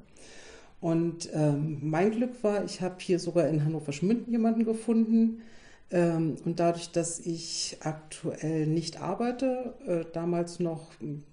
[0.80, 5.42] Und ähm, mein Glück war, ich habe hier sogar in Hannover Schmünden jemanden gefunden,
[5.90, 11.24] und dadurch, dass ich aktuell nicht arbeite, äh, damals noch hm,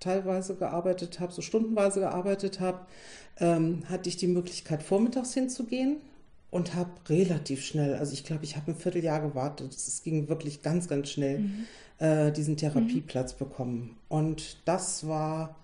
[0.00, 2.80] teilweise gearbeitet habe, so stundenweise gearbeitet habe,
[3.38, 5.98] ähm, hatte ich die Möglichkeit, vormittags hinzugehen
[6.50, 10.62] und habe relativ schnell, also ich glaube, ich habe ein Vierteljahr gewartet, es ging wirklich
[10.62, 11.64] ganz, ganz schnell, mhm.
[11.98, 13.38] äh, diesen Therapieplatz mhm.
[13.38, 13.96] bekommen.
[14.08, 15.54] Und das war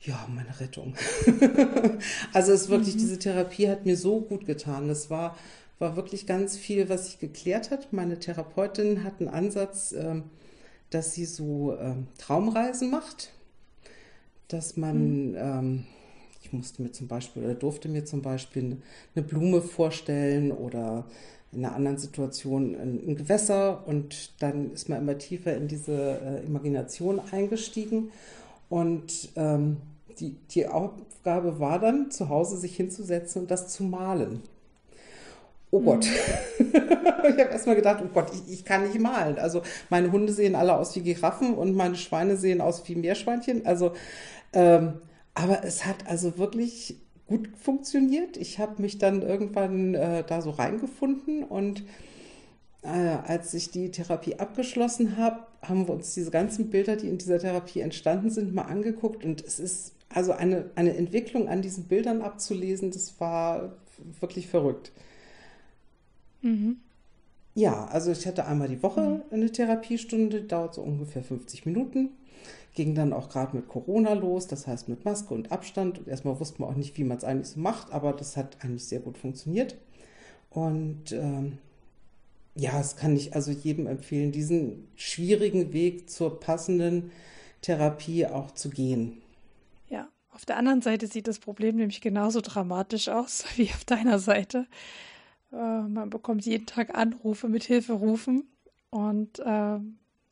[0.00, 0.96] ja, meine Rettung.
[2.32, 2.98] also es wirklich, mhm.
[2.98, 4.90] diese Therapie hat mir so gut getan.
[4.90, 5.36] Es war
[5.82, 7.92] war wirklich ganz viel, was sich geklärt hat.
[7.92, 10.22] Meine Therapeutin hat einen Ansatz, ähm,
[10.90, 13.32] dass sie so ähm, Traumreisen macht,
[14.46, 15.36] dass man, mhm.
[15.36, 15.84] ähm,
[16.40, 18.76] ich musste mir zum Beispiel oder durfte mir zum Beispiel
[19.14, 21.04] eine Blume vorstellen oder
[21.50, 26.46] in einer anderen Situation ein, Gewässer und dann ist man immer tiefer in diese äh,
[26.46, 28.10] Imagination eingestiegen
[28.70, 29.36] und
[30.18, 34.42] die, die Aufgabe war dann, zu Hause sich hinzusetzen und das zu malen
[35.72, 36.06] oh Gott.
[36.58, 36.66] Mhm.
[36.74, 39.38] ich habe erstmal gedacht, oh Gott, ich, ich, kann nicht malen.
[39.38, 43.66] Also meine Hunde sehen alle aus wie Giraffen und meine Schweine sehen aus wie Meerschweinchen.
[43.66, 43.92] Also,
[44.52, 45.00] ähm,
[45.34, 46.96] aber es hat also wirklich
[47.26, 48.36] gut funktioniert.
[48.36, 51.82] Ich habe mich dann irgendwann äh, da so reingefunden und
[52.82, 57.16] äh, als ich die Therapie abgeschlossen habe, haben wir uns diese ganzen Bilder, die in
[57.16, 61.84] dieser Therapie entstanden sind, mal angeguckt und es ist also eine, eine Entwicklung an diesen
[61.84, 63.76] Bildern abzulesen, das war
[64.20, 64.92] wirklich verrückt.
[66.42, 66.76] Mhm.
[67.54, 69.22] Ja, also ich hatte einmal die Woche mhm.
[69.30, 72.10] eine Therapiestunde, dauert so ungefähr 50 Minuten.
[72.74, 75.98] Ging dann auch gerade mit Corona los, das heißt mit Maske und Abstand.
[75.98, 78.64] Und erstmal wusste man auch nicht, wie man es eigentlich so macht, aber das hat
[78.64, 79.76] eigentlich sehr gut funktioniert.
[80.48, 81.58] Und ähm,
[82.54, 87.10] ja, es kann ich also jedem empfehlen, diesen schwierigen Weg zur passenden
[87.62, 89.22] Therapie auch zu gehen.
[89.88, 94.18] Ja, auf der anderen Seite sieht das Problem nämlich genauso dramatisch aus wie auf deiner
[94.18, 94.66] Seite.
[95.52, 98.44] Äh, man bekommt jeden Tag Anrufe mit Hilferufen
[98.90, 99.78] und äh,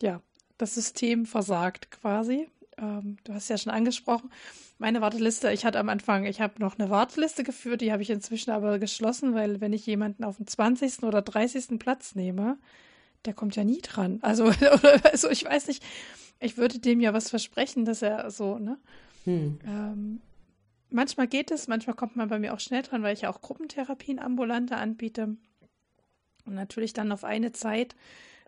[0.03, 0.21] ja,
[0.59, 2.49] das System versagt quasi.
[2.79, 4.31] Ähm, du hast ja schon angesprochen,
[4.79, 8.09] meine Warteliste, ich hatte am Anfang, ich habe noch eine Warteliste geführt, die habe ich
[8.09, 11.03] inzwischen aber geschlossen, weil wenn ich jemanden auf dem 20.
[11.03, 11.79] oder 30.
[11.79, 12.57] Platz nehme,
[13.27, 14.21] der kommt ja nie dran.
[14.23, 14.51] Also,
[15.03, 15.85] also ich weiß nicht,
[16.41, 18.79] ich würde dem ja was versprechen, dass er so, ne?
[19.25, 19.59] Hm.
[19.67, 20.21] Ähm,
[20.91, 23.41] manchmal geht es, manchmal kommt man bei mir auch schnell dran, weil ich ja auch
[23.41, 25.37] Gruppentherapien ambulante anbiete.
[26.47, 27.95] Und natürlich dann auf eine Zeit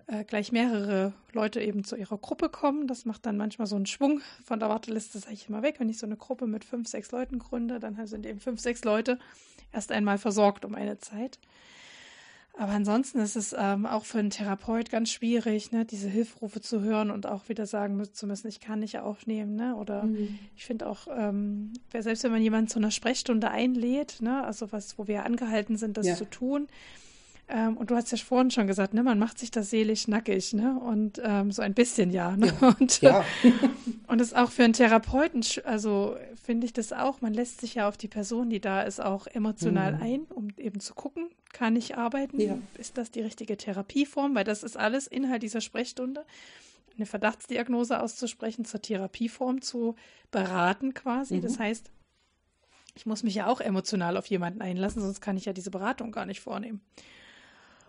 [0.07, 2.87] äh, gleich mehrere Leute eben zu ihrer Gruppe kommen.
[2.87, 5.77] Das macht dann manchmal so einen Schwung von der Warteliste, sage ich immer weg.
[5.79, 8.85] Wenn ich so eine Gruppe mit fünf, sechs Leuten gründe, dann sind eben fünf, sechs
[8.85, 9.19] Leute
[9.73, 11.39] erst einmal versorgt um eine Zeit.
[12.55, 16.83] Aber ansonsten ist es ähm, auch für einen Therapeut ganz schwierig, ne, diese Hilfrufe zu
[16.83, 19.57] hören und auch wieder sagen zu müssen, ich kann nicht aufnehmen.
[19.57, 19.75] Ne?
[19.75, 20.39] Oder mhm.
[20.55, 24.99] ich finde auch, ähm, selbst wenn man jemanden zu einer Sprechstunde einlädt, ne, also was,
[24.99, 26.15] wo wir angehalten sind, das ja.
[26.15, 26.69] zu tun,
[27.49, 30.53] ähm, und du hast ja vorhin schon gesagt, ne, man macht sich da seelisch nackig,
[30.55, 30.79] ne?
[30.79, 32.37] Und ähm, so ein bisschen ja.
[32.37, 32.47] Ne?
[32.61, 32.69] Ja.
[32.81, 33.25] Und, ja.
[34.07, 37.89] und das auch für einen Therapeuten, also finde ich das auch, man lässt sich ja
[37.89, 40.03] auf die Person, die da ist, auch emotional mhm.
[40.03, 42.41] ein, um eben zu gucken, kann ich arbeiten?
[42.41, 42.59] Ja.
[42.79, 44.35] Ist das die richtige Therapieform?
[44.35, 46.25] Weil das ist alles Inhalt dieser Sprechstunde.
[46.97, 49.97] Eine Verdachtsdiagnose auszusprechen, zur Therapieform zu
[50.31, 51.37] beraten quasi.
[51.37, 51.43] Mhm.
[51.43, 51.91] Das heißt,
[52.95, 56.13] ich muss mich ja auch emotional auf jemanden einlassen, sonst kann ich ja diese Beratung
[56.13, 56.81] gar nicht vornehmen.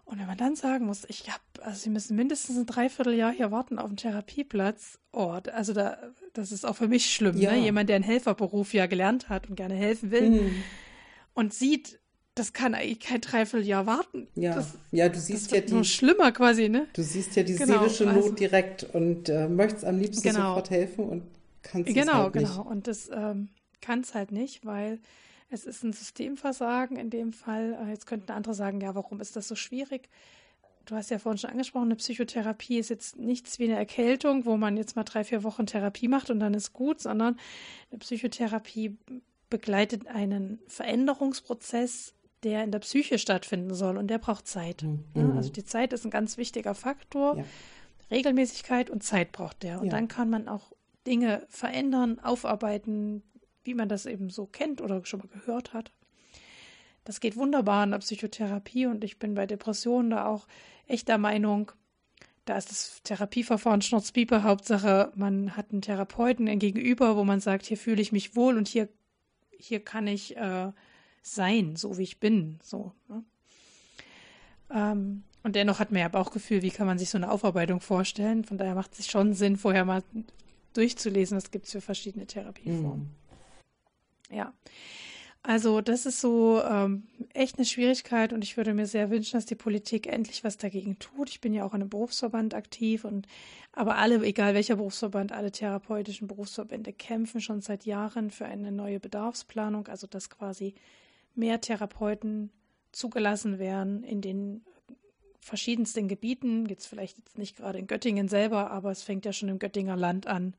[0.05, 3.51] Und wenn man dann sagen muss, ich habe, also sie müssen mindestens ein Dreivierteljahr hier
[3.51, 5.97] warten auf einen Therapieplatz, oh, also da,
[6.33, 7.41] das ist auch für mich schlimm, ne?
[7.41, 7.51] ja.
[7.51, 7.59] ne?
[7.59, 10.63] Jemand, der einen Helferberuf ja gelernt hat und gerne helfen will mhm.
[11.33, 11.99] und sieht,
[12.35, 14.27] das kann eigentlich kein Dreivierteljahr warten.
[14.35, 15.73] Ja, das, ja du siehst ja die.
[15.73, 16.87] Nur schlimmer quasi, ne?
[16.93, 20.49] Du siehst ja die genau, seelische Not also, direkt und äh, möchtest am liebsten genau.
[20.49, 21.23] sofort helfen und
[21.61, 22.43] kannst genau, es halt nicht.
[22.47, 22.69] Genau, genau.
[22.69, 23.49] Und das ähm,
[23.81, 24.99] kann es halt nicht, weil
[25.53, 27.77] es ist ein Systemversagen in dem Fall.
[27.81, 30.09] Äh, jetzt könnten andere sagen, ja, warum ist das so schwierig?
[30.85, 34.57] Du hast ja vorhin schon angesprochen, eine Psychotherapie ist jetzt nichts wie eine Erkältung, wo
[34.57, 37.37] man jetzt mal drei, vier Wochen Therapie macht und dann ist gut, sondern
[37.89, 38.97] eine Psychotherapie
[39.49, 44.83] begleitet einen Veränderungsprozess, der in der Psyche stattfinden soll und der braucht Zeit.
[44.83, 45.37] Mhm.
[45.37, 47.37] Also die Zeit ist ein ganz wichtiger Faktor.
[47.37, 47.43] Ja.
[48.11, 49.79] Regelmäßigkeit und Zeit braucht der.
[49.79, 49.91] Und ja.
[49.91, 50.73] dann kann man auch
[51.07, 53.23] Dinge verändern, aufarbeiten,
[53.63, 55.91] wie man das eben so kennt oder schon mal gehört hat.
[57.03, 60.47] Das geht wunderbar in der Psychotherapie und ich bin bei Depressionen da auch
[60.87, 61.71] echt der Meinung,
[62.45, 64.43] da ist das Therapieverfahren Schnurzpieper.
[64.43, 68.67] Hauptsache, man hat einen Therapeuten Gegenüber, wo man sagt, hier fühle ich mich wohl und
[68.67, 68.89] hier,
[69.57, 70.71] hier kann ich äh,
[71.21, 72.59] sein, so wie ich bin.
[72.61, 73.23] So, ne?
[74.71, 78.43] ähm, und dennoch hat man ja Bauchgefühl, wie kann man sich so eine Aufarbeitung vorstellen.
[78.45, 80.03] Von daher macht es schon Sinn, vorher mal
[80.73, 82.99] durchzulesen, was gibt es für verschiedene Therapieformen.
[82.99, 83.22] Mhm.
[84.33, 84.53] Ja.
[85.45, 87.03] Also das ist so ähm,
[87.33, 90.99] echt eine Schwierigkeit und ich würde mir sehr wünschen, dass die Politik endlich was dagegen
[90.99, 91.29] tut.
[91.29, 93.27] Ich bin ja auch in einem Berufsverband aktiv und
[93.73, 99.01] aber alle, egal welcher Berufsverband, alle therapeutischen Berufsverbände kämpfen schon seit Jahren für eine neue
[99.01, 100.75] Bedarfsplanung, also dass quasi
[101.35, 102.49] mehr Therapeuten
[102.93, 104.63] zugelassen werden in den
[105.41, 106.67] verschiedensten Gebieten.
[106.67, 109.97] Jetzt vielleicht jetzt nicht gerade in Göttingen selber, aber es fängt ja schon im Göttinger
[109.97, 110.55] Land an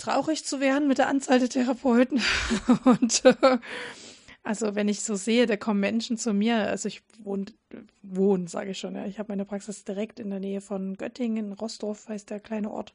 [0.00, 2.20] traurig zu werden mit der Anzahl der Therapeuten.
[2.84, 3.58] Und äh,
[4.42, 7.46] also wenn ich so sehe, da kommen Menschen zu mir, also ich wohne,
[8.02, 9.04] wohne sage ich schon, ja.
[9.06, 12.94] Ich habe meine Praxis direkt in der Nähe von Göttingen, Rostorf heißt der kleine Ort.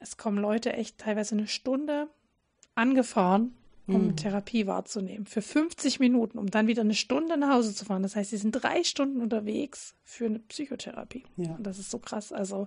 [0.00, 2.08] Es kommen Leute echt teilweise eine Stunde
[2.74, 3.54] angefahren,
[3.86, 4.16] um mhm.
[4.16, 5.26] Therapie wahrzunehmen.
[5.26, 8.02] Für 50 Minuten, um dann wieder eine Stunde nach Hause zu fahren.
[8.02, 11.24] Das heißt, sie sind drei Stunden unterwegs für eine Psychotherapie.
[11.36, 11.54] Ja.
[11.54, 12.32] Und das ist so krass.
[12.32, 12.66] Also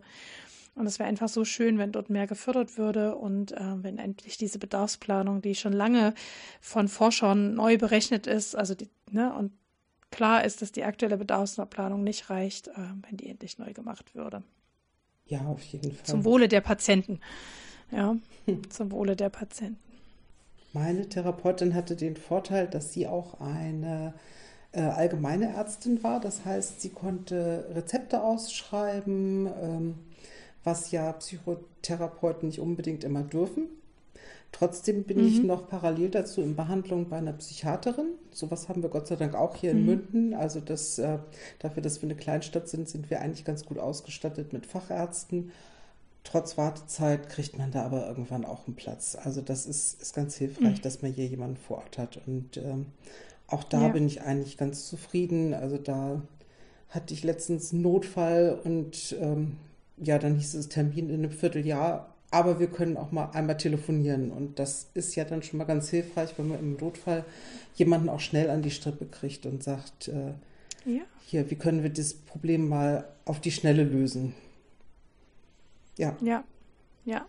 [0.75, 4.37] und es wäre einfach so schön, wenn dort mehr gefördert würde und äh, wenn endlich
[4.37, 6.13] diese Bedarfsplanung, die schon lange
[6.61, 9.51] von Forschern neu berechnet ist, also die, ne, und
[10.11, 12.73] klar ist, dass die aktuelle Bedarfsplanung nicht reicht, äh,
[13.07, 14.43] wenn die endlich neu gemacht würde.
[15.25, 16.05] Ja, auf jeden Fall.
[16.05, 17.19] Zum Wohle der Patienten.
[17.91, 18.15] Ja,
[18.45, 18.69] hm.
[18.69, 19.79] zum Wohle der Patienten.
[20.73, 24.13] Meine Therapeutin hatte den Vorteil, dass sie auch eine
[24.71, 26.19] äh, allgemeine Ärztin war.
[26.19, 29.95] Das heißt, sie konnte Rezepte ausschreiben, ähm,
[30.63, 33.67] was ja Psychotherapeuten nicht unbedingt immer dürfen.
[34.51, 35.27] Trotzdem bin mhm.
[35.27, 38.07] ich noch parallel dazu in Behandlung bei einer Psychiaterin.
[38.31, 39.79] Sowas haben wir Gott sei Dank auch hier mhm.
[39.79, 40.33] in Münden.
[40.33, 41.19] Also das, äh,
[41.59, 45.51] dafür, dass wir eine Kleinstadt sind, sind wir eigentlich ganz gut ausgestattet mit Fachärzten.
[46.23, 49.15] Trotz Wartezeit kriegt man da aber irgendwann auch einen Platz.
[49.15, 50.81] Also das ist, ist ganz hilfreich, mhm.
[50.81, 52.19] dass man hier jemanden vor Ort hat.
[52.25, 52.87] Und ähm,
[53.47, 53.87] auch da ja.
[53.89, 55.53] bin ich eigentlich ganz zufrieden.
[55.53, 56.21] Also da
[56.89, 59.57] hatte ich letztens einen Notfall und ähm,
[60.01, 64.31] ja, dann hieß es Termin in einem Vierteljahr, aber wir können auch mal einmal telefonieren.
[64.31, 67.25] Und das ist ja dann schon mal ganz hilfreich, wenn man im Notfall
[67.75, 70.33] jemanden auch schnell an die Strippe kriegt und sagt, äh,
[70.85, 71.01] ja.
[71.25, 74.33] hier, wie können wir das Problem mal auf die Schnelle lösen.
[75.97, 76.15] Ja.
[76.21, 76.43] Ja,
[77.05, 77.25] ja.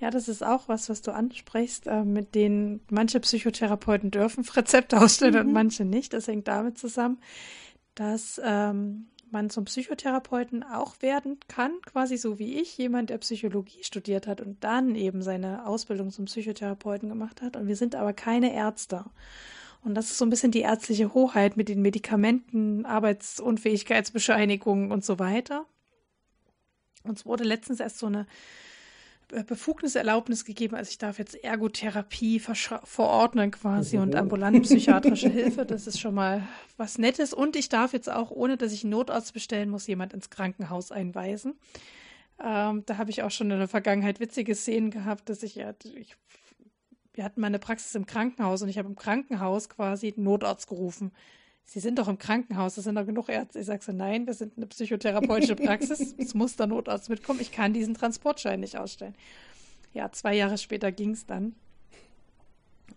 [0.00, 5.00] Ja, das ist auch was, was du ansprichst, äh, mit denen manche Psychotherapeuten dürfen Rezepte
[5.00, 5.40] ausstellen mhm.
[5.40, 6.12] und manche nicht.
[6.12, 7.18] Das hängt damit zusammen,
[7.94, 13.82] dass ähm, man zum Psychotherapeuten auch werden kann, quasi so wie ich, jemand, der Psychologie
[13.82, 17.56] studiert hat und dann eben seine Ausbildung zum Psychotherapeuten gemacht hat.
[17.56, 19.04] Und wir sind aber keine Ärzte.
[19.84, 25.18] Und das ist so ein bisschen die ärztliche Hoheit mit den Medikamenten, Arbeitsunfähigkeitsbescheinigungen und so
[25.18, 25.66] weiter.
[27.02, 28.28] Uns wurde letztens erst so eine
[29.46, 35.64] Befugniserlaubnis gegeben, also ich darf jetzt Ergotherapie verordnen quasi und ambulante psychiatrische Hilfe.
[35.64, 36.46] Das ist schon mal
[36.76, 37.32] was Nettes.
[37.32, 40.92] Und ich darf jetzt auch, ohne dass ich einen Notarzt bestellen muss, jemand ins Krankenhaus
[40.92, 41.54] einweisen.
[42.38, 45.72] Ähm, da habe ich auch schon in der Vergangenheit witzige Szenen gehabt, dass ich ja,
[45.94, 46.16] ich,
[47.14, 50.68] wir hatten mal eine Praxis im Krankenhaus und ich habe im Krankenhaus quasi einen Notarzt
[50.68, 51.12] gerufen.
[51.64, 53.60] Sie sind doch im Krankenhaus, es sind doch genug Ärzte.
[53.60, 57.52] Ich sage so, nein, wir sind eine psychotherapeutische Praxis, es muss der Notarzt mitkommen, ich
[57.52, 59.14] kann diesen Transportschein nicht ausstellen.
[59.94, 61.54] Ja, zwei Jahre später ging es dann.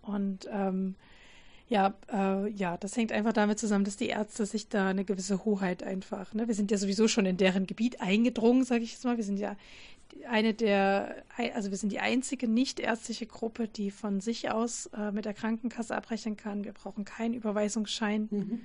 [0.02, 0.94] Und ähm,
[1.68, 5.44] ja, äh, ja, das hängt einfach damit zusammen, dass die Ärzte sich da eine gewisse
[5.44, 6.46] Hoheit einfach, ne?
[6.46, 9.16] Wir sind ja sowieso schon in deren Gebiet eingedrungen, sage ich jetzt mal.
[9.16, 9.56] Wir sind ja
[10.24, 11.24] eine der,
[11.54, 15.94] also wir sind die einzige nichtärztliche Gruppe, die von sich aus äh, mit der Krankenkasse
[15.94, 16.64] abrechnen kann.
[16.64, 18.28] Wir brauchen keinen Überweisungsschein.
[18.30, 18.60] Mhm.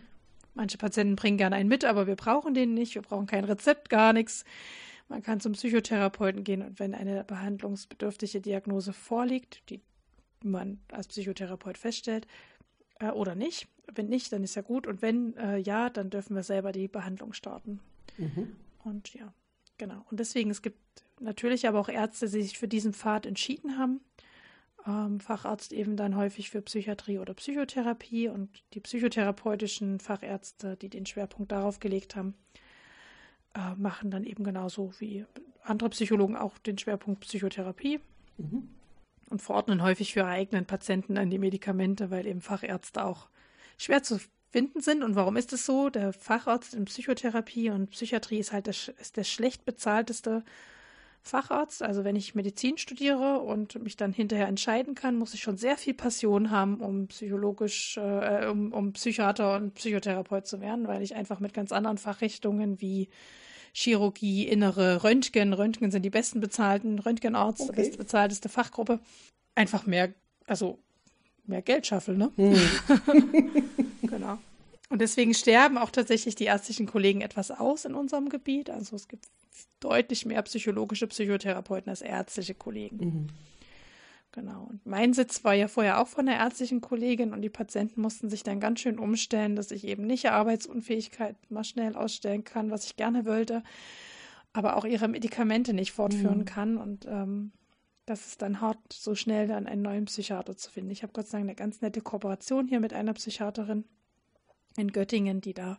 [0.54, 2.96] Manche Patienten bringen gerne einen mit, aber wir brauchen den nicht.
[2.96, 4.44] Wir brauchen kein Rezept, gar nichts.
[5.08, 9.82] Man kann zum Psychotherapeuten gehen und wenn eine behandlungsbedürftige Diagnose vorliegt, die
[10.44, 12.28] man als Psychotherapeut feststellt,
[13.02, 13.68] äh, oder nicht.
[13.94, 14.88] Wenn nicht, dann ist ja gut.
[14.88, 17.80] Und wenn äh, ja, dann dürfen wir selber die Behandlung starten.
[18.18, 18.56] Mhm.
[18.84, 19.34] Und ja,
[19.78, 20.06] genau.
[20.10, 20.80] Und deswegen, es gibt
[21.22, 24.02] natürlich aber auch Ärzte, die sich für diesen Pfad entschieden haben.
[24.88, 31.06] Ähm, Facharzt eben dann häufig für Psychiatrie oder Psychotherapie und die psychotherapeutischen Fachärzte, die den
[31.06, 32.34] Schwerpunkt darauf gelegt haben,
[33.54, 35.26] äh, machen dann eben genauso wie
[35.64, 38.00] andere Psychologen auch den Schwerpunkt Psychotherapie
[38.38, 38.70] mhm.
[39.30, 43.30] und verordnen häufig für ihre eigenen Patienten an die Medikamente, weil eben Fachärzte auch
[43.78, 44.20] schwer zu
[44.50, 45.04] finden sind.
[45.04, 45.90] Und warum ist es so?
[45.90, 50.44] Der Facharzt in Psychotherapie und Psychiatrie ist halt der, ist der schlecht bezahlteste
[51.24, 51.84] Facharzt.
[51.84, 55.78] Also wenn ich Medizin studiere und mich dann hinterher entscheiden kann, muss ich schon sehr
[55.78, 61.16] viel Passion haben, um psychologisch, äh, um, um Psychiater und Psychotherapeut zu werden, weil ich
[61.16, 63.10] einfach mit ganz anderen Fachrichtungen wie
[63.74, 67.84] Chirurgie, innere Röntgen, Röntgen sind die besten bezahlten, Röntgenarzt, okay.
[67.84, 69.00] best bezahlteste Fachgruppe,
[69.56, 70.14] einfach mehr,
[70.46, 70.80] also
[71.46, 72.32] mehr Geld schaffe, ne?
[72.36, 72.56] Hm.
[74.02, 74.40] genau.
[74.92, 78.70] Und deswegen sterben auch tatsächlich die ärztlichen Kollegen etwas aus in unserem Gebiet.
[78.70, 79.26] Also es gibt
[79.80, 82.98] deutlich mehr psychologische Psychotherapeuten als ärztliche Kollegen.
[82.98, 83.28] Mhm.
[84.34, 84.68] Genau.
[84.70, 88.30] Und mein Sitz war ja vorher auch von der ärztlichen Kollegin und die Patienten mussten
[88.30, 92.86] sich dann ganz schön umstellen, dass ich eben nicht Arbeitsunfähigkeit mal schnell ausstellen kann, was
[92.86, 93.64] ich gerne wollte,
[94.52, 96.46] aber auch ihre Medikamente nicht fortführen mhm.
[96.46, 96.78] kann.
[96.78, 97.54] Und ähm,
[98.06, 100.92] das ist dann hart, so schnell dann einen neuen Psychiater zu finden.
[100.92, 103.86] Ich habe Gott sei Dank eine ganz nette Kooperation hier mit einer Psychiaterin
[104.78, 105.78] in Göttingen, die da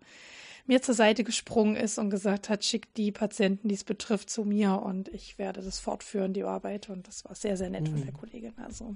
[0.66, 4.44] mir zur Seite gesprungen ist und gesagt hat, schickt die Patienten, die es betrifft, zu
[4.44, 6.88] mir und ich werde das fortführen, die Arbeit.
[6.88, 7.92] Und das war sehr, sehr nett mhm.
[7.92, 8.54] von der Kollegin.
[8.58, 8.94] Also.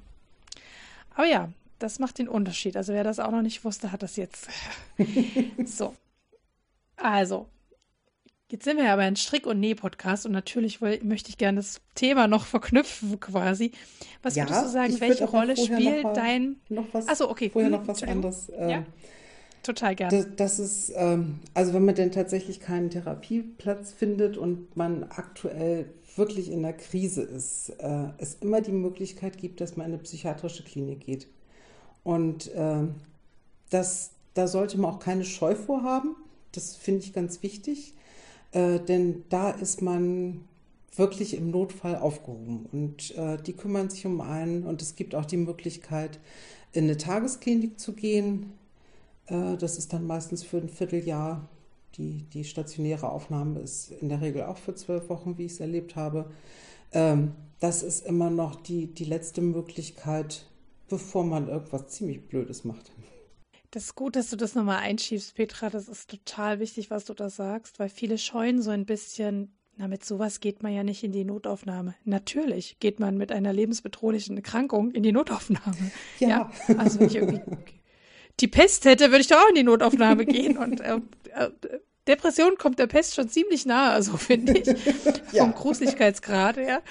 [1.14, 2.77] Aber ja, das macht den Unterschied.
[2.77, 4.48] Also wer das auch noch nicht wusste, hat das jetzt.
[5.64, 5.94] so.
[6.97, 7.48] Also,
[8.48, 11.56] Jetzt sind wir ja aber ein Strick- und Näh-Podcast und natürlich will, möchte ich gerne
[11.56, 13.73] das Thema noch verknüpfen quasi.
[14.23, 16.60] Was ja, würdest du sagen, welche Rolle spielt noch dein...
[16.68, 17.51] Noch was, Achso, okay.
[17.51, 18.48] Vorher noch was anderes.
[18.51, 18.86] Äh, ja.
[19.66, 20.16] Total gerne.
[20.16, 25.86] Das, das ist, ähm, also wenn man denn tatsächlich keinen Therapieplatz findet und man aktuell
[26.14, 30.02] wirklich in der Krise ist, äh, es immer die Möglichkeit gibt, dass man in eine
[30.05, 31.26] psychiatrische Klinik geht.
[32.05, 32.84] Und äh,
[33.70, 36.14] das, da sollte man auch keine Scheu vorhaben.
[36.52, 37.94] Das finde ich ganz wichtig,
[38.52, 40.43] äh, denn da ist man
[40.94, 45.26] wirklich im Notfall aufgehoben und äh, die kümmern sich um einen und es gibt auch
[45.26, 46.20] die Möglichkeit,
[46.72, 48.52] in eine Tagesklinik zu gehen,
[49.27, 51.48] das ist dann meistens für ein Vierteljahr.
[51.97, 55.61] Die, die stationäre Aufnahme ist in der Regel auch für zwölf Wochen, wie ich es
[55.61, 56.31] erlebt habe.
[56.93, 60.47] Ähm, das ist immer noch die, die letzte Möglichkeit,
[60.89, 62.93] bevor man irgendwas ziemlich Blödes macht.
[63.70, 65.70] Das ist gut, dass du das nochmal einschiebst, Petra.
[65.70, 69.89] Das ist total wichtig, was du da sagst, weil viele scheuen so ein bisschen, na,
[69.89, 71.94] mit sowas geht man ja nicht in die Notaufnahme.
[72.05, 75.90] Natürlich geht man mit einer lebensbedrohlichen Erkrankung in die Notaufnahme.
[76.20, 76.28] Ja.
[76.28, 77.43] ja also wenn ich irgendwie
[78.40, 80.56] die Pest hätte, würde ich doch auch in die Notaufnahme gehen.
[80.58, 81.00] Und äh,
[81.34, 81.50] äh,
[82.06, 84.66] Depression kommt der Pest schon ziemlich nahe, also finde ich,
[85.32, 85.42] ja.
[85.42, 86.82] vom Gruseligkeitsgrad her.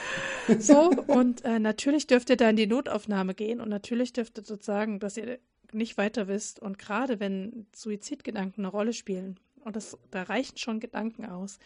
[0.59, 4.43] So, und äh, natürlich dürft ihr da in die Notaufnahme gehen und natürlich dürft ihr
[4.43, 5.39] sozusagen, dass ihr
[5.71, 6.59] nicht weiter wisst.
[6.59, 11.59] Und gerade wenn Suizidgedanken eine Rolle spielen, und das, da reichen schon Gedanken aus,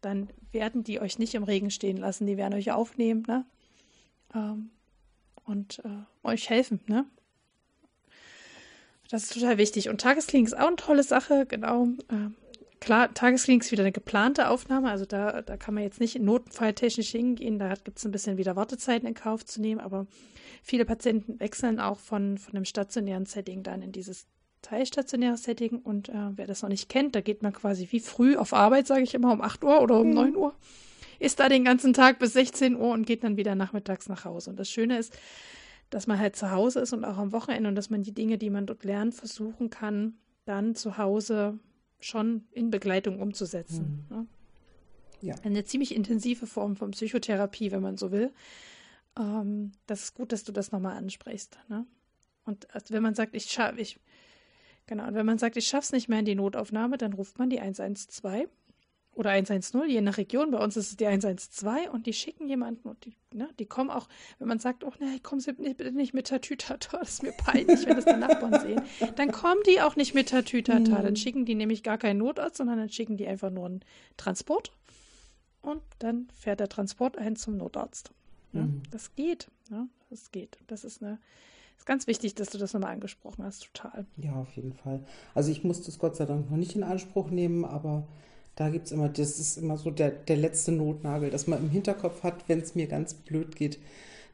[0.00, 3.44] dann werden die euch nicht im Regen stehen lassen, die werden euch aufnehmen, ne?
[4.34, 4.70] Ähm,
[5.44, 7.04] und äh, euch helfen, ne?
[9.10, 9.88] Das ist total wichtig.
[9.88, 11.88] Und Tagesklinik ist auch eine tolle Sache, genau.
[12.10, 12.34] Ähm,
[12.80, 17.10] klar, Tagesklinik ist wieder eine geplante Aufnahme, also da, da kann man jetzt nicht notfalltechnisch
[17.10, 20.06] hingehen, da gibt es ein bisschen wieder Wartezeiten in Kauf zu nehmen, aber
[20.62, 24.26] viele Patienten wechseln auch von, von einem stationären Setting dann in dieses
[24.62, 28.36] teilstationäre Setting und äh, wer das noch nicht kennt, da geht man quasi wie früh
[28.36, 30.14] auf Arbeit, sage ich immer, um 8 Uhr oder um mhm.
[30.14, 30.54] 9 Uhr,
[31.18, 34.50] ist da den ganzen Tag bis 16 Uhr und geht dann wieder nachmittags nach Hause.
[34.50, 35.16] Und das Schöne ist,
[35.90, 38.38] dass man halt zu Hause ist und auch am Wochenende und dass man die Dinge,
[38.38, 40.14] die man dort lernt, versuchen kann,
[40.44, 41.58] dann zu Hause
[42.00, 44.06] schon in Begleitung umzusetzen.
[44.08, 44.16] Mhm.
[44.16, 44.26] Ne?
[45.22, 45.34] Ja.
[45.42, 48.32] Eine ziemlich intensive Form von Psychotherapie, wenn man so will.
[49.18, 51.58] Ähm, das ist gut, dass du das nochmal ansprichst.
[51.68, 51.86] Ne?
[52.44, 53.98] Und also wenn man sagt, ich schaffe, ich,
[54.86, 57.38] genau, und wenn man sagt, ich schaffe es nicht mehr in die Notaufnahme, dann ruft
[57.38, 58.50] man die 112
[59.16, 60.50] oder 110, je nach Region.
[60.50, 63.90] Bei uns ist es die 112 und die schicken jemanden und die, ne, die kommen
[63.90, 67.32] auch, wenn man sagt, oh ne, kommen Sie bitte nicht mit Tatütata, das ist mir
[67.32, 68.82] peinlich, wenn das die Nachbarn sehen,
[69.16, 70.98] dann kommen die auch nicht mit Tatütata.
[70.98, 71.02] Mhm.
[71.02, 73.80] Dann schicken die nämlich gar keinen Notarzt, sondern dann schicken die einfach nur einen
[74.16, 74.72] Transport
[75.62, 78.12] und dann fährt der Transport ein zum Notarzt.
[78.52, 78.62] Ne?
[78.62, 78.82] Mhm.
[78.90, 79.88] Das geht, ne?
[80.10, 80.58] das geht.
[80.66, 81.18] Das ist eine
[81.78, 84.06] ist ganz wichtig, dass du das nochmal angesprochen hast, total.
[84.16, 85.04] Ja, auf jeden Fall.
[85.34, 88.06] Also ich musste es Gott sei Dank noch nicht in Anspruch nehmen, aber
[88.56, 91.70] da gibt es immer, das ist immer so der, der letzte Notnagel, dass man im
[91.70, 93.78] Hinterkopf hat, wenn es mir ganz blöd geht,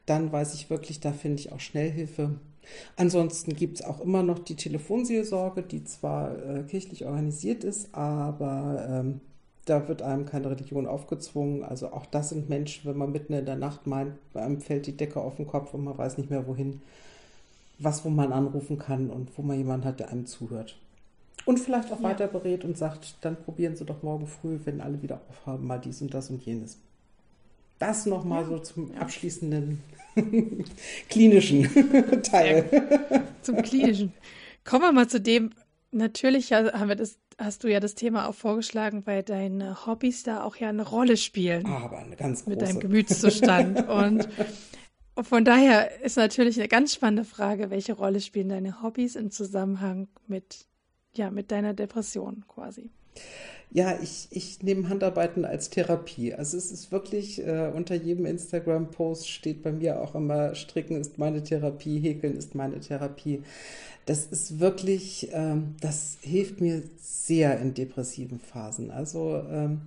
[0.05, 2.31] dann weiß ich wirklich, da finde ich auch Schnellhilfe.
[2.95, 8.85] Ansonsten gibt es auch immer noch die Telefonseelsorge, die zwar äh, kirchlich organisiert ist, aber
[8.89, 9.19] ähm,
[9.65, 11.63] da wird einem keine Religion aufgezwungen.
[11.63, 14.87] Also auch das sind Menschen, wenn man mitten in der Nacht meint, bei einem fällt
[14.87, 16.81] die Decke auf den Kopf und man weiß nicht mehr wohin,
[17.79, 20.77] was, wo man anrufen kann und wo man jemanden hat, der einem zuhört.
[21.45, 22.03] Und vielleicht auch ja.
[22.03, 25.79] weiter berät und sagt, dann probieren Sie doch morgen früh, wenn alle wieder aufhaben, mal
[25.79, 26.77] dies und das und jenes.
[27.79, 28.49] Das nochmal ja.
[28.49, 29.81] so zum abschließenden
[31.09, 31.69] klinischen
[32.23, 33.25] Teil.
[33.41, 34.13] Zum klinischen.
[34.63, 35.49] Kommen wir mal zu dem,
[35.91, 40.43] natürlich haben wir das, hast du ja das Thema auch vorgeschlagen, weil deine Hobbys da
[40.43, 41.65] auch ja eine Rolle spielen.
[41.65, 42.49] Aber eine ganz große.
[42.49, 43.87] Mit deinem Gemütszustand.
[43.89, 44.29] und
[45.21, 50.07] von daher ist natürlich eine ganz spannende Frage, welche Rolle spielen deine Hobbys im Zusammenhang
[50.27, 50.65] mit
[51.15, 52.89] ja, mit deiner Depression quasi.
[53.71, 56.33] Ja, ich, ich nehme Handarbeiten als Therapie.
[56.33, 61.17] Also es ist wirklich, äh, unter jedem Instagram-Post steht bei mir auch immer, Stricken ist
[61.17, 63.41] meine Therapie, Häkeln ist meine Therapie.
[64.05, 68.91] Das ist wirklich, ähm, das hilft mir sehr in depressiven Phasen.
[68.91, 69.81] Also ähm,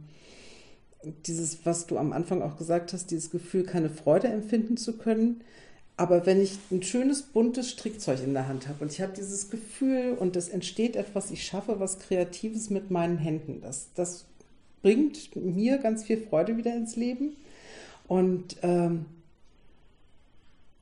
[1.27, 5.43] dieses, was du am Anfang auch gesagt hast, dieses Gefühl, keine Freude empfinden zu können,
[5.97, 9.51] aber wenn ich ein schönes, buntes Strickzeug in der Hand habe und ich habe dieses
[9.51, 14.27] Gefühl und es entsteht etwas, ich schaffe was Kreatives mit meinen Händen, das, das
[14.83, 17.37] bringt mir ganz viel Freude wieder ins Leben.
[18.07, 19.07] Und ähm,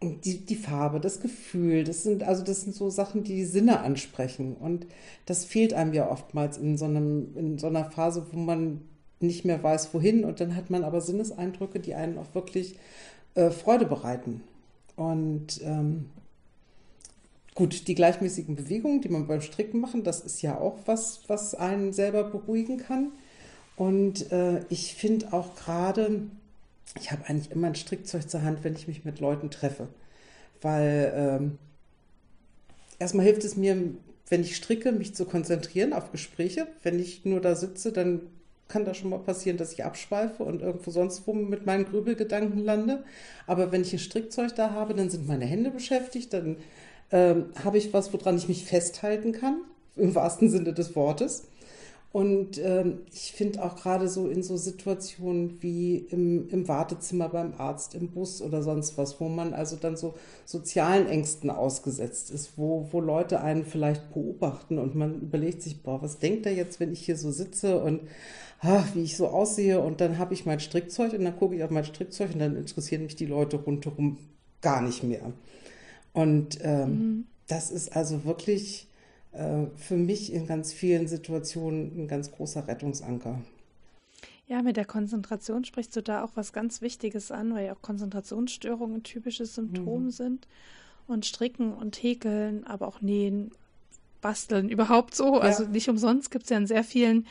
[0.03, 3.81] die, die Farbe, das Gefühl, das sind also das sind so Sachen, die die Sinne
[3.81, 4.57] ansprechen.
[4.57, 4.87] Und
[5.25, 8.83] das fehlt einem ja oftmals in so, einem, in so einer Phase, wo man
[9.21, 10.25] nicht mehr weiß, wohin.
[10.25, 12.77] Und dann hat man aber Sinneseindrücke, die einen auch wirklich
[13.35, 14.43] äh, Freude bereiten.
[14.97, 16.11] Und ähm,
[17.55, 21.55] gut, die gleichmäßigen Bewegungen, die man beim Stricken machen, das ist ja auch was, was
[21.55, 23.13] einen selber beruhigen kann.
[23.77, 26.23] Und äh, ich finde auch gerade,
[26.99, 29.89] ich habe eigentlich immer ein Strickzeug zur Hand, wenn ich mich mit Leuten treffe.
[30.61, 31.59] Weil ähm,
[32.99, 33.77] erstmal hilft es mir,
[34.29, 36.69] wenn ich stricke, mich zu konzentrieren auf Gespräche.
[36.83, 38.23] Wenn ich nur da sitze, dann
[38.69, 42.59] kann das schon mal passieren, dass ich abschweife und irgendwo sonst wo mit meinen Grübelgedanken
[42.59, 43.05] lande.
[43.47, 46.57] Aber wenn ich ein Strickzeug da habe, dann sind meine Hände beschäftigt, dann
[47.13, 49.59] ähm, habe ich was, woran ich mich festhalten kann,
[49.97, 51.45] im wahrsten Sinne des Wortes.
[52.15, 57.55] Und ähm, ich finde auch gerade so in so Situationen wie im, im Wartezimmer beim
[57.59, 60.15] Arzt, im Bus oder sonst was, wo man also dann so
[60.45, 66.03] sozialen Ängsten ausgesetzt ist, wo, wo Leute einen vielleicht beobachten und man überlegt sich, boah,
[66.03, 68.03] was denkt er jetzt, wenn ich hier so sitze und
[68.65, 71.63] ach, wie ich so aussehe und dann habe ich mein Strickzeug und dann gucke ich
[71.63, 74.19] auf mein Strickzeug und dann interessieren mich die Leute rundherum
[74.63, 75.33] gar nicht mehr.
[76.13, 77.27] Und ähm, mhm.
[77.47, 78.89] das ist also wirklich
[79.33, 83.41] äh, für mich in ganz vielen Situationen ein ganz großer Rettungsanker.
[84.47, 87.83] Ja, mit der Konzentration sprichst du da auch was ganz Wichtiges an, weil ja auch
[87.83, 90.11] Konzentrationsstörungen ein typisches Symptom mhm.
[90.11, 90.49] sind.
[91.07, 93.51] Und Stricken und Häkeln, aber auch Nähen
[94.23, 95.35] Basteln überhaupt so.
[95.35, 95.41] Ja.
[95.41, 97.27] Also nicht umsonst gibt es ja in sehr vielen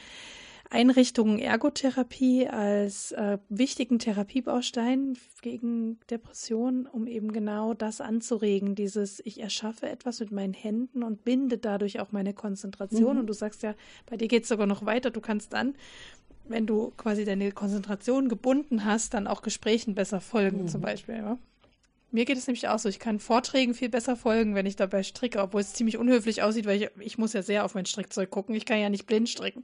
[0.74, 9.40] Einrichtungen Ergotherapie als äh, wichtigen Therapiebaustein gegen Depressionen, um eben genau das anzuregen, dieses ich
[9.40, 13.14] erschaffe etwas mit meinen Händen und binde dadurch auch meine Konzentration.
[13.14, 13.20] Mhm.
[13.22, 13.76] Und du sagst ja,
[14.08, 15.76] bei dir geht es sogar noch weiter, du kannst dann
[16.46, 20.68] wenn du quasi deine Konzentration gebunden hast, dann auch Gesprächen besser folgen, mhm.
[20.68, 21.16] zum Beispiel.
[21.16, 21.38] Ja?
[22.12, 25.04] Mir geht es nämlich auch so, ich kann Vorträgen viel besser folgen, wenn ich dabei
[25.04, 28.30] stricke, obwohl es ziemlich unhöflich aussieht, weil ich, ich muss ja sehr auf mein Strickzeug
[28.30, 28.56] gucken.
[28.56, 29.64] Ich kann ja nicht blind stricken.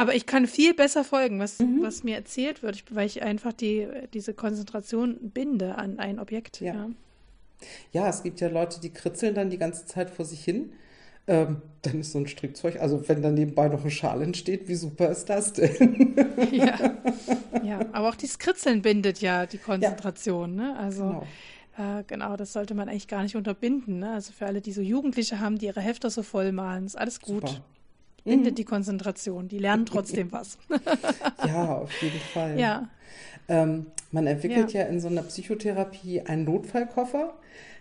[0.00, 1.82] Aber ich kann viel besser folgen, was, mhm.
[1.82, 6.62] was mir erzählt wird, weil ich einfach die, diese Konzentration binde an ein Objekt.
[6.62, 6.72] Ja.
[6.72, 6.90] ja.
[7.92, 10.72] ja es gibt ja Leute, die kritzeln dann die ganze Zeit vor sich hin.
[11.26, 14.74] Ähm, dann ist so ein Strickzeug, also wenn dann nebenbei noch ein Schal entsteht, wie
[14.74, 16.16] super ist das denn?
[16.50, 16.96] ja.
[17.62, 20.56] ja, aber auch dieses Kritzeln bindet ja die Konzentration.
[20.56, 20.64] Ja.
[20.64, 20.78] Ne?
[20.78, 21.02] Also
[21.76, 21.98] genau.
[21.98, 22.36] Äh, genau.
[22.38, 23.98] das sollte man eigentlich gar nicht unterbinden.
[23.98, 24.14] Ne?
[24.14, 27.20] Also für alle, die so Jugendliche haben, die ihre Hefter so voll malen, ist alles
[27.20, 27.46] gut.
[27.46, 27.62] Super
[28.24, 28.56] bindet mhm.
[28.56, 29.48] die Konzentration.
[29.48, 30.58] Die lernen trotzdem was.
[31.46, 32.58] ja, auf jeden Fall.
[32.58, 32.88] Ja.
[33.48, 34.82] Ähm, man entwickelt ja.
[34.82, 34.86] ja.
[34.86, 37.34] in so einer Psychotherapie einen Notfallkoffer.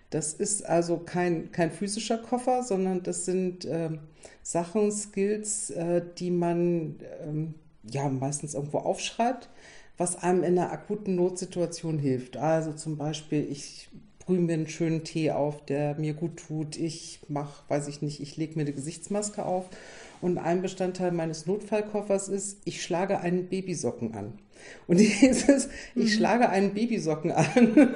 [0.09, 3.99] Das ist also kein, kein physischer Koffer, sondern das sind ähm,
[4.41, 7.53] Sachen, Skills, äh, die man ähm,
[7.83, 9.49] ja meistens irgendwo aufschreibt,
[9.97, 12.37] was einem in einer akuten Notsituation hilft.
[12.37, 13.89] Also zum Beispiel, ich
[14.19, 16.77] brühe mir einen schönen Tee auf, der mir gut tut.
[16.77, 19.69] Ich mache, weiß ich nicht, ich lege mir eine Gesichtsmaske auf
[20.21, 24.33] und ein Bestandteil meines Notfallkoffers ist, ich schlage einen Babysocken an.
[24.87, 26.07] Und dieses, ich mhm.
[26.07, 27.91] schlage einen Babysocken an,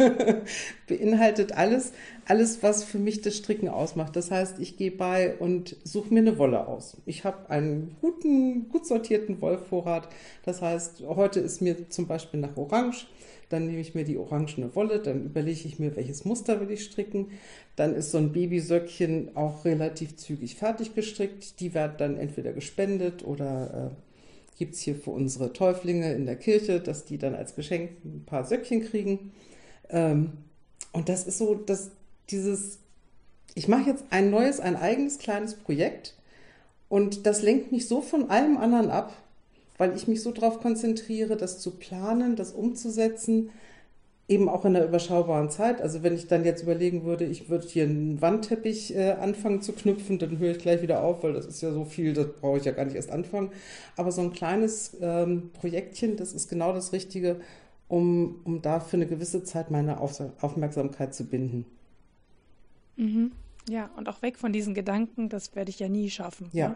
[0.87, 1.93] beinhaltet alles,
[2.25, 4.15] alles, was für mich das Stricken ausmacht.
[4.15, 6.97] Das heißt, ich gehe bei und suche mir eine Wolle aus.
[7.05, 10.07] Ich habe einen guten, gut sortierten Wollvorrat.
[10.43, 13.07] Das heißt, heute ist mir zum Beispiel nach Orange
[13.53, 16.84] dann nehme ich mir die orangene Wolle, dann überlege ich mir, welches Muster will ich
[16.84, 17.27] stricken.
[17.75, 21.59] Dann ist so ein Babysöckchen auch relativ zügig fertig gestrickt.
[21.59, 26.35] Die werden dann entweder gespendet oder äh, gibt es hier für unsere Täuflinge in der
[26.35, 29.31] Kirche, dass die dann als Geschenk ein paar Söckchen kriegen.
[29.89, 30.31] Ähm,
[30.91, 31.91] und das ist so, dass
[32.31, 32.80] dieses,
[33.53, 36.15] ich mache jetzt ein neues, ein eigenes kleines Projekt
[36.89, 39.13] und das lenkt mich so von allem anderen ab,
[39.77, 43.49] weil ich mich so darauf konzentriere, das zu planen, das umzusetzen,
[44.27, 45.81] eben auch in einer überschaubaren Zeit.
[45.81, 49.73] Also wenn ich dann jetzt überlegen würde, ich würde hier einen Wandteppich äh, anfangen zu
[49.73, 52.57] knüpfen, dann höre ich gleich wieder auf, weil das ist ja so viel, das brauche
[52.57, 53.49] ich ja gar nicht erst anfangen.
[53.97, 57.41] Aber so ein kleines ähm, Projektchen, das ist genau das Richtige,
[57.89, 61.65] um, um da für eine gewisse Zeit meine Auf Aufmerksamkeit zu binden.
[62.95, 63.31] Mhm.
[63.69, 66.49] Ja, und auch weg von diesen Gedanken, das werde ich ja nie schaffen.
[66.51, 66.69] Ja.
[66.69, 66.75] Ne?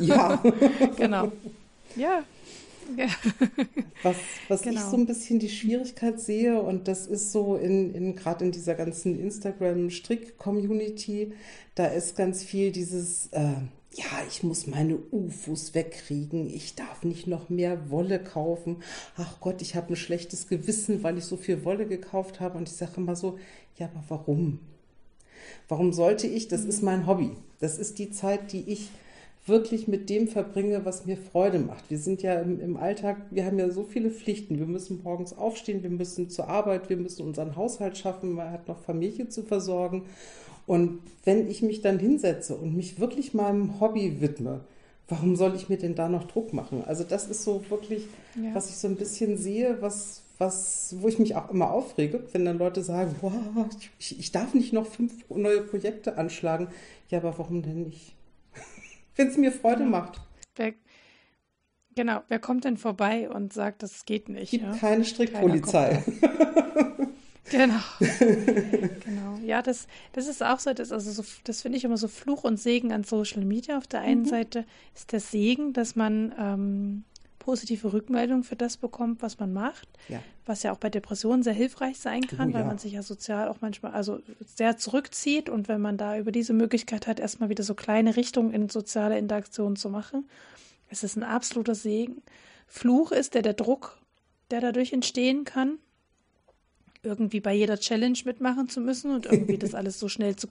[0.00, 0.42] Ja.
[0.96, 1.32] genau.
[1.96, 2.24] Ja.
[2.96, 3.06] ja.
[4.04, 4.14] Was,
[4.48, 4.80] was genau.
[4.80, 8.52] ich so ein bisschen die Schwierigkeit sehe, und das ist so in, in gerade in
[8.52, 11.32] dieser ganzen Instagram-Strick-Community,
[11.74, 13.54] da ist ganz viel dieses, äh,
[13.94, 18.76] ja, ich muss meine UFOs wegkriegen, ich darf nicht noch mehr Wolle kaufen.
[19.16, 22.56] Ach Gott, ich habe ein schlechtes Gewissen, weil ich so viel Wolle gekauft habe.
[22.58, 23.36] Und ich sage immer so,
[23.76, 24.60] ja, aber warum?
[25.66, 26.46] Warum sollte ich?
[26.48, 27.30] Das ist mein Hobby.
[27.58, 28.90] Das ist die Zeit, die ich
[29.48, 31.90] wirklich mit dem verbringe, was mir Freude macht.
[31.90, 34.58] Wir sind ja im, im, Alltag, wir haben ja so viele Pflichten.
[34.58, 38.68] Wir müssen morgens aufstehen, wir müssen zur Arbeit, wir müssen unseren Haushalt schaffen, man hat
[38.68, 40.04] noch Familie zu versorgen.
[40.66, 44.60] Und wenn ich mich dann hinsetze und mich wirklich meinem Hobby widme,
[45.08, 46.84] warum soll ich mir denn da noch Druck machen?
[46.84, 48.04] Also das ist so wirklich,
[48.36, 48.54] ja.
[48.54, 52.44] was ich so ein bisschen sehe, was, was, wo ich mich auch immer aufrege, wenn
[52.44, 53.32] dann Leute sagen, wow,
[53.98, 56.68] ich, ich darf nicht noch fünf neue Projekte anschlagen.
[57.08, 58.17] Ja, aber warum denn nicht?
[59.18, 59.88] Wenn es mir Freude ja.
[59.88, 60.20] macht.
[60.56, 60.74] Wer,
[61.94, 64.50] genau, wer kommt denn vorbei und sagt, das geht nicht?
[64.50, 64.72] Gibt ja?
[64.76, 66.02] keine Strickpolizei.
[67.50, 67.80] genau.
[68.00, 69.38] genau.
[69.44, 72.44] Ja, das, das ist auch so, das, also so, das finde ich immer so Fluch
[72.44, 73.76] und Segen an Social Media.
[73.76, 74.26] Auf der einen mhm.
[74.26, 74.64] Seite
[74.94, 77.04] ist der Segen, dass man ähm,
[77.48, 80.22] positive Rückmeldung für das bekommt, was man macht, ja.
[80.44, 83.48] was ja auch bei Depressionen sehr hilfreich sein kann, oh, weil man sich ja sozial
[83.48, 87.64] auch manchmal also sehr zurückzieht und wenn man da über diese Möglichkeit hat, erstmal wieder
[87.64, 90.28] so kleine Richtungen in soziale Interaktion zu machen,
[90.90, 92.20] es ist ein absoluter Segen.
[92.66, 93.96] Fluch ist der der Druck,
[94.50, 95.78] der dadurch entstehen kann,
[97.02, 100.48] irgendwie bei jeder Challenge mitmachen zu müssen und irgendwie das alles so schnell zu.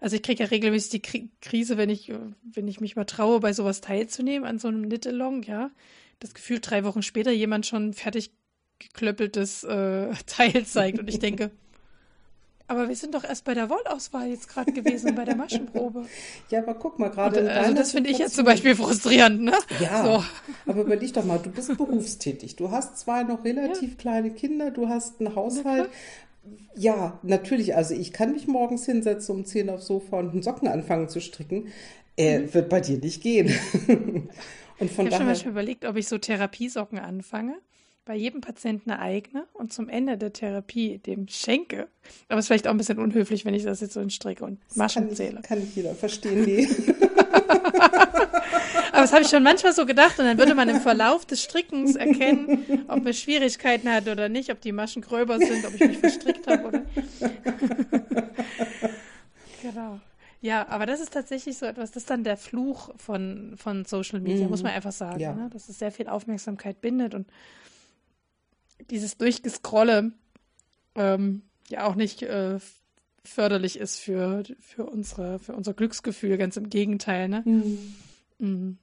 [0.00, 2.12] Also ich kriege ja regelmäßig die Krise, wenn ich,
[2.44, 5.72] wenn ich mich mal traue, bei sowas teilzunehmen, an so einem Knit-Along, ja
[6.20, 8.32] das Gefühl, drei Wochen später jemand schon fertig
[8.78, 10.98] geklöppeltes äh, Teil zeigt.
[10.98, 11.50] Und ich denke,
[12.70, 16.04] aber wir sind doch erst bei der Wollauswahl jetzt gerade gewesen, bei der Maschenprobe.
[16.50, 17.40] Ja, aber guck mal, gerade.
[17.40, 19.54] Und, also das finde ich jetzt zum Beispiel frustrierend, ne?
[19.80, 20.04] Ja.
[20.04, 20.24] So.
[20.70, 22.56] Aber überleg doch mal, du bist berufstätig.
[22.56, 23.96] Du hast zwei noch relativ ja.
[23.96, 25.88] kleine Kinder, du hast einen Haushalt.
[26.74, 27.74] Ja, natürlich.
[27.74, 31.20] Also ich kann mich morgens hinsetzen um 10 aufs Sofa und einen Socken anfangen zu
[31.20, 31.68] stricken.
[32.18, 32.54] Äh, mhm.
[32.54, 33.50] Wird bei dir nicht gehen.
[34.80, 37.54] Und von ich habe schon mal überlegt, ob ich so Therapiesocken anfange
[38.08, 41.88] bei jedem Patienten eine eigene und zum Ende der Therapie dem schenke.
[42.28, 44.44] Aber es ist vielleicht auch ein bisschen unhöflich, wenn ich das jetzt so in Stricke
[44.44, 45.40] und Maschen kann zähle.
[45.42, 46.66] Ich, kann nicht jeder verstehen, nee.
[48.92, 51.42] Aber das habe ich schon manchmal so gedacht und dann würde man im Verlauf des
[51.42, 55.80] Strickens erkennen, ob man Schwierigkeiten hat oder nicht, ob die Maschen gröber sind, ob ich
[55.80, 56.82] mich verstrickt habe oder.
[59.62, 60.00] genau.
[60.40, 64.20] Ja, aber das ist tatsächlich so etwas, das ist dann der Fluch von, von Social
[64.20, 64.50] Media, mhm.
[64.50, 65.34] muss man einfach sagen, ja.
[65.34, 65.50] ne?
[65.50, 67.28] dass es sehr viel Aufmerksamkeit bindet und
[68.90, 70.12] dieses Durchgescrolle
[70.94, 72.58] ähm, ja auch nicht äh,
[73.24, 77.28] förderlich ist für, für, unsere, für unser Glücksgefühl, ganz im Gegenteil.
[77.28, 77.42] Ne?
[77.44, 77.94] Mhm.
[78.38, 78.78] Mhm.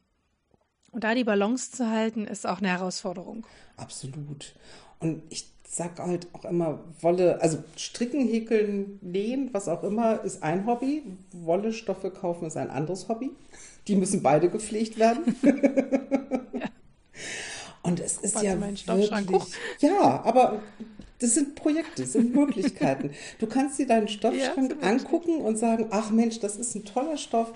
[0.92, 3.46] Und da die Balance zu halten, ist auch eine Herausforderung.
[3.76, 4.56] Absolut.
[5.00, 10.42] Und ich sage halt auch immer, Wolle, also stricken, häkeln, nähen, was auch immer, ist
[10.42, 11.04] ein Hobby.
[11.34, 13.32] Wolle, Stoffe kaufen ist ein anderes Hobby.
[13.90, 15.36] Die müssen beide gepflegt werden.
[16.54, 16.70] ja.
[17.84, 18.86] Und es ist ja wirklich,
[19.80, 20.62] ja, aber
[21.20, 23.12] das sind Projekte, das sind Möglichkeiten.
[23.40, 27.18] Du kannst dir deinen Stoffschrank ja, angucken und sagen, ach Mensch, das ist ein toller
[27.18, 27.52] Stoff.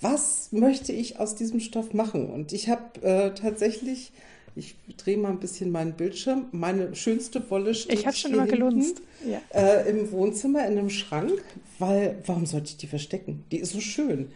[0.00, 2.30] Was möchte ich aus diesem Stoff machen?
[2.30, 4.12] Und ich habe äh, tatsächlich,
[4.58, 8.46] ich drehe mal ein bisschen meinen Bildschirm, meine schönste Wolle steht Ich habe schon immer
[8.46, 9.00] gelunzt.
[9.26, 9.40] Ja.
[9.50, 11.42] Äh, Im Wohnzimmer in einem Schrank,
[11.78, 13.44] weil warum sollte ich die verstecken?
[13.50, 14.30] Die ist so schön.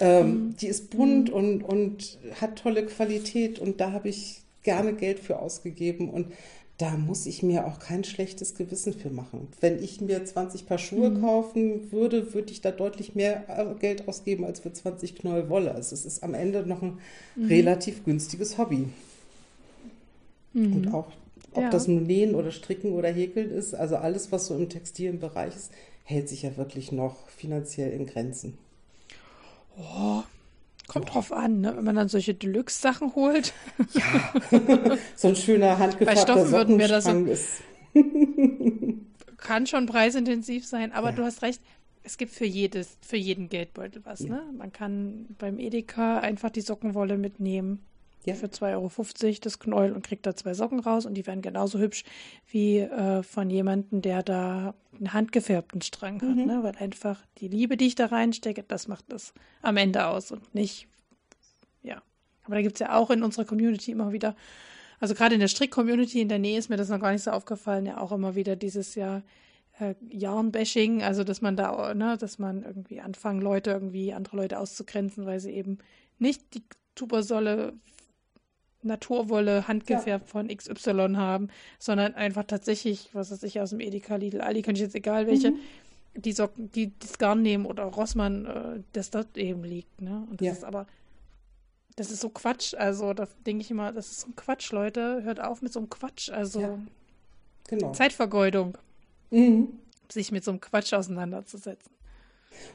[0.00, 0.56] Ähm, mhm.
[0.60, 1.34] Die ist bunt mhm.
[1.34, 6.26] und, und hat tolle Qualität und da habe ich gerne Geld für ausgegeben und
[6.78, 9.48] da muss ich mir auch kein schlechtes Gewissen für machen.
[9.60, 11.20] Wenn ich mir 20 Paar Schuhe mhm.
[11.20, 15.74] kaufen würde, würde ich da deutlich mehr äh, Geld ausgeben als für 20 Knäuel Wolle.
[15.74, 16.98] Also es ist am Ende noch ein
[17.34, 17.46] mhm.
[17.46, 18.86] relativ günstiges Hobby.
[20.58, 20.76] Mhm.
[20.76, 21.08] Und auch,
[21.52, 21.70] ob ja.
[21.70, 25.54] das nun Nähen oder Stricken oder Häkeln ist, also alles, was so im textilen Bereich
[25.54, 25.72] ist,
[26.04, 28.58] hält sich ja wirklich noch finanziell in Grenzen.
[29.76, 30.22] Oh,
[30.88, 31.76] Kommt drauf an, ne?
[31.76, 33.52] wenn man dann solche Deluxe-Sachen holt.
[33.92, 37.62] Ja, so ein schöner handgefärbter Bei Stoffen würden wir das so, ist.
[39.36, 41.16] kann schon preisintensiv sein, aber ja.
[41.16, 41.60] du hast recht,
[42.02, 44.20] es gibt für jedes, für jeden Geldbeutel was.
[44.20, 44.28] Ja.
[44.30, 44.42] Ne?
[44.56, 47.80] Man kann beim Edeka einfach die Sockenwolle mitnehmen
[48.24, 48.34] ja.
[48.34, 51.78] für 2,50 Euro das Knäuel und kriegt da zwei Socken raus und die werden genauso
[51.78, 52.04] hübsch
[52.48, 56.36] wie äh, von jemandem, der da einen handgefärbten Strang hat.
[56.36, 56.46] Mhm.
[56.46, 56.62] Ne?
[56.62, 59.32] Weil einfach die Liebe, die ich da reinstecke, das macht das
[59.62, 60.88] am Ende aus und nicht,
[61.82, 62.02] ja.
[62.44, 64.34] Aber da gibt es ja auch in unserer Community immer wieder,
[65.00, 67.30] also gerade in der Strick-Community in der Nähe ist mir das noch gar nicht so
[67.30, 69.22] aufgefallen, ja auch immer wieder dieses Jahr
[69.78, 74.58] äh, Yarn-Bashing, also dass man da, ne, dass man irgendwie anfangen, Leute irgendwie, andere Leute
[74.58, 75.78] auszugrenzen, weil sie eben
[76.18, 76.62] nicht die
[76.94, 77.74] Tubersolle
[78.82, 80.30] Naturwolle handgefärbt ja.
[80.30, 81.48] von XY haben,
[81.78, 85.26] sondern einfach tatsächlich, was weiß ich, aus dem Edeka, Lidl, Ali, kann ich jetzt egal
[85.26, 85.58] welche, mhm.
[86.14, 90.26] die Socken, die das Garn nehmen oder Rossmann, äh, das dort eben liegt, ne?
[90.30, 90.52] Und das ja.
[90.52, 90.86] ist aber,
[91.96, 95.22] das ist so Quatsch, also da denke ich immer, das ist so ein Quatsch, Leute,
[95.24, 96.78] hört auf mit so einem Quatsch, also ja.
[97.68, 97.92] genau.
[97.92, 98.78] Zeitvergeudung,
[99.30, 99.68] mhm.
[100.08, 101.97] sich mit so einem Quatsch auseinanderzusetzen.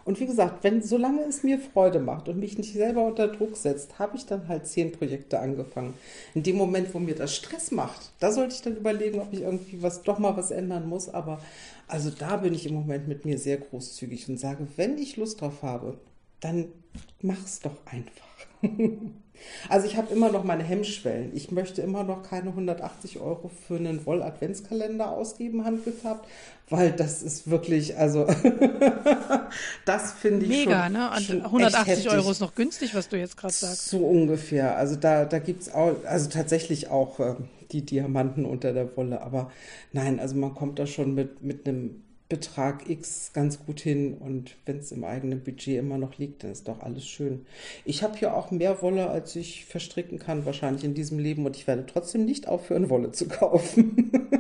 [0.06, 3.56] Und wie gesagt, wenn, solange es mir Freude macht und mich nicht selber unter Druck
[3.56, 5.94] setzt, habe ich dann halt zehn Projekte angefangen.
[6.34, 9.42] In dem Moment, wo mir das Stress macht, da sollte ich dann überlegen, ob ich
[9.42, 11.10] irgendwie was, doch mal was ändern muss.
[11.10, 11.40] Aber
[11.88, 15.42] also da bin ich im Moment mit mir sehr großzügig und sage, wenn ich Lust
[15.42, 15.98] drauf habe,
[16.40, 16.66] dann
[17.22, 18.28] mach's doch einfach.
[19.70, 21.32] Also ich habe immer noch meine Hemmschwellen.
[21.36, 26.28] Ich möchte immer noch keine 180 Euro für einen Woll-Adventskalender ausgeben, handgefärbt,
[26.70, 28.28] weil das ist wirklich, also
[29.86, 31.10] das finde ich Mega, schon, ne?
[31.10, 33.90] Und 180 Euro ist noch günstig, was du jetzt gerade sagst.
[33.90, 34.78] So ungefähr.
[34.78, 37.36] Also da, da gibt es auch, also tatsächlich auch äh,
[37.72, 39.22] die Diamanten unter der Wolle.
[39.22, 39.52] Aber
[39.92, 42.03] nein, also man kommt da schon mit, mit einem
[42.34, 46.52] Betrag X ganz gut hin und wenn es im eigenen Budget immer noch liegt, dann
[46.52, 47.46] ist doch alles schön.
[47.86, 51.56] Ich habe hier auch mehr Wolle, als ich verstricken kann, wahrscheinlich in diesem Leben und
[51.56, 54.12] ich werde trotzdem nicht aufhören, Wolle zu kaufen.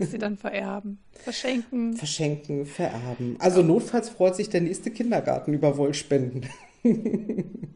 [0.00, 1.94] Sie dann vererben, verschenken.
[1.94, 3.36] Verschenken, vererben.
[3.38, 6.46] Also notfalls freut sich der nächste Kindergarten über Wollspenden.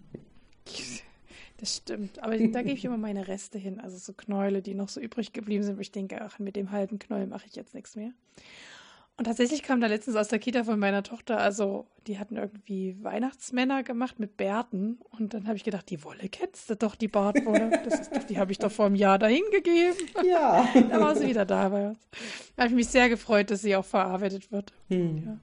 [1.60, 2.22] Das stimmt.
[2.22, 3.80] Aber da gebe ich immer meine Reste hin.
[3.80, 6.70] Also so Knäule, die noch so übrig geblieben sind, wo ich denke, ach, mit dem
[6.70, 8.12] halben Knäuel mache ich jetzt nichts mehr.
[9.18, 12.96] Und tatsächlich kam da letztens aus der Kita von meiner Tochter, also die hatten irgendwie
[13.02, 14.98] Weihnachtsmänner gemacht mit Bärten.
[15.10, 17.70] Und dann habe ich gedacht, die Wolle kennst du doch, die Bartwolle.
[17.84, 19.98] Das ist doch, die habe ich doch vor einem Jahr dahin gegeben.
[20.24, 20.66] Ja.
[20.90, 21.98] da war sie wieder da bei uns.
[22.56, 24.72] Da habe ich mich sehr gefreut, dass sie auch verarbeitet wird.
[24.88, 25.22] Hm.
[25.26, 25.38] Ja.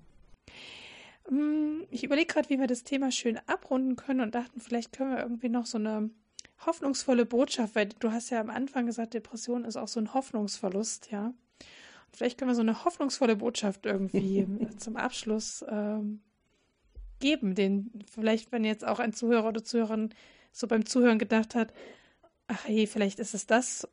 [1.30, 5.12] Hm, ich überlege gerade, wie wir das Thema schön abrunden können und dachten, vielleicht können
[5.12, 6.10] wir irgendwie noch so eine
[6.66, 11.12] hoffnungsvolle Botschaft, weil du hast ja am Anfang gesagt, Depression ist auch so ein Hoffnungsverlust,
[11.12, 11.28] ja.
[11.28, 14.48] Und vielleicht können wir so eine hoffnungsvolle Botschaft irgendwie
[14.78, 16.22] zum Abschluss ähm,
[17.20, 20.10] geben, den vielleicht, wenn jetzt auch ein Zuhörer oder Zuhörerin
[20.52, 21.74] so beim Zuhören gedacht hat,
[22.48, 23.88] ach hey, vielleicht ist es das,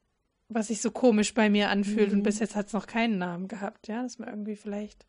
[0.48, 2.18] was sich so komisch bei mir anfühlt mhm.
[2.18, 5.06] und bis jetzt hat es noch keinen Namen gehabt, ja, dass man irgendwie vielleicht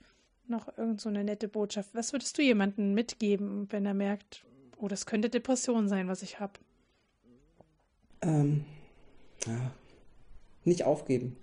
[0.50, 1.90] noch irgend so nette Botschaft.
[1.94, 4.46] Was würdest du jemandem mitgeben, wenn er merkt,
[4.78, 6.54] oh, das könnte Depression sein, was ich habe?
[8.22, 8.66] Ähm,
[9.46, 9.72] ja,
[10.64, 11.38] nicht aufgeben.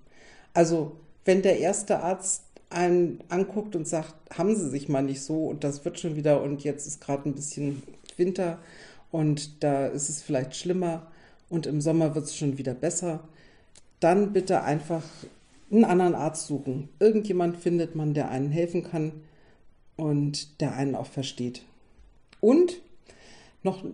[0.55, 5.47] Also, wenn der erste Arzt einen anguckt und sagt, haben Sie sich mal nicht so
[5.47, 7.83] und das wird schon wieder und jetzt ist gerade ein bisschen
[8.17, 8.59] Winter
[9.11, 11.07] und da ist es vielleicht schlimmer
[11.49, 13.21] und im Sommer wird es schon wieder besser,
[14.01, 15.05] dann bitte einfach
[15.73, 16.89] einen anderen Arzt suchen.
[16.99, 19.13] Irgendjemand findet man, der einen helfen kann
[19.97, 21.63] und der einen auch versteht.
[22.41, 22.81] Und
[23.63, 23.85] noch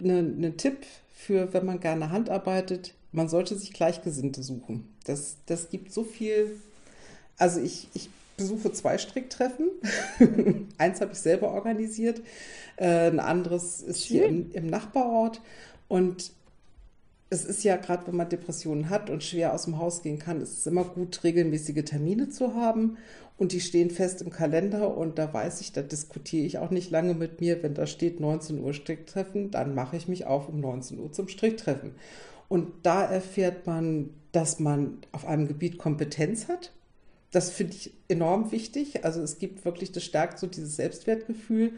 [0.00, 0.78] ein Tipp
[1.14, 4.88] für, wenn man gerne Hand arbeitet, man sollte sich Gleichgesinnte suchen.
[5.04, 6.58] Das, das gibt so viel.
[7.36, 9.68] Also ich, ich besuche zwei Stricktreffen.
[10.78, 12.22] Eins habe ich selber organisiert,
[12.76, 14.16] äh, ein anderes ist Schön.
[14.16, 15.40] hier im, im Nachbarort.
[15.88, 16.32] Und
[17.32, 20.42] es ist ja gerade, wenn man Depressionen hat und schwer aus dem Haus gehen kann,
[20.42, 22.98] ist es immer gut, regelmäßige Termine zu haben.
[23.38, 26.90] Und die stehen fest im Kalender und da weiß ich, da diskutiere ich auch nicht
[26.90, 27.62] lange mit mir.
[27.62, 31.28] Wenn da steht 19 Uhr Stricktreffen, dann mache ich mich auf um 19 Uhr zum
[31.28, 31.92] Stricktreffen.
[32.50, 36.72] Und da erfährt man, dass man auf einem Gebiet Kompetenz hat.
[37.30, 39.06] Das finde ich enorm wichtig.
[39.06, 41.72] Also es gibt wirklich, das stärkt so dieses Selbstwertgefühl.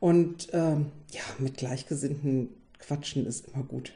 [0.00, 2.48] Und ähm, ja, mit Gleichgesinnten
[2.80, 3.92] quatschen ist immer gut.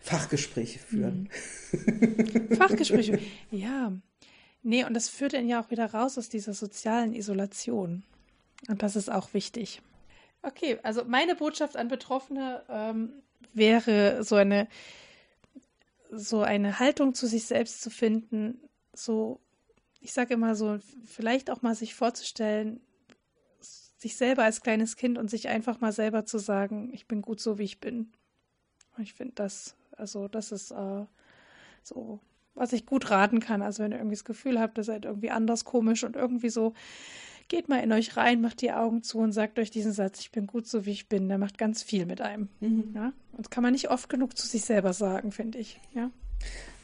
[0.00, 1.28] Fachgespräche führen.
[1.72, 2.56] Mhm.
[2.56, 3.18] Fachgespräche,
[3.50, 3.92] ja.
[4.62, 8.02] Nee, und das führt dann ja auch wieder raus aus dieser sozialen Isolation.
[8.68, 9.82] Und das ist auch wichtig.
[10.42, 13.12] Okay, also meine Botschaft an Betroffene ähm,
[13.52, 14.68] wäre so eine,
[16.10, 18.60] so eine Haltung zu sich selbst zu finden,
[18.94, 19.40] so,
[20.00, 22.80] ich sage immer so, vielleicht auch mal sich vorzustellen,
[24.04, 27.40] sich selber als kleines Kind und sich einfach mal selber zu sagen, ich bin gut
[27.40, 28.12] so, wie ich bin.
[28.98, 31.04] Ich finde das also das ist äh,
[31.82, 32.20] so,
[32.54, 33.62] was ich gut raten kann.
[33.62, 36.74] Also wenn ihr irgendwie das Gefühl habt, ihr seid irgendwie anders komisch und irgendwie so,
[37.48, 40.30] geht mal in euch rein, macht die Augen zu und sagt euch diesen Satz, ich
[40.30, 41.28] bin gut so, wie ich bin.
[41.28, 42.48] Der macht ganz viel mit einem.
[42.60, 42.92] Mhm.
[42.94, 43.12] Ja?
[43.32, 45.80] Und das kann man nicht oft genug zu sich selber sagen, finde ich.
[45.94, 46.10] Ja?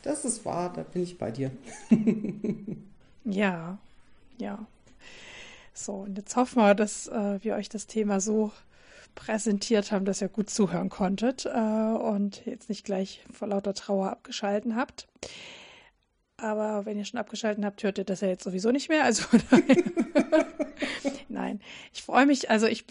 [0.02, 1.50] Das ist wahr, da bin ich bei dir.
[3.24, 3.78] ja,
[4.38, 4.66] ja.
[5.72, 8.52] So, und jetzt hoffen wir, dass äh, wir euch das Thema so
[9.14, 14.10] präsentiert haben, dass ihr gut zuhören konntet äh, und jetzt nicht gleich vor lauter Trauer
[14.10, 15.08] abgeschalten habt.
[16.36, 19.04] Aber wenn ihr schon abgeschalten habt, hört ihr das ja jetzt sowieso nicht mehr.
[19.04, 19.92] Also nein,
[21.28, 21.60] nein.
[21.92, 22.50] ich freue mich.
[22.50, 22.84] Also ich,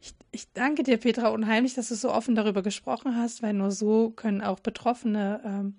[0.00, 3.70] ich, ich danke dir, Petra, unheimlich, dass du so offen darüber gesprochen hast, weil nur
[3.70, 5.76] so können auch Betroffene ähm,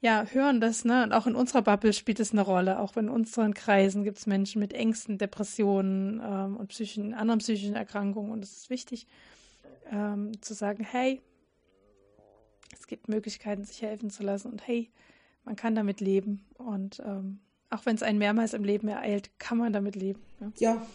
[0.00, 1.02] ja, hören das, ne?
[1.02, 2.78] Und auch in unserer Bubble spielt es eine Rolle.
[2.78, 7.74] Auch in unseren Kreisen gibt es Menschen mit Ängsten, Depressionen ähm, und psychischen, anderen psychischen
[7.74, 8.30] Erkrankungen.
[8.30, 9.06] Und es ist wichtig,
[9.90, 11.20] ähm, zu sagen, hey,
[12.72, 14.90] es gibt Möglichkeiten, sich helfen zu lassen und hey,
[15.44, 16.46] man kann damit leben.
[16.54, 20.20] Und ähm, auch wenn es einen mehrmals im Leben ereilt, kann man damit leben.
[20.40, 20.52] Ne?
[20.58, 20.86] Ja.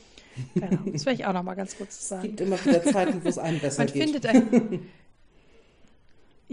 [0.55, 0.79] Genau.
[0.91, 2.23] Das werde ich auch noch mal ganz kurz sagen.
[2.23, 4.03] Es gibt immer wieder Zeiten, wo es einem besser man geht.
[4.03, 4.79] Findet ein,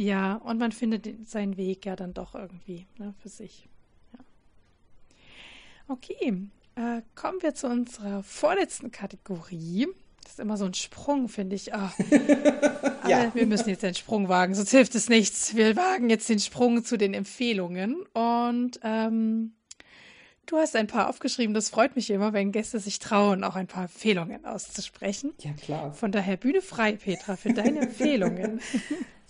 [0.01, 3.69] Ja, und man findet seinen Weg ja dann doch irgendwie ne, für sich.
[4.15, 4.21] Ja.
[5.89, 9.89] Okay, äh, kommen wir zu unserer vorletzten Kategorie.
[10.23, 11.73] Das ist immer so ein Sprung, finde ich.
[11.75, 11.91] Oh.
[13.09, 13.35] Ja.
[13.35, 15.57] wir müssen jetzt den Sprung wagen, sonst hilft es nichts.
[15.57, 18.03] Wir wagen jetzt den Sprung zu den Empfehlungen.
[18.13, 19.55] Und ähm,
[20.47, 21.53] du hast ein paar aufgeschrieben.
[21.55, 25.33] Das freut mich immer, wenn Gäste sich trauen, auch ein paar Empfehlungen auszusprechen.
[25.41, 25.93] Ja, klar.
[25.93, 28.61] Von daher Bühne frei, Petra, für deine Empfehlungen.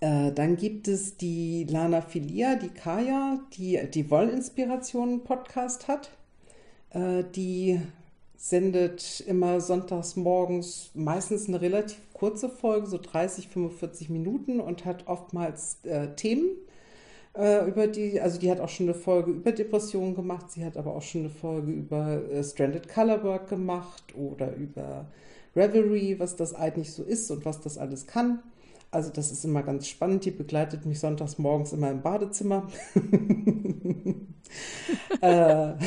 [0.00, 6.10] Äh, dann gibt es die Lana Filia, die Kaya, die die Wollinspirationen-Podcast hat.
[6.90, 7.80] Äh, die
[8.36, 15.06] sendet immer sonntags morgens meistens eine relativ kurze Folge, so 30, 45 Minuten und hat
[15.06, 16.50] oftmals äh, Themen
[17.36, 20.76] Äh, über die, also die hat auch schon eine Folge über Depressionen gemacht, sie hat
[20.76, 25.06] aber auch schon eine Folge über äh, Stranded Colorwork gemacht oder über
[25.56, 28.40] Revelry, was das eigentlich so ist und was das alles kann.
[28.92, 30.24] Also das ist immer ganz spannend.
[30.24, 32.68] Die begleitet mich sonntags morgens immer im Badezimmer.
[35.20, 35.72] äh,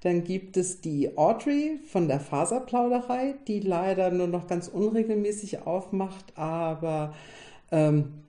[0.00, 6.36] Dann gibt es die Audrey von der Faserplauderei, die leider nur noch ganz unregelmäßig aufmacht,
[6.36, 7.14] aber
[7.70, 8.23] ähm,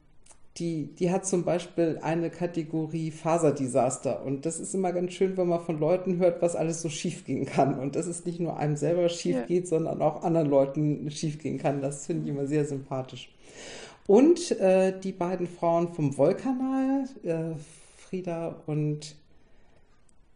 [0.57, 4.23] die, die hat zum Beispiel eine Kategorie Faserdesaster.
[4.23, 7.26] Und das ist immer ganz schön, wenn man von Leuten hört, was alles so schief
[7.26, 7.77] gehen kann.
[7.77, 9.45] Und dass es nicht nur einem selber schief ja.
[9.45, 11.82] geht, sondern auch anderen Leuten schief gehen kann.
[11.82, 13.30] Das finde ich immer sehr sympathisch.
[14.07, 17.56] Und äh, die beiden Frauen vom Wollkanal, äh,
[17.98, 19.15] Frieda und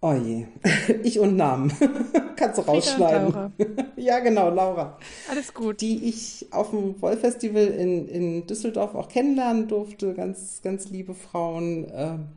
[0.01, 0.47] Oh je,
[1.03, 1.73] ich und Namen.
[2.35, 3.53] Kannst du rausschneiden.
[3.97, 4.97] Ja, genau, Laura.
[5.29, 5.81] Alles gut.
[5.81, 10.13] Die ich auf dem Wollfestival in, in Düsseldorf auch kennenlernen durfte.
[10.13, 11.91] Ganz, ganz liebe Frauen.
[11.93, 12.29] Ähm,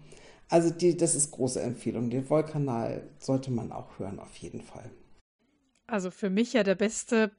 [0.48, 2.10] also die, das ist große Empfehlung.
[2.10, 4.90] Den Wollkanal sollte man auch hören, auf jeden Fall.
[5.86, 7.30] Also für mich ja der beste,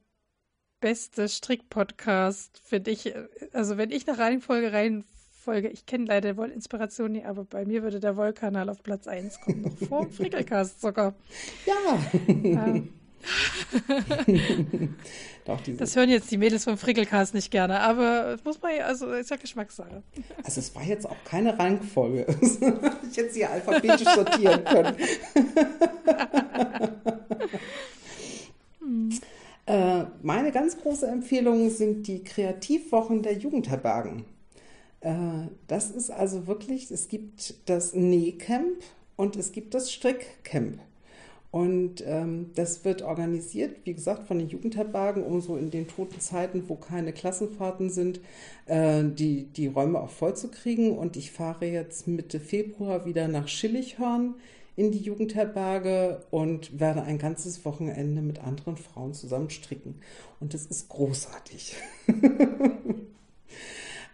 [0.80, 3.14] beste Strick-Podcast, finde ich.
[3.52, 5.04] Also wenn ich eine Reihenfolge rein
[5.44, 5.68] Folge.
[5.68, 9.62] Ich kenne leider Woll-Inspiration nicht, aber bei mir würde der Wollkanal auf Platz 1 kommen,
[9.62, 11.14] noch vor dem Frickelcast sogar.
[11.66, 11.74] Ja.
[12.26, 12.88] Ähm.
[15.46, 19.10] Doch, das hören jetzt die Mädels vom Frickelcast nicht gerne, aber muss man ja, also
[19.12, 20.02] ist ja Geschmackssache.
[20.42, 22.26] Also es war jetzt auch keine Rangfolge.
[23.10, 24.96] ich hätte sie alphabetisch sortieren können.
[28.78, 29.10] hm.
[29.66, 34.24] äh, meine ganz große Empfehlung sind die Kreativwochen der Jugendherbergen.
[35.04, 38.82] Äh, das ist also wirklich, es gibt das Nähcamp
[39.16, 40.80] und es gibt das Strickcamp.
[41.50, 46.18] Und ähm, das wird organisiert, wie gesagt, von den Jugendherbergen, um so in den toten
[46.18, 48.18] Zeiten, wo keine Klassenfahrten sind,
[48.66, 50.98] äh, die, die Räume auch voll zu kriegen.
[50.98, 54.34] Und ich fahre jetzt Mitte Februar wieder nach Schillichhorn
[54.74, 60.00] in die Jugendherberge und werde ein ganzes Wochenende mit anderen Frauen zusammen stricken.
[60.40, 61.76] Und das ist großartig.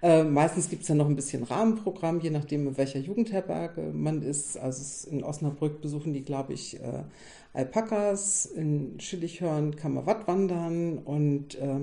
[0.02, 4.22] Äh, meistens gibt es ja noch ein bisschen Rahmenprogramm, je nachdem, in welcher Jugendherberge man
[4.22, 4.56] ist.
[4.56, 7.04] Also in Osnabrück besuchen die, glaube ich, äh,
[7.52, 11.80] Alpakas, in Schillichhörn kann man Watt wandern und äh,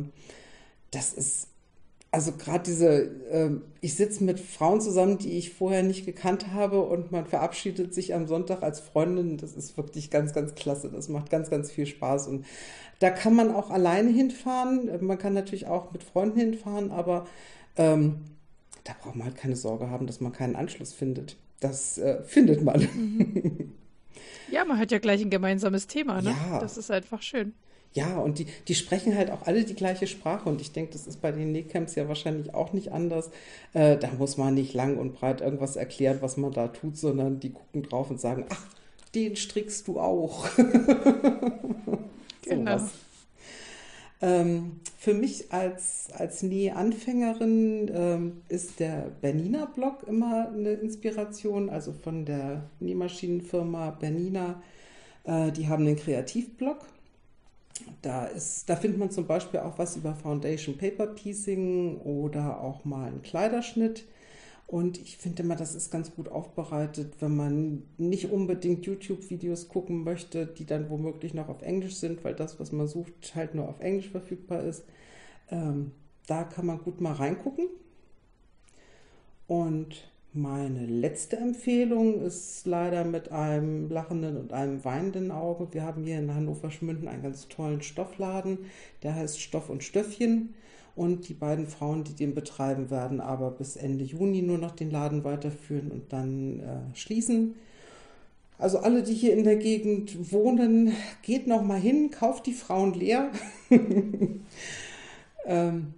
[0.92, 1.50] das ist
[2.10, 6.82] also gerade diese, äh, ich sitze mit Frauen zusammen, die ich vorher nicht gekannt habe
[6.82, 9.38] und man verabschiedet sich am Sonntag als Freundin.
[9.38, 10.90] Das ist wirklich ganz, ganz klasse.
[10.90, 12.28] Das macht ganz, ganz viel Spaß.
[12.28, 12.46] Und
[13.00, 14.90] da kann man auch alleine hinfahren.
[15.06, 17.28] Man kann natürlich auch mit Freunden hinfahren, aber
[17.78, 18.22] ähm,
[18.84, 21.38] da braucht man halt keine Sorge haben, dass man keinen Anschluss findet.
[21.60, 22.82] Das äh, findet man.
[22.82, 23.74] Mhm.
[24.52, 26.30] Ja, man hat ja gleich ein gemeinsames Thema, ne?
[26.30, 26.60] Ja.
[26.60, 27.54] Das ist einfach schön.
[27.94, 30.48] Ja, und die, die sprechen halt auch alle die gleiche Sprache.
[30.48, 33.32] Und ich denke, das ist bei den Nähcamps ja wahrscheinlich auch nicht anders.
[33.74, 37.40] Äh, da muss man nicht lang und breit irgendwas erklären, was man da tut, sondern
[37.40, 38.66] die gucken drauf und sagen, ach,
[39.16, 40.48] den strickst du auch.
[42.44, 42.82] genau.
[44.20, 51.94] Ähm, für mich als, als Nähanfängerin ähm, ist der Bernina Blog immer eine Inspiration, also
[51.94, 54.62] von der Nähmaschinenfirma Bernina.
[55.24, 56.80] Äh, die haben einen Kreativblog.
[58.02, 58.28] Da,
[58.66, 63.22] da findet man zum Beispiel auch was über Foundation Paper Piecing oder auch mal einen
[63.22, 64.06] Kleiderschnitt.
[64.68, 70.04] Und ich finde immer, das ist ganz gut aufbereitet, wenn man nicht unbedingt YouTube-Videos gucken
[70.04, 73.70] möchte, die dann womöglich noch auf Englisch sind, weil das, was man sucht, halt nur
[73.70, 74.84] auf Englisch verfügbar ist.
[75.50, 75.92] Ähm,
[76.28, 77.68] da kann man gut mal reingucken.
[79.48, 85.74] Und meine letzte Empfehlung ist leider mit einem lachenden und einem weinenden Auge.
[85.74, 88.60] Wir haben hier in Hannover Schmünden einen ganz tollen Stoffladen,
[89.02, 90.54] der heißt Stoff und Stöffchen.
[90.98, 94.90] Und die beiden Frauen, die den betreiben, werden aber bis Ende Juni nur noch den
[94.90, 97.54] Laden weiterführen und dann äh, schließen.
[98.58, 100.92] Also alle, die hier in der Gegend wohnen,
[101.22, 103.32] geht noch mal hin, kauft die Frauen leer.
[105.46, 105.94] ähm,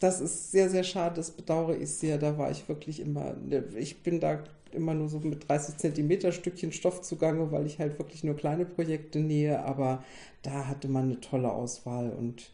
[0.00, 2.16] das ist sehr, sehr schade, das bedauere ich sehr.
[2.16, 3.34] Da war ich wirklich immer,
[3.76, 4.42] ich bin da
[4.72, 8.64] immer nur so mit 30 Zentimeter Stückchen Stoff zugange, weil ich halt wirklich nur kleine
[8.64, 9.62] Projekte nähe.
[9.62, 10.02] Aber
[10.40, 12.53] da hatte man eine tolle Auswahl und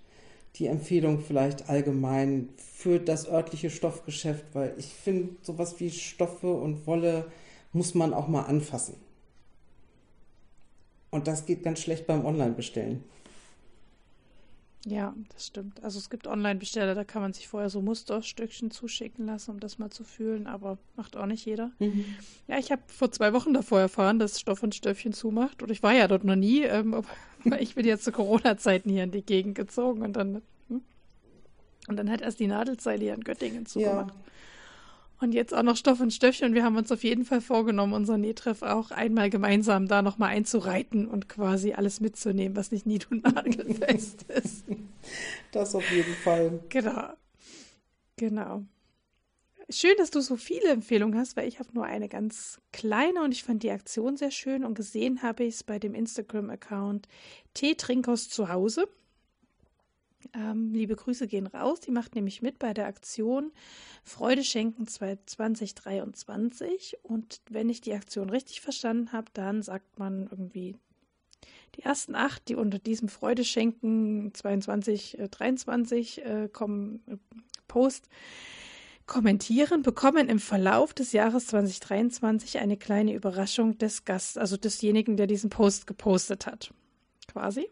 [0.57, 6.87] die Empfehlung vielleicht allgemein für das örtliche Stoffgeschäft, weil ich finde, sowas wie Stoffe und
[6.87, 7.31] Wolle
[7.73, 8.97] muss man auch mal anfassen.
[11.11, 13.05] Und das geht ganz schlecht beim Online-Bestellen.
[14.87, 15.83] Ja, das stimmt.
[15.85, 19.79] Also es gibt Online-Besteller, da kann man sich vorher so Musterstückchen zuschicken lassen, um das
[19.79, 21.71] mal zu fühlen, aber macht auch nicht jeder.
[21.81, 22.05] Mhm.
[22.49, 25.63] Ja, ich habe vor zwei Wochen davor erfahren, dass Stoff und Stöffchen zumacht.
[25.63, 27.09] Und ich war ja dort noch nie, ähm, aber
[27.59, 30.83] ich bin jetzt zu Corona-Zeiten hier in die Gegend gezogen und dann hm?
[31.89, 34.15] und dann hat erst die Nadelzeile hier in Göttingen zugemacht.
[34.15, 34.21] Ja.
[35.21, 36.49] Und jetzt auch noch Stoff und Stöffchen.
[36.49, 40.31] Und wir haben uns auf jeden Fall vorgenommen, unser Nähtreff auch einmal gemeinsam da nochmal
[40.31, 44.65] einzureiten und quasi alles mitzunehmen, was nicht nied- und nagelfest ist.
[45.53, 46.61] Das auf jeden Fall.
[46.71, 47.13] Genau.
[48.17, 48.65] Genau.
[49.73, 53.31] Schön, dass du so viele Empfehlungen hast, weil ich habe nur eine ganz kleine und
[53.31, 57.07] ich fand die Aktion sehr schön und gesehen habe ich es bei dem Instagram-Account
[57.55, 58.89] Teetrinkers zu Hause.
[60.35, 61.79] Ähm, liebe Grüße gehen raus.
[61.79, 63.53] Die macht nämlich mit bei der Aktion
[64.03, 66.99] Freude schenken 2023.
[67.05, 70.75] Und wenn ich die Aktion richtig verstanden habe, dann sagt man irgendwie
[71.77, 77.17] die ersten acht, die unter diesem Freude schenken 22, äh, 23 äh, kommen, äh,
[77.69, 78.09] Post
[79.11, 85.27] kommentieren, bekommen im Verlauf des Jahres 2023 eine kleine Überraschung des Gasts, also desjenigen, der
[85.27, 86.73] diesen Post gepostet hat.
[87.27, 87.69] Quasi.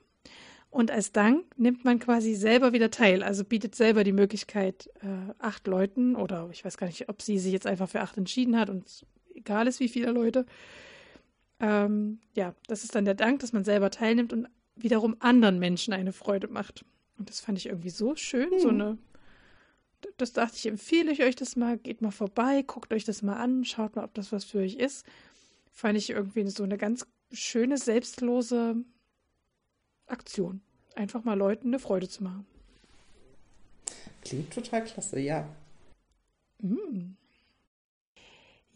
[0.69, 5.33] Und als Dank nimmt man quasi selber wieder teil, also bietet selber die Möglichkeit, äh,
[5.39, 8.59] acht Leuten oder ich weiß gar nicht, ob sie sich jetzt einfach für acht entschieden
[8.59, 10.45] hat und egal ist, wie viele Leute.
[11.61, 15.95] Ähm, ja, das ist dann der Dank, dass man selber teilnimmt und wiederum anderen Menschen
[15.95, 16.85] eine Freude macht.
[17.17, 18.59] Und das fand ich irgendwie so schön, hm.
[18.59, 18.99] so eine.
[20.17, 23.37] Das dachte ich, empfehle ich euch das mal, geht mal vorbei, guckt euch das mal
[23.37, 25.05] an, schaut mal, ob das was für euch ist.
[25.73, 28.77] Fand ich irgendwie so eine ganz schöne, selbstlose
[30.07, 30.61] Aktion.
[30.95, 32.47] Einfach mal Leuten eine Freude zu machen.
[34.23, 35.49] Klingt total klasse, ja.
[36.61, 37.15] Mm.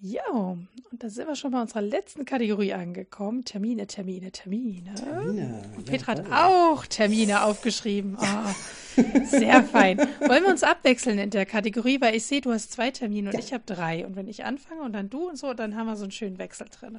[0.04, 3.44] Ja, und da sind wir schon bei unserer letzten Kategorie angekommen.
[3.44, 4.94] Termine, Termine, Termine.
[4.96, 5.62] Termine.
[5.76, 8.18] Und Petra ja, hat auch Termine aufgeschrieben.
[8.20, 9.98] Oh, sehr fein.
[9.98, 13.34] Wollen wir uns abwechseln in der Kategorie, weil ich sehe, du hast zwei Termine und
[13.34, 13.38] ja.
[13.38, 14.04] ich habe drei.
[14.04, 16.38] Und wenn ich anfange und dann du und so, dann haben wir so einen schönen
[16.38, 16.98] Wechsel drin.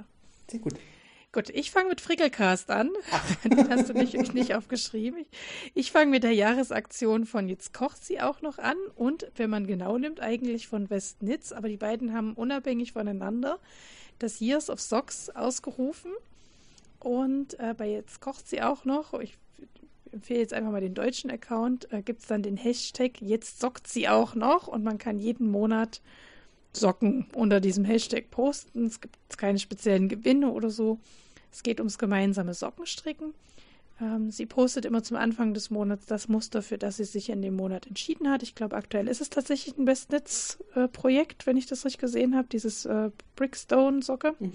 [0.49, 0.75] Sehr gut.
[1.33, 2.91] Gut, ich fange mit Frickelcast an.
[3.43, 5.21] Den hast du nicht, nicht aufgeschrieben.
[5.21, 9.49] Ich, ich fange mit der Jahresaktion von Jetzt kocht sie auch noch an und, wenn
[9.49, 11.51] man genau nimmt, eigentlich von Westnitz.
[11.51, 13.57] Aber die beiden haben unabhängig voneinander
[14.19, 16.11] das Years of Socks ausgerufen.
[16.99, 19.19] Und äh, bei Jetzt kocht sie auch noch.
[19.19, 19.35] Ich
[20.11, 21.91] empfehle jetzt einfach mal den deutschen Account.
[21.91, 25.49] Äh, Gibt es dann den Hashtag Jetzt sockt sie auch noch und man kann jeden
[25.49, 25.99] Monat
[26.73, 28.85] Socken unter diesem Hashtag posten.
[28.85, 30.99] Es gibt keine speziellen Gewinne oder so.
[31.53, 33.35] Es geht ums gemeinsame Sockenstricken.
[34.01, 37.43] Ähm, sie postet immer zum Anfang des Monats das Muster, für das sie sich in
[37.43, 38.41] dem Monat entschieden hat.
[38.41, 42.47] Ich glaube, aktuell ist es tatsächlich ein Bestnetz-Projekt, äh, wenn ich das richtig gesehen habe,
[42.47, 44.33] dieses äh, Brickstone-Socke.
[44.39, 44.53] Mhm.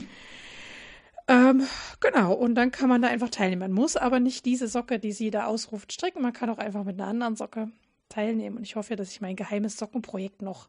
[1.29, 1.66] Ähm,
[2.01, 3.61] genau, und dann kann man da einfach teilnehmen.
[3.61, 6.23] Man muss aber nicht diese Socke, die sie da ausruft, stricken.
[6.23, 7.70] Man kann auch einfach mit einer anderen Socke
[8.09, 8.57] teilnehmen.
[8.57, 10.69] Und ich hoffe, dass ich mein geheimes Sockenprojekt noch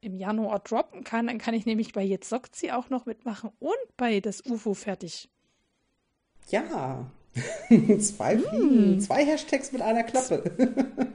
[0.00, 3.50] im Januar droppen kann, dann kann ich nämlich bei Jetzt sockt sie auch noch mitmachen
[3.58, 5.28] und bei das UFO fertig.
[6.48, 7.10] Ja,
[8.00, 9.00] zwei, mm.
[9.00, 10.50] zwei Hashtags mit einer Klappe.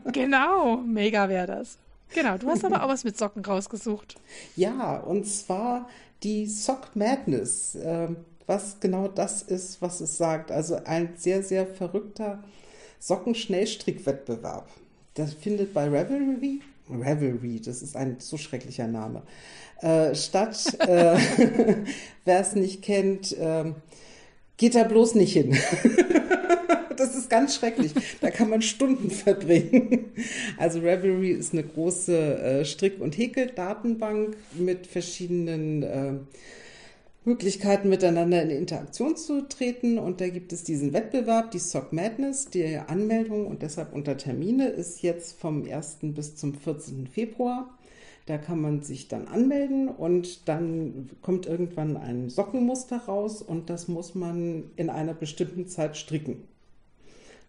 [0.13, 1.77] genau, mega wäre das.
[2.13, 4.15] Genau, du hast aber auch was mit Socken rausgesucht.
[4.55, 5.89] Ja, und zwar
[6.23, 8.07] die Sock Madness, äh,
[8.47, 10.51] was genau das ist, was es sagt.
[10.51, 12.43] Also ein sehr, sehr verrückter
[12.99, 14.69] Sockenschnellstrickwettbewerb.
[15.15, 19.23] Das findet bei Revelry Revelry, das ist ein so schrecklicher Name.
[19.81, 21.17] Äh, statt, äh,
[22.25, 23.73] wer es nicht kennt, äh,
[24.57, 25.57] geht da bloß nicht hin.
[26.97, 27.93] das ist ganz schrecklich.
[28.21, 30.11] Da kann man Stunden verbringen.
[30.57, 36.13] Also Revelry ist eine große äh, Strick- und Häkel-Datenbank mit verschiedenen äh,
[37.25, 39.97] Möglichkeiten, miteinander in Interaktion zu treten.
[39.97, 42.49] Und da gibt es diesen Wettbewerb, die Sock Madness.
[42.49, 45.97] Die Anmeldung und deshalb unter Termine ist jetzt vom 1.
[46.01, 47.07] bis zum 14.
[47.07, 47.75] Februar.
[48.27, 53.87] Da kann man sich dann anmelden und dann kommt irgendwann ein Sockenmuster raus und das
[53.87, 56.43] muss man in einer bestimmten Zeit stricken.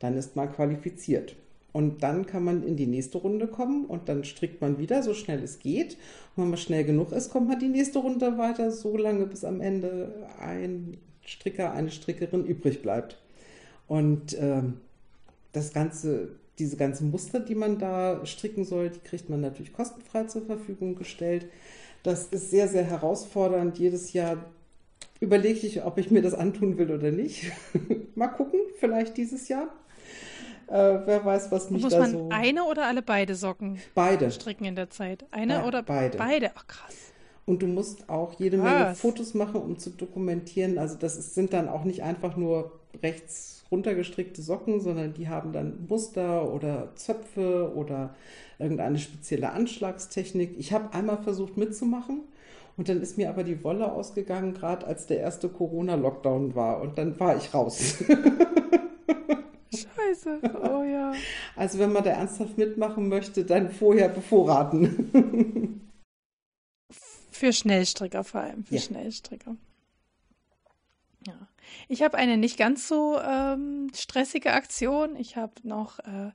[0.01, 1.37] Dann ist man qualifiziert.
[1.77, 5.13] Und dann kann man in die nächste Runde kommen und dann strickt man wieder, so
[5.13, 5.99] schnell es geht.
[6.35, 9.45] Und wenn man schnell genug ist, kommt man die nächste Runde weiter, so lange bis
[9.45, 13.19] am Ende ein Stricker, eine Strickerin übrig bleibt.
[13.89, 14.63] Und äh,
[15.53, 20.25] das Ganze, diese ganzen Muster, die man da stricken soll, die kriegt man natürlich kostenfrei
[20.25, 21.45] zur Verfügung gestellt.
[22.03, 23.79] Das ist sehr, sehr herausfordernd.
[23.79, 24.47] Jedes Jahr
[25.21, 27.53] überlege ich, ob ich mir das antun will oder nicht.
[28.15, 29.69] Mal gucken, vielleicht dieses Jahr.
[30.69, 30.73] Äh,
[31.07, 32.29] wer weiß, was mich Muss da man so...
[32.31, 34.31] eine oder alle beide Socken beide.
[34.31, 35.25] stricken in der Zeit?
[35.31, 36.19] Eine ja, oder beide?
[36.19, 36.95] Beide, ach krass.
[37.45, 39.01] Und du musst auch jede Menge was?
[39.01, 40.79] Fotos machen, um zu dokumentieren.
[40.79, 42.73] Also das ist, sind dann auch nicht einfach nur
[43.03, 48.15] rechts runtergestrickte Socken, sondern die haben dann Muster oder Zöpfe oder
[48.59, 50.55] irgendeine spezielle Anschlagstechnik.
[50.59, 52.23] Ich habe einmal versucht mitzumachen
[52.77, 56.99] und dann ist mir aber die Wolle ausgegangen, gerade als der erste Corona-Lockdown war und
[56.99, 57.97] dann war ich raus.
[60.07, 61.13] Scheiße, oh ja.
[61.57, 65.81] Also wenn man da ernsthaft mitmachen möchte, dann vorher bevorraten.
[67.31, 68.81] Für Schnellstricker vor allem, für Ja.
[68.81, 69.57] Schnellstricker.
[71.89, 75.17] Ich habe eine nicht ganz so ähm, stressige Aktion.
[75.17, 76.33] Ich habe noch äh,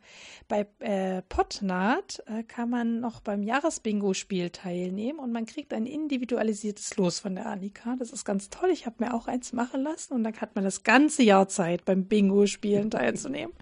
[0.47, 6.95] bei äh, Potnaht äh, kann man noch beim Jahresbingo-Spiel teilnehmen und man kriegt ein individualisiertes
[6.97, 7.95] Los von der Annika.
[7.97, 8.69] Das ist ganz toll.
[8.71, 11.85] Ich habe mir auch eins machen lassen und dann hat man das ganze Jahr Zeit,
[11.85, 13.53] beim Bingo-Spielen teilzunehmen.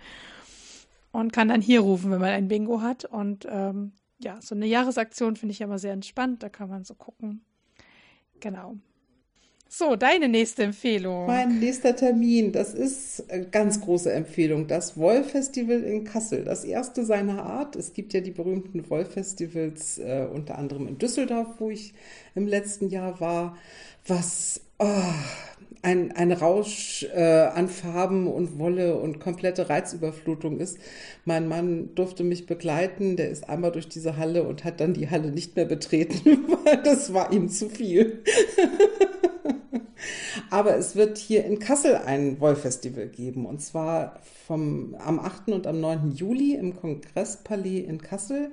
[1.11, 3.05] Und kann dann hier rufen, wenn man ein Bingo hat.
[3.05, 6.43] Und ähm, ja, so eine Jahresaktion finde ich ja immer sehr entspannt.
[6.43, 7.43] Da kann man so gucken.
[8.39, 8.77] Genau.
[9.71, 11.27] So, deine nächste Empfehlung.
[11.27, 16.43] Mein nächster Termin, das ist eine ganz große Empfehlung, das Woll-Festival in Kassel.
[16.43, 17.75] Das erste seiner Art.
[17.75, 21.93] Es gibt ja die berühmten Woll-Festivals, äh, unter anderem in Düsseldorf, wo ich
[22.33, 23.57] im letzten Jahr war,
[24.07, 24.87] was oh,
[25.83, 30.79] ein, ein Rausch äh, an Farben und Wolle und komplette Reizüberflutung ist.
[31.25, 35.11] Mein Mann durfte mich begleiten, der ist einmal durch diese Halle und hat dann die
[35.11, 38.23] Halle nicht mehr betreten, weil das war ihm zu viel.
[40.49, 45.49] Aber es wird hier in Kassel ein Wollfestival geben und zwar vom, am 8.
[45.49, 46.11] und am 9.
[46.15, 48.51] Juli im Kongresspalais in Kassel.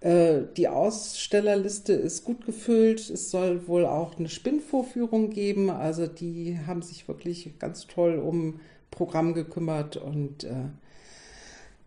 [0.00, 3.10] Äh, Die Ausstellerliste ist gut gefüllt.
[3.10, 5.70] Es soll wohl auch eine Spinnvorführung geben.
[5.70, 8.60] Also die haben sich wirklich ganz toll um
[8.90, 10.68] Programm gekümmert und äh,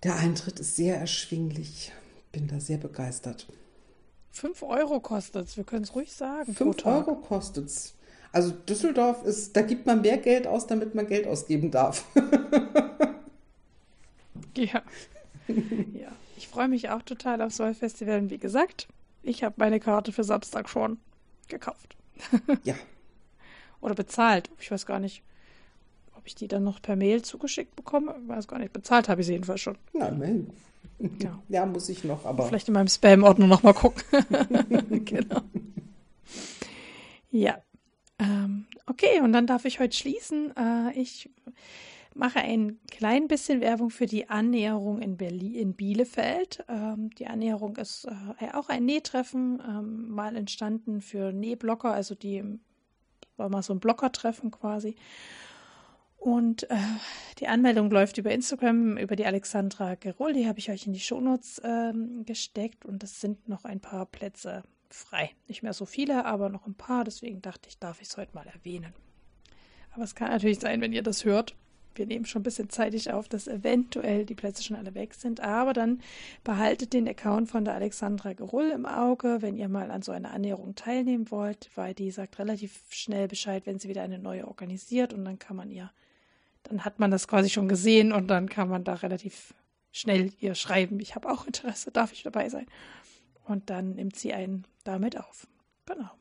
[0.04, 1.92] der Eintritt ist sehr erschwinglich.
[2.32, 3.48] Bin da sehr begeistert.
[4.30, 6.56] Fünf Euro kostet es, wir können es ruhig sagen.
[6.56, 7.08] pro Fünf Tag.
[7.08, 7.97] Euro kostet's.
[8.32, 12.06] Also Düsseldorf ist, da gibt man mehr Geld aus, damit man Geld ausgeben darf.
[14.56, 14.82] Ja.
[15.94, 16.10] ja.
[16.36, 18.18] Ich freue mich auch total aufs Wollfestival.
[18.20, 18.88] Und wie gesagt,
[19.22, 20.98] ich habe meine Karte für Samstag schon
[21.48, 21.96] gekauft.
[22.64, 22.74] Ja,
[23.82, 24.50] Oder bezahlt.
[24.60, 25.22] Ich weiß gar nicht,
[26.16, 28.16] ob ich die dann noch per Mail zugeschickt bekomme.
[28.24, 28.74] Ich weiß gar nicht.
[28.74, 29.78] Bezahlt habe ich sie jedenfalls schon.
[29.94, 30.50] na immerhin.
[31.22, 31.38] Ja.
[31.50, 34.02] Ja, muss ich noch, aber Vielleicht in meinem Spam-Ordner nochmal gucken.
[35.06, 35.42] genau.
[37.30, 37.60] Ja.
[38.20, 40.56] Ähm, okay, und dann darf ich heute schließen.
[40.56, 41.30] Äh, ich
[42.18, 46.66] mache ein klein bisschen Werbung für die Annäherung in Berlin, in Bielefeld.
[46.68, 48.08] Ähm, die Annäherung ist
[48.40, 52.44] äh, auch ein Nähtreffen, ähm, mal entstanden für Nähblocker, also die
[53.38, 54.96] war mal so ein Blockertreffen quasi.
[56.18, 56.78] Und äh,
[57.40, 61.00] die Anmeldung läuft über Instagram, über die Alexandra Gerol, die habe ich euch in die
[61.00, 65.32] Shownotes ähm, gesteckt und es sind noch ein paar Plätze frei.
[65.48, 68.34] Nicht mehr so viele, aber noch ein paar, deswegen dachte ich, darf ich es heute
[68.34, 68.94] mal erwähnen.
[69.92, 71.56] Aber es kann natürlich sein, wenn ihr das hört.
[71.96, 75.40] Wir nehmen schon ein bisschen zeitig auf, dass eventuell die Plätze schon alle weg sind.
[75.40, 76.02] Aber dann
[76.44, 80.32] behaltet den Account von der Alexandra Gerull im Auge, wenn ihr mal an so einer
[80.32, 85.14] Annäherung teilnehmen wollt, weil die sagt relativ schnell Bescheid, wenn sie wieder eine neue organisiert
[85.14, 85.92] und dann kann man ihr,
[86.64, 89.56] dann hat man das quasi schon gesehen und dann kann man da relativ
[89.92, 92.68] schnell ihr schreiben, ich habe auch Interesse, darf ich dabei sein.
[93.48, 95.48] Und dann nimmt sie einen damit auf.
[95.86, 96.12] Genau.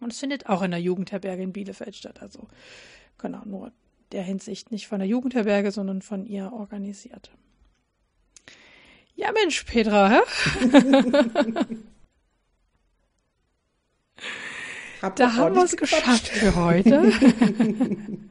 [0.00, 2.20] Und es findet auch in der Jugendherberge in Bielefeld statt.
[2.20, 2.46] Also,
[3.16, 3.72] genau, nur
[4.12, 7.32] der Hinsicht nicht von der Jugendherberge, sondern von ihr organisiert.
[9.14, 10.10] Ja, Mensch, Petra,
[15.16, 17.10] da haben wir es geschafft für heute.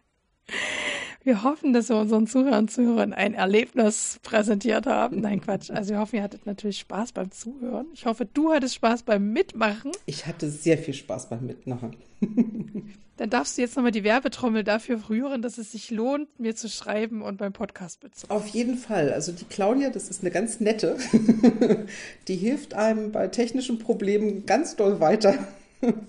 [1.27, 5.19] Wir hoffen, dass wir unseren Zuhörern und Zuhörern ein Erlebnis präsentiert haben.
[5.19, 5.69] Nein, Quatsch.
[5.69, 7.87] Also wir hoffen, ihr hattet natürlich Spaß beim Zuhören.
[7.93, 9.91] Ich hoffe, du hattest Spaß beim Mitmachen.
[10.05, 11.97] Ich hatte sehr viel Spaß beim Mitmachen.
[13.17, 16.69] Dann darfst du jetzt nochmal die Werbetrommel dafür rühren, dass es sich lohnt, mir zu
[16.69, 18.41] schreiben und beim Podcast mitzumachen.
[18.41, 19.11] Auf jeden Fall.
[19.11, 20.95] Also die Claudia, das ist eine ganz nette.
[22.29, 25.37] Die hilft einem bei technischen Problemen ganz doll weiter.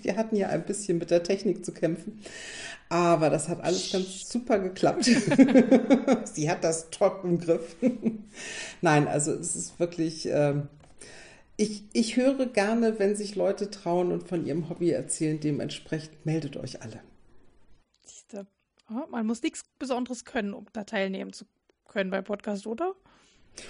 [0.01, 2.21] Wir hatten ja ein bisschen mit der Technik zu kämpfen.
[2.91, 5.05] Aber das hat alles ganz super geklappt.
[6.25, 7.77] Sie hat das top im Griff.
[8.81, 10.27] Nein, also es ist wirklich.
[10.27, 10.69] Ähm,
[11.57, 15.41] ich, ich höre gerne, wenn sich Leute trauen und von ihrem Hobby erzählen.
[15.41, 17.01] Dementsprechend meldet euch alle.
[18.07, 18.47] Siehste.
[19.11, 21.45] Man muss nichts Besonderes können, um da teilnehmen zu
[21.89, 22.95] können beim Podcast, oder?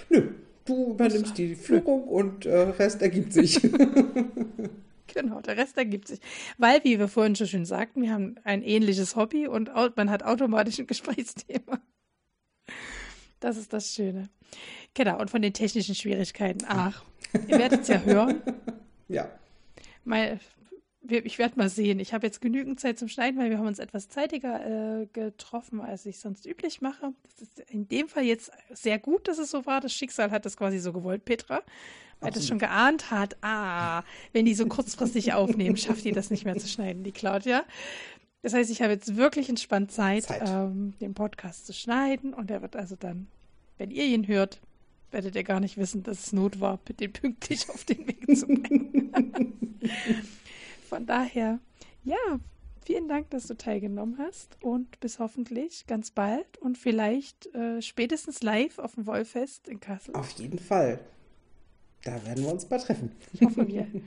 [0.09, 0.33] Nö,
[0.65, 3.59] du übernimmst die Führung und äh, Rest ergibt sich.
[5.13, 6.19] Genau, der Rest ergibt sich.
[6.57, 10.23] Weil, wie wir vorhin schon schön sagten, wir haben ein ähnliches Hobby und man hat
[10.23, 11.79] automatisch ein Gesprächsthema.
[13.39, 14.29] Das ist das Schöne.
[14.93, 16.65] Genau, und von den technischen Schwierigkeiten.
[16.67, 17.03] Ach,
[17.47, 18.41] ihr werdet es ja hören.
[19.07, 19.29] ja.
[20.03, 20.39] Mal,
[21.01, 21.99] ich werde mal sehen.
[21.99, 25.79] Ich habe jetzt genügend Zeit zum Schneiden, weil wir haben uns etwas zeitiger äh, getroffen,
[25.81, 27.13] als ich sonst üblich mache.
[27.23, 29.79] Das ist in dem Fall jetzt sehr gut, dass es so war.
[29.79, 31.63] Das Schicksal hat das quasi so gewollt, Petra.
[32.21, 36.45] Weil das schon geahnt hat, ah, wenn die so kurzfristig aufnehmen, schafft die das nicht
[36.45, 37.63] mehr zu schneiden, die Claudia.
[38.41, 40.41] Das heißt, ich habe jetzt wirklich entspannt Zeit, Zeit.
[40.45, 43.27] Ähm, den Podcast zu schneiden und er wird also dann,
[43.77, 44.59] wenn ihr ihn hört,
[45.11, 48.47] werdet ihr gar nicht wissen, dass es Not war, den pünktlich auf den Weg zu
[48.47, 49.11] bringen.
[50.87, 51.59] Von daher,
[52.03, 52.17] ja,
[52.85, 58.41] vielen Dank, dass du teilgenommen hast und bis hoffentlich ganz bald und vielleicht äh, spätestens
[58.41, 60.15] live auf dem Wollfest in Kassel.
[60.15, 60.99] Auf jeden Fall.
[62.03, 63.11] Da werden wir uns mal treffen.
[63.41, 63.87] Hoffen wir.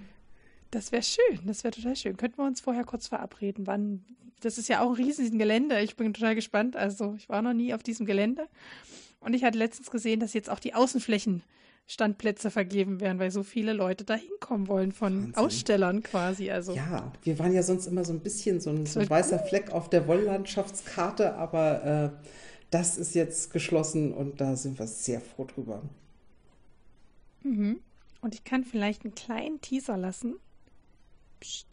[0.72, 2.16] Das wäre schön, das wäre total schön.
[2.16, 4.06] Könnten wir uns vorher kurz verabreden, wann.
[4.40, 5.78] Das ist ja auch ein riesiges Gelände.
[5.80, 6.76] Ich bin total gespannt.
[6.76, 8.48] Also, ich war noch nie auf diesem Gelände.
[9.20, 13.74] Und ich hatte letztens gesehen, dass jetzt auch die Außenflächenstandplätze vergeben werden, weil so viele
[13.74, 15.34] Leute da hinkommen wollen von Wahnsinn.
[15.34, 16.50] Ausstellern quasi.
[16.50, 16.72] Also.
[16.72, 19.48] Ja, wir waren ja sonst immer so ein bisschen so ein, so ein weißer cool.
[19.48, 22.26] Fleck auf der Wolllandschaftskarte, aber äh,
[22.70, 25.82] das ist jetzt geschlossen und da sind wir sehr froh drüber.
[27.42, 27.80] Mhm.
[28.20, 30.36] Und ich kann vielleicht einen kleinen Teaser lassen.
[31.40, 31.66] Psst.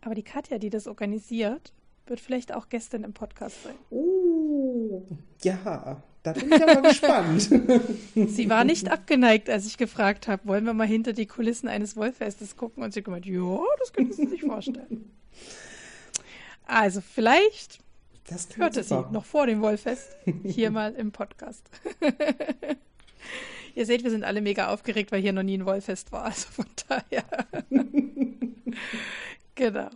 [0.00, 1.72] Aber die Katja, die das organisiert,
[2.06, 3.74] wird vielleicht auch gestern im Podcast sein.
[3.90, 5.02] Oh,
[5.42, 7.42] ja, da bin ich aber gespannt.
[8.14, 11.96] Sie war nicht abgeneigt, als ich gefragt habe, wollen wir mal hinter die Kulissen eines
[11.96, 12.82] Wollfestes gucken?
[12.82, 15.10] Und sie hat gemeint, ja, das können Sie sich vorstellen.
[16.66, 17.80] Also vielleicht
[18.56, 21.68] hörte sie noch vor dem Wollfest hier mal im Podcast.
[23.78, 26.24] Ihr seht, wir sind alle mega aufgeregt, weil hier noch nie ein Wollfest war.
[26.24, 27.22] Also von daher.
[29.54, 29.88] genau.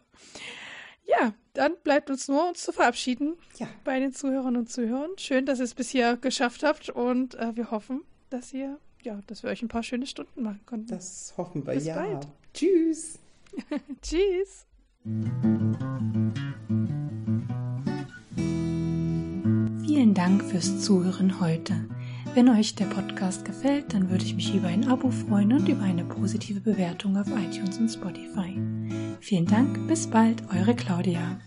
[1.05, 3.67] Ja, dann bleibt uns nur, uns zu verabschieden ja.
[3.83, 5.11] bei den Zuhörern und Zuhörern.
[5.17, 9.19] Schön, dass ihr es bis hier geschafft habt und äh, wir hoffen, dass ihr, ja,
[9.27, 10.87] dass wir euch ein paar schöne Stunden machen konnten.
[10.87, 11.97] Das hoffen wir, bis ja.
[11.97, 12.29] Bald.
[12.55, 13.19] Tschüss.
[14.01, 14.65] Tschüss.
[19.85, 21.85] Vielen Dank fürs Zuhören heute.
[22.35, 25.83] Wenn euch der Podcast gefällt, dann würde ich mich über ein Abo freuen und über
[25.83, 28.59] eine positive Bewertung auf iTunes und Spotify.
[29.21, 31.39] Vielen Dank, bis bald, eure Claudia.